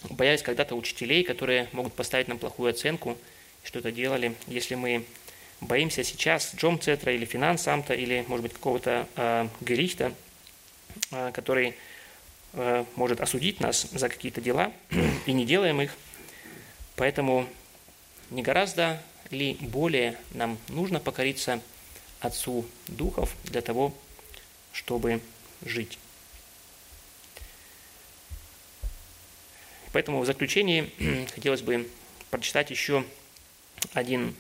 боялись 0.10 0.42
когда-то 0.42 0.76
учителей, 0.76 1.24
которые 1.24 1.68
могут 1.72 1.94
поставить 1.94 2.28
нам 2.28 2.40
плохую 2.40 2.70
оценку, 2.72 3.18
что-то 3.64 3.92
делали, 3.92 4.36
если 4.48 4.76
мы 4.76 5.06
боимся 5.62 6.04
сейчас 6.04 6.54
Джом-центра 6.56 7.14
или 7.14 7.26
финансамта, 7.26 7.94
или, 7.94 8.24
может 8.28 8.44
быть, 8.44 8.54
какого-то 8.54 9.08
э, 9.16 9.48
герихта, 9.62 10.14
э, 11.12 11.32
который 11.34 11.76
Э, 12.54 12.84
может 12.96 13.22
осудить 13.22 13.60
нас 13.60 13.88
за 13.92 14.10
какие-то 14.10 14.42
дела, 14.42 14.72
и 15.28 15.34
не 15.34 15.46
делаем 15.46 15.82
их. 15.82 15.96
Поэтому 16.96 17.48
не 18.32 18.42
гораздо 18.42 19.02
ли 19.30 19.54
более 19.62 20.18
нам 20.32 20.58
нужно 20.68 21.00
покориться 21.00 21.62
Отцу 22.20 22.66
Духов 22.88 23.36
для 23.44 23.62
того, 23.62 23.94
чтобы 24.74 25.22
жить. 25.64 26.00
Поэтому 29.92 30.20
в 30.20 30.26
заключении 30.26 30.90
хотелось 31.34 31.62
бы 31.62 31.90
прочитать 32.30 32.70
еще 32.72 33.04
один 33.94 34.36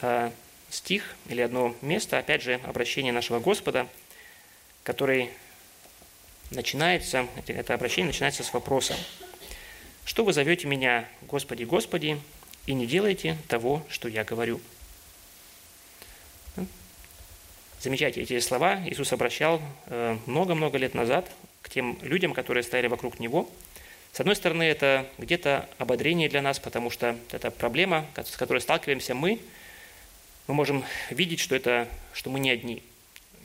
э, 0.00 0.30
стих 0.70 1.16
или 1.28 1.40
одно 1.40 1.74
место, 1.82 2.18
опять 2.18 2.42
же, 2.42 2.60
обращение 2.64 3.12
нашего 3.12 3.40
Господа, 3.40 3.88
который 4.82 5.30
начинается, 6.50 7.26
это 7.46 7.74
обращение 7.74 8.08
начинается 8.08 8.42
с 8.42 8.52
вопроса. 8.52 8.96
Что 10.04 10.24
вы 10.24 10.32
зовете 10.32 10.66
меня, 10.66 11.08
Господи, 11.22 11.64
Господи, 11.64 12.20
и 12.66 12.74
не 12.74 12.86
делаете 12.86 13.36
того, 13.48 13.84
что 13.88 14.08
я 14.08 14.24
говорю? 14.24 14.60
Замечайте 17.80 18.20
эти 18.20 18.38
слова. 18.40 18.78
Иисус 18.86 19.12
обращал 19.12 19.62
э, 19.86 20.18
много-много 20.26 20.76
лет 20.76 20.94
назад 20.94 21.30
к 21.62 21.70
тем 21.70 21.98
людям, 22.02 22.34
которые 22.34 22.62
стояли 22.62 22.88
вокруг 22.88 23.18
Него. 23.18 23.48
С 24.12 24.18
одной 24.18 24.34
стороны, 24.34 24.64
это 24.64 25.06
где-то 25.18 25.68
ободрение 25.78 26.28
для 26.28 26.42
нас, 26.42 26.58
потому 26.58 26.90
что 26.90 27.16
это 27.30 27.50
проблема, 27.50 28.06
с 28.16 28.36
которой 28.36 28.60
сталкиваемся 28.60 29.14
мы. 29.14 29.40
Мы 30.48 30.54
можем 30.54 30.84
видеть, 31.10 31.38
что, 31.38 31.54
это, 31.54 31.86
что 32.12 32.28
мы 32.28 32.40
не 32.40 32.50
одни. 32.50 32.82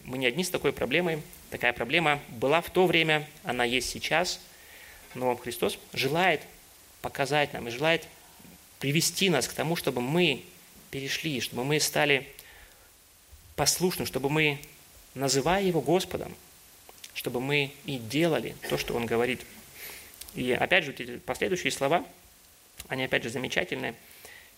Мы 0.06 0.18
не 0.18 0.26
одни 0.26 0.44
с 0.44 0.50
такой 0.50 0.74
проблемой. 0.74 1.22
Такая 1.52 1.72
проблема 1.72 2.20
была 2.30 2.62
в 2.62 2.70
то 2.72 2.88
время, 2.88 3.28
она 3.44 3.64
есть 3.64 3.90
сейчас, 3.90 4.40
но 5.14 5.36
Христос 5.36 5.78
желает 5.94 6.42
показать 7.02 7.54
нам 7.54 7.68
и 7.68 7.72
желает 7.72 8.08
привести 8.80 9.30
нас 9.30 9.48
к 9.48 9.54
тому, 9.54 9.76
чтобы 9.76 10.02
мы 10.02 10.44
перешли, 10.90 11.40
чтобы 11.42 11.64
мы 11.64 11.80
стали 11.80 12.28
послушны, 13.56 14.06
чтобы 14.06 14.30
мы, 14.30 14.60
называя 15.14 15.64
Его 15.64 15.82
Господом, 15.82 16.36
чтобы 17.14 17.40
мы 17.40 17.72
и 17.86 17.98
делали 17.98 18.56
то, 18.68 18.78
что 18.78 18.96
Он 18.96 19.06
говорит. 19.06 19.42
И 20.36 20.52
опять 20.52 20.84
же, 20.84 20.92
эти 20.92 21.18
последующие 21.18 21.72
слова, 21.72 22.06
они 22.88 23.04
опять 23.04 23.24
же 23.24 23.30
замечательные. 23.30 23.96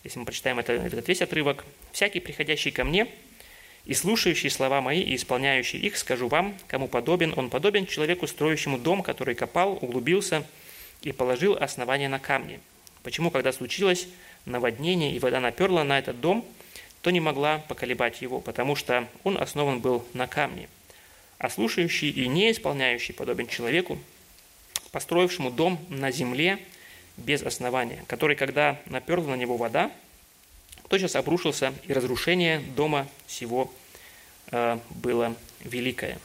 Если 0.04 0.18
мы 0.18 0.24
прочитаем 0.24 0.58
это, 0.58 0.72
этот 0.72 1.06
весь 1.08 1.22
отрывок. 1.22 1.64
«Всякий, 1.92 2.20
приходящий 2.20 2.70
ко 2.70 2.84
мне, 2.84 3.08
и 3.84 3.94
слушающий 3.94 4.50
слова 4.50 4.80
мои 4.80 5.00
и 5.00 5.16
исполняющий 5.16 5.78
их, 5.78 5.96
скажу 5.96 6.28
вам, 6.28 6.54
кому 6.66 6.88
подобен, 6.88 7.32
он 7.36 7.48
подобен 7.48 7.86
человеку, 7.86 8.26
строящему 8.26 8.78
дом, 8.78 9.02
который 9.02 9.34
копал, 9.34 9.78
углубился 9.80 10.44
и 11.02 11.12
положил 11.12 11.56
основание 11.56 12.08
на 12.08 12.18
камни. 12.18 12.60
Почему, 13.02 13.30
когда 13.30 13.52
случилось 13.52 14.06
наводнение 14.44 15.14
и 15.14 15.18
вода 15.18 15.40
наперла 15.40 15.84
на 15.84 15.98
этот 15.98 16.20
дом, 16.20 16.44
то 17.00 17.10
не 17.10 17.20
могла 17.20 17.58
поколебать 17.58 18.20
его, 18.20 18.40
потому 18.40 18.76
что 18.76 19.08
он 19.24 19.38
основан 19.38 19.80
был 19.80 20.04
на 20.12 20.26
камне. 20.26 20.68
А 21.38 21.48
слушающий 21.48 22.10
и 22.10 22.26
не 22.26 22.50
исполняющий 22.50 23.12
подобен 23.12 23.46
человеку, 23.46 23.98
построившему 24.90 25.50
дом 25.50 25.84
на 25.88 26.10
земле 26.10 26.58
без 27.16 27.42
основания, 27.42 28.04
который, 28.06 28.36
когда 28.36 28.80
наперла 28.86 29.28
на 29.28 29.34
него 29.34 29.56
вода, 29.56 29.90
тотчас 30.88 31.16
обрушился, 31.16 31.74
и 31.86 31.92
разрушение 31.92 32.60
дома 32.60 33.06
всего 33.26 33.72
э, 34.50 34.78
было 34.90 35.34
великое. 35.60 36.18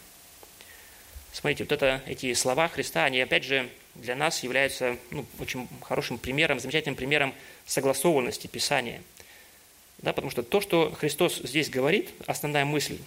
Смотрите, 1.34 1.64
вот 1.64 1.72
это, 1.72 2.02
эти 2.06 2.34
слова 2.34 2.68
Христа, 2.68 3.06
они 3.06 3.20
опять 3.20 3.44
же 3.44 3.70
для 3.96 4.16
нас 4.16 4.44
являются 4.44 4.98
ну, 5.12 5.26
очень 5.40 5.68
хорошим 5.82 6.18
примером, 6.18 6.60
замечательным 6.60 6.96
примером 6.96 7.34
согласованности 7.66 8.48
Писания. 8.48 9.02
Да, 10.00 10.14
потому 10.14 10.32
что 10.32 10.44
то, 10.44 10.62
что 10.62 10.92
Христос 10.92 11.38
здесь 11.38 11.70
говорит, 11.70 12.10
основная 12.28 12.66
мысль, 12.66 13.00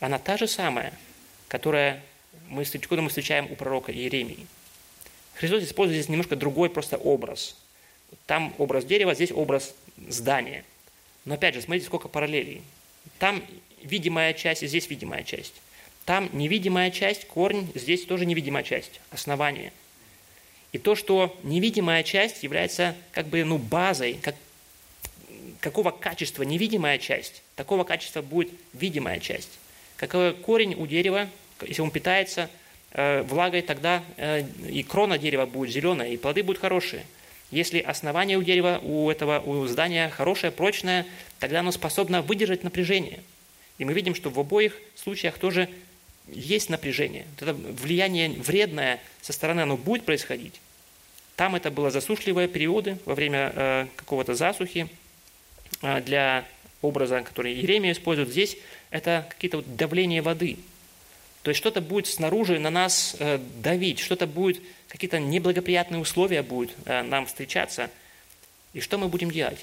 она 0.00 0.18
та 0.18 0.36
же 0.36 0.46
самая, 0.46 0.92
которая 1.48 2.02
мы, 2.48 2.64
когда 2.64 3.02
мы 3.02 3.08
встречаем 3.08 3.50
у 3.50 3.56
пророка 3.56 3.92
Иеремии. 3.92 4.46
Христос 5.36 5.62
использует 5.62 6.00
здесь 6.00 6.08
немножко 6.10 6.36
другой 6.36 6.70
просто 6.70 6.96
образ. 6.96 7.56
Там 8.26 8.54
образ 8.58 8.84
дерева, 8.84 9.14
здесь 9.14 9.32
образ 9.32 9.74
здания– 10.08 10.64
но 11.26 11.34
опять 11.34 11.54
же, 11.54 11.60
смотрите, 11.60 11.86
сколько 11.86 12.08
параллелей. 12.08 12.62
Там 13.18 13.44
видимая 13.82 14.32
часть, 14.32 14.62
и 14.62 14.66
здесь 14.66 14.88
видимая 14.88 15.24
часть. 15.24 15.54
Там 16.06 16.30
невидимая 16.32 16.90
часть, 16.92 17.26
корень, 17.26 17.70
здесь 17.74 18.04
тоже 18.06 18.24
невидимая 18.24 18.62
часть, 18.62 19.00
основание. 19.10 19.72
И 20.72 20.78
то, 20.78 20.94
что 20.94 21.36
невидимая 21.42 22.04
часть 22.04 22.44
является 22.44 22.94
как 23.10 23.26
бы 23.26 23.42
ну, 23.42 23.58
базой, 23.58 24.18
как, 24.22 24.36
какого 25.60 25.90
качества 25.90 26.44
невидимая 26.44 26.98
часть, 26.98 27.42
такого 27.56 27.82
качества 27.82 28.22
будет 28.22 28.50
видимая 28.72 29.18
часть. 29.18 29.58
Какой 29.96 30.32
корень 30.32 30.74
у 30.74 30.86
дерева, 30.86 31.28
если 31.60 31.82
он 31.82 31.90
питается 31.90 32.48
влагой, 33.22 33.62
тогда 33.62 34.02
э, 34.16 34.44
и 34.68 34.82
крона 34.82 35.18
дерева 35.18 35.44
будет 35.44 35.70
зеленая, 35.70 36.08
и 36.08 36.16
плоды 36.16 36.42
будут 36.42 36.60
хорошие. 36.60 37.04
Если 37.50 37.78
основание 37.78 38.38
у 38.38 38.42
дерева, 38.42 38.80
у 38.82 39.10
этого 39.10 39.38
у 39.38 39.66
здания 39.66 40.08
хорошее, 40.08 40.50
прочное, 40.50 41.06
тогда 41.38 41.60
оно 41.60 41.72
способно 41.72 42.22
выдержать 42.22 42.64
напряжение. 42.64 43.20
И 43.78 43.84
мы 43.84 43.92
видим, 43.92 44.14
что 44.14 44.30
в 44.30 44.40
обоих 44.40 44.76
случаях 44.94 45.38
тоже 45.38 45.68
есть 46.28 46.70
напряжение. 46.70 47.26
Это 47.38 47.52
влияние 47.52 48.30
вредное 48.30 49.00
со 49.20 49.32
стороны 49.32 49.60
оно 49.60 49.76
будет 49.76 50.04
происходить. 50.04 50.60
Там 51.36 51.54
это 51.54 51.70
было 51.70 51.90
засушливые 51.90 52.48
периоды 52.48 52.98
во 53.04 53.14
время 53.14 53.52
э, 53.54 53.86
какого-то 53.94 54.34
засухи 54.34 54.88
э, 55.82 56.00
для 56.00 56.46
образа, 56.82 57.20
который 57.20 57.52
Еремия 57.54 57.92
использует. 57.92 58.30
Здесь 58.30 58.56
это 58.90 59.26
какие-то 59.28 59.58
вот 59.58 59.76
давления 59.76 60.22
воды. 60.22 60.56
То 61.46 61.50
есть 61.50 61.60
что-то 61.60 61.80
будет 61.80 62.08
снаружи 62.08 62.58
на 62.58 62.70
нас 62.70 63.14
э, 63.20 63.38
давить, 63.62 64.00
что-то 64.00 64.26
будет, 64.26 64.60
какие-то 64.88 65.20
неблагоприятные 65.20 66.00
условия 66.00 66.42
будут 66.42 66.74
э, 66.86 67.02
нам 67.02 67.24
встречаться. 67.26 67.88
И 68.72 68.80
что 68.80 68.98
мы 68.98 69.06
будем 69.06 69.30
делать? 69.30 69.60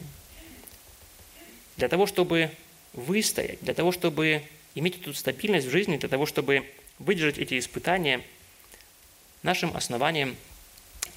Для 1.76 1.90
того, 1.90 2.06
чтобы 2.06 2.52
выстоять, 2.94 3.60
для 3.60 3.74
того, 3.74 3.92
чтобы 3.92 4.44
иметь 4.76 5.02
эту 5.02 5.14
стабильность 5.14 5.68
в 5.68 5.72
жизни, 5.72 5.98
для 5.98 6.08
того, 6.08 6.26
чтобы 6.26 6.66
выдержать 7.00 7.38
эти 7.38 7.60
испытания, 7.60 8.22
нашим 9.42 9.76
основанием 9.76 10.38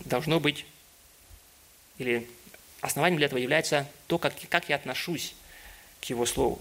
должно 0.01 0.41
быть, 0.41 0.67
или 1.99 2.27
основанием 2.81 3.19
для 3.19 3.27
этого 3.27 3.39
является 3.39 3.89
то, 4.09 4.19
как, 4.19 4.35
как 4.51 4.69
я 4.69 4.75
отношусь 4.75 5.37
к 6.01 6.07
Его 6.07 6.27
Слову. 6.27 6.61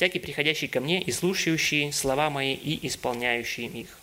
Всякий, 0.00 0.18
приходящий 0.18 0.66
ко 0.66 0.80
мне 0.80 1.02
и 1.02 1.12
слушающий 1.12 1.92
слова 1.92 2.30
мои 2.30 2.54
и 2.54 2.86
исполняющий 2.86 3.66
их. 3.66 3.98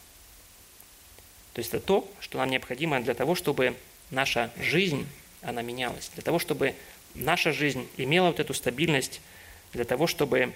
То 1.53 1.59
есть 1.59 1.73
это 1.73 1.83
то, 1.83 2.07
что 2.19 2.37
нам 2.37 2.51
необходимо 2.51 2.99
для 2.99 3.15
того, 3.15 3.33
чтобы 3.33 3.75
наша 4.11 4.51
жизнь, 4.59 5.07
она 5.41 5.63
менялась, 5.63 6.11
для 6.13 6.21
того, 6.21 6.37
чтобы 6.37 6.75
наша 7.15 7.51
жизнь 7.51 7.89
имела 7.97 8.27
вот 8.27 8.39
эту 8.39 8.53
стабильность, 8.53 9.21
для 9.73 9.85
того, 9.85 10.05
чтобы 10.05 10.53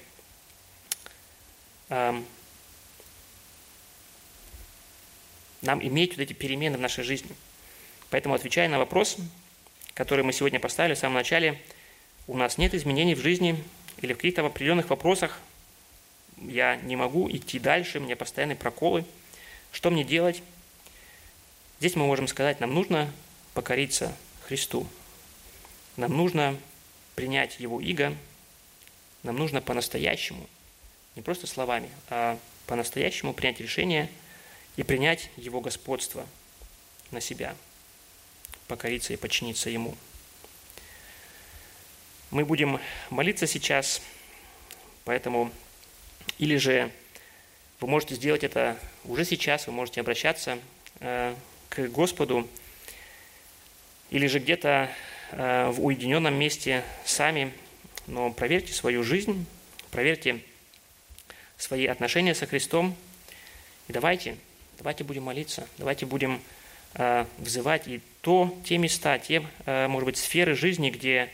эм, 1.89 2.23
нам 5.63 5.83
иметь 5.83 6.17
вот 6.17 6.21
эти 6.21 6.33
перемены 6.33 6.77
в 6.77 6.81
нашей 6.81 7.03
жизни. 7.03 7.31
Поэтому, 8.11 8.35
отвечая 8.35 8.69
на 8.69 8.77
вопрос, 8.77 9.17
который 9.95 10.23
мы 10.23 10.33
сегодня 10.33 10.59
поставили 10.59 10.93
в 10.93 10.99
самом 10.99 11.15
начале, 11.15 11.59
у 12.27 12.37
нас 12.37 12.59
нет 12.59 12.75
изменений 12.75 13.15
в 13.15 13.21
жизни 13.21 13.57
или 14.01 14.13
в 14.13 14.17
каких-то 14.17 14.45
определенных 14.45 14.89
вопросах, 14.89 15.39
я 16.37 16.75
не 16.77 16.95
могу 16.95 17.29
идти 17.29 17.59
дальше, 17.59 17.99
у 17.99 18.01
меня 18.01 18.15
постоянные 18.15 18.55
проколы. 18.55 19.05
Что 19.71 19.91
мне 19.91 20.03
делать? 20.03 20.41
Здесь 21.79 21.95
мы 21.95 22.05
можем 22.05 22.27
сказать, 22.27 22.59
нам 22.59 22.73
нужно 22.73 23.11
покориться 23.53 24.15
Христу. 24.47 24.87
Нам 25.97 26.15
нужно 26.15 26.57
принять 27.15 27.59
Его 27.59 27.79
иго, 27.79 28.15
нам 29.23 29.37
нужно 29.37 29.61
по-настоящему, 29.61 30.47
не 31.15 31.21
просто 31.21 31.45
словами, 31.45 31.89
а 32.09 32.39
по-настоящему 32.65 33.33
принять 33.33 33.59
решение 33.59 34.09
и 34.77 34.83
принять 34.83 35.29
Его 35.37 35.59
господство 35.59 36.25
на 37.11 37.19
себя, 37.21 37.55
покориться 38.67 39.13
и 39.13 39.17
подчиниться 39.17 39.69
Ему. 39.69 39.95
Мы 42.31 42.45
будем 42.45 42.79
молиться 43.09 43.45
сейчас, 43.45 44.01
поэтому 45.03 45.51
или 46.37 46.55
же 46.55 46.89
вы 47.81 47.89
можете 47.89 48.15
сделать 48.15 48.45
это 48.45 48.79
уже 49.03 49.25
сейчас, 49.25 49.67
вы 49.67 49.73
можете 49.73 49.99
обращаться 49.99 50.57
э, 51.01 51.35
к 51.67 51.87
Господу, 51.89 52.47
или 54.11 54.27
же 54.27 54.39
где-то 54.39 54.89
э, 55.31 55.71
в 55.71 55.85
уединенном 55.85 56.33
месте 56.33 56.85
сами, 57.03 57.51
но 58.07 58.31
проверьте 58.31 58.71
свою 58.71 59.03
жизнь, 59.03 59.45
проверьте 59.91 60.39
свои 61.57 61.85
отношения 61.85 62.33
со 62.33 62.47
Христом, 62.47 62.95
и 63.89 63.91
давайте, 63.91 64.37
давайте 64.77 65.03
будем 65.03 65.23
молиться, 65.23 65.67
давайте 65.77 66.05
будем 66.05 66.41
э, 66.93 67.25
взывать 67.39 67.89
и 67.89 67.99
то, 68.21 68.57
те 68.63 68.77
места, 68.77 69.19
те, 69.19 69.45
может 69.65 70.05
быть, 70.05 70.15
сферы 70.15 70.55
жизни, 70.55 70.91
где 70.91 71.29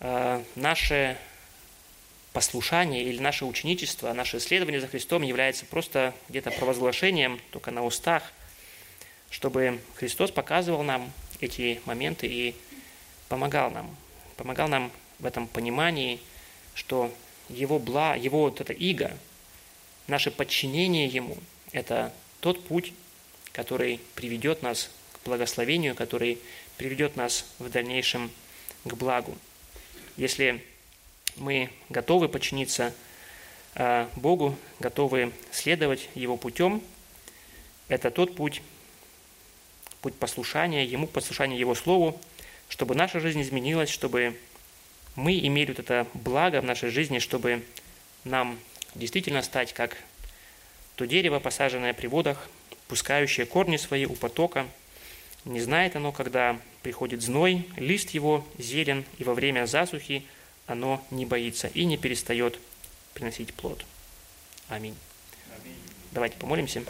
наше 0.00 1.18
послушание 2.32 3.02
или 3.04 3.20
наше 3.20 3.44
ученичество, 3.44 4.12
наше 4.12 4.38
исследование 4.38 4.80
за 4.80 4.86
Христом 4.86 5.22
является 5.22 5.66
просто 5.66 6.14
где-то 6.28 6.50
провозглашением, 6.52 7.40
только 7.50 7.70
на 7.70 7.84
устах, 7.84 8.32
чтобы 9.30 9.80
Христос 9.96 10.30
показывал 10.30 10.82
нам 10.82 11.12
эти 11.40 11.80
моменты 11.84 12.26
и 12.26 12.54
помогал 13.28 13.70
нам, 13.70 13.94
помогал 14.36 14.68
нам 14.68 14.90
в 15.18 15.26
этом 15.26 15.46
понимании, 15.46 16.20
что 16.74 17.12
Его 17.48 17.78
бла, 17.78 18.14
Его 18.14 18.42
вот 18.42 18.60
это 18.60 18.72
иго, 18.72 19.16
наше 20.06 20.30
подчинение 20.30 21.06
Ему– 21.06 21.36
это 21.72 22.12
тот 22.40 22.64
путь, 22.64 22.92
который 23.52 24.00
приведет 24.14 24.62
нас 24.62 24.90
к 25.12 25.26
благословению, 25.26 25.94
который 25.94 26.38
приведет 26.76 27.16
нас 27.16 27.44
в 27.58 27.68
дальнейшем 27.68 28.30
к 28.84 28.94
благу. 28.94 29.36
Если 30.20 30.62
мы 31.36 31.70
готовы 31.88 32.28
подчиниться 32.28 32.92
а, 33.74 34.10
Богу, 34.16 34.54
готовы 34.78 35.32
следовать 35.50 36.10
Его 36.14 36.36
путем. 36.36 36.82
Это 37.88 38.10
тот 38.10 38.36
путь, 38.36 38.60
путь 40.02 40.14
послушания 40.14 40.84
Ему, 40.84 41.06
послушания 41.06 41.58
Его 41.58 41.74
Слову, 41.74 42.20
чтобы 42.68 42.94
наша 42.94 43.18
жизнь 43.18 43.40
изменилась, 43.40 43.88
чтобы 43.88 44.38
мы 45.16 45.38
имели 45.38 45.68
вот 45.68 45.78
это 45.78 46.06
благо 46.12 46.60
в 46.60 46.64
нашей 46.64 46.90
жизни, 46.90 47.18
чтобы 47.18 47.64
нам 48.24 48.58
действительно 48.94 49.40
стать 49.40 49.72
как 49.72 49.96
то 50.96 51.06
дерево, 51.06 51.38
посаженное 51.38 51.94
при 51.94 52.08
водах, 52.08 52.50
пускающее 52.88 53.46
корни 53.46 53.78
свои 53.78 54.04
у 54.04 54.14
потока. 54.16 54.68
Не 55.44 55.60
знает 55.60 55.96
оно, 55.96 56.12
когда 56.12 56.58
приходит 56.82 57.22
зной, 57.22 57.66
лист 57.76 58.10
его 58.10 58.46
зелен, 58.58 59.04
и 59.18 59.24
во 59.24 59.34
время 59.34 59.66
засухи– 59.66 60.24
оно 60.70 61.04
не 61.10 61.26
боится 61.26 61.66
и 61.68 61.84
не 61.84 61.96
перестает 61.96 62.58
приносить 63.12 63.52
плод. 63.52 63.84
Аминь. 64.68 64.94
Аминь. 65.60 65.74
Давайте 66.12 66.36
помолимся. 66.36 66.84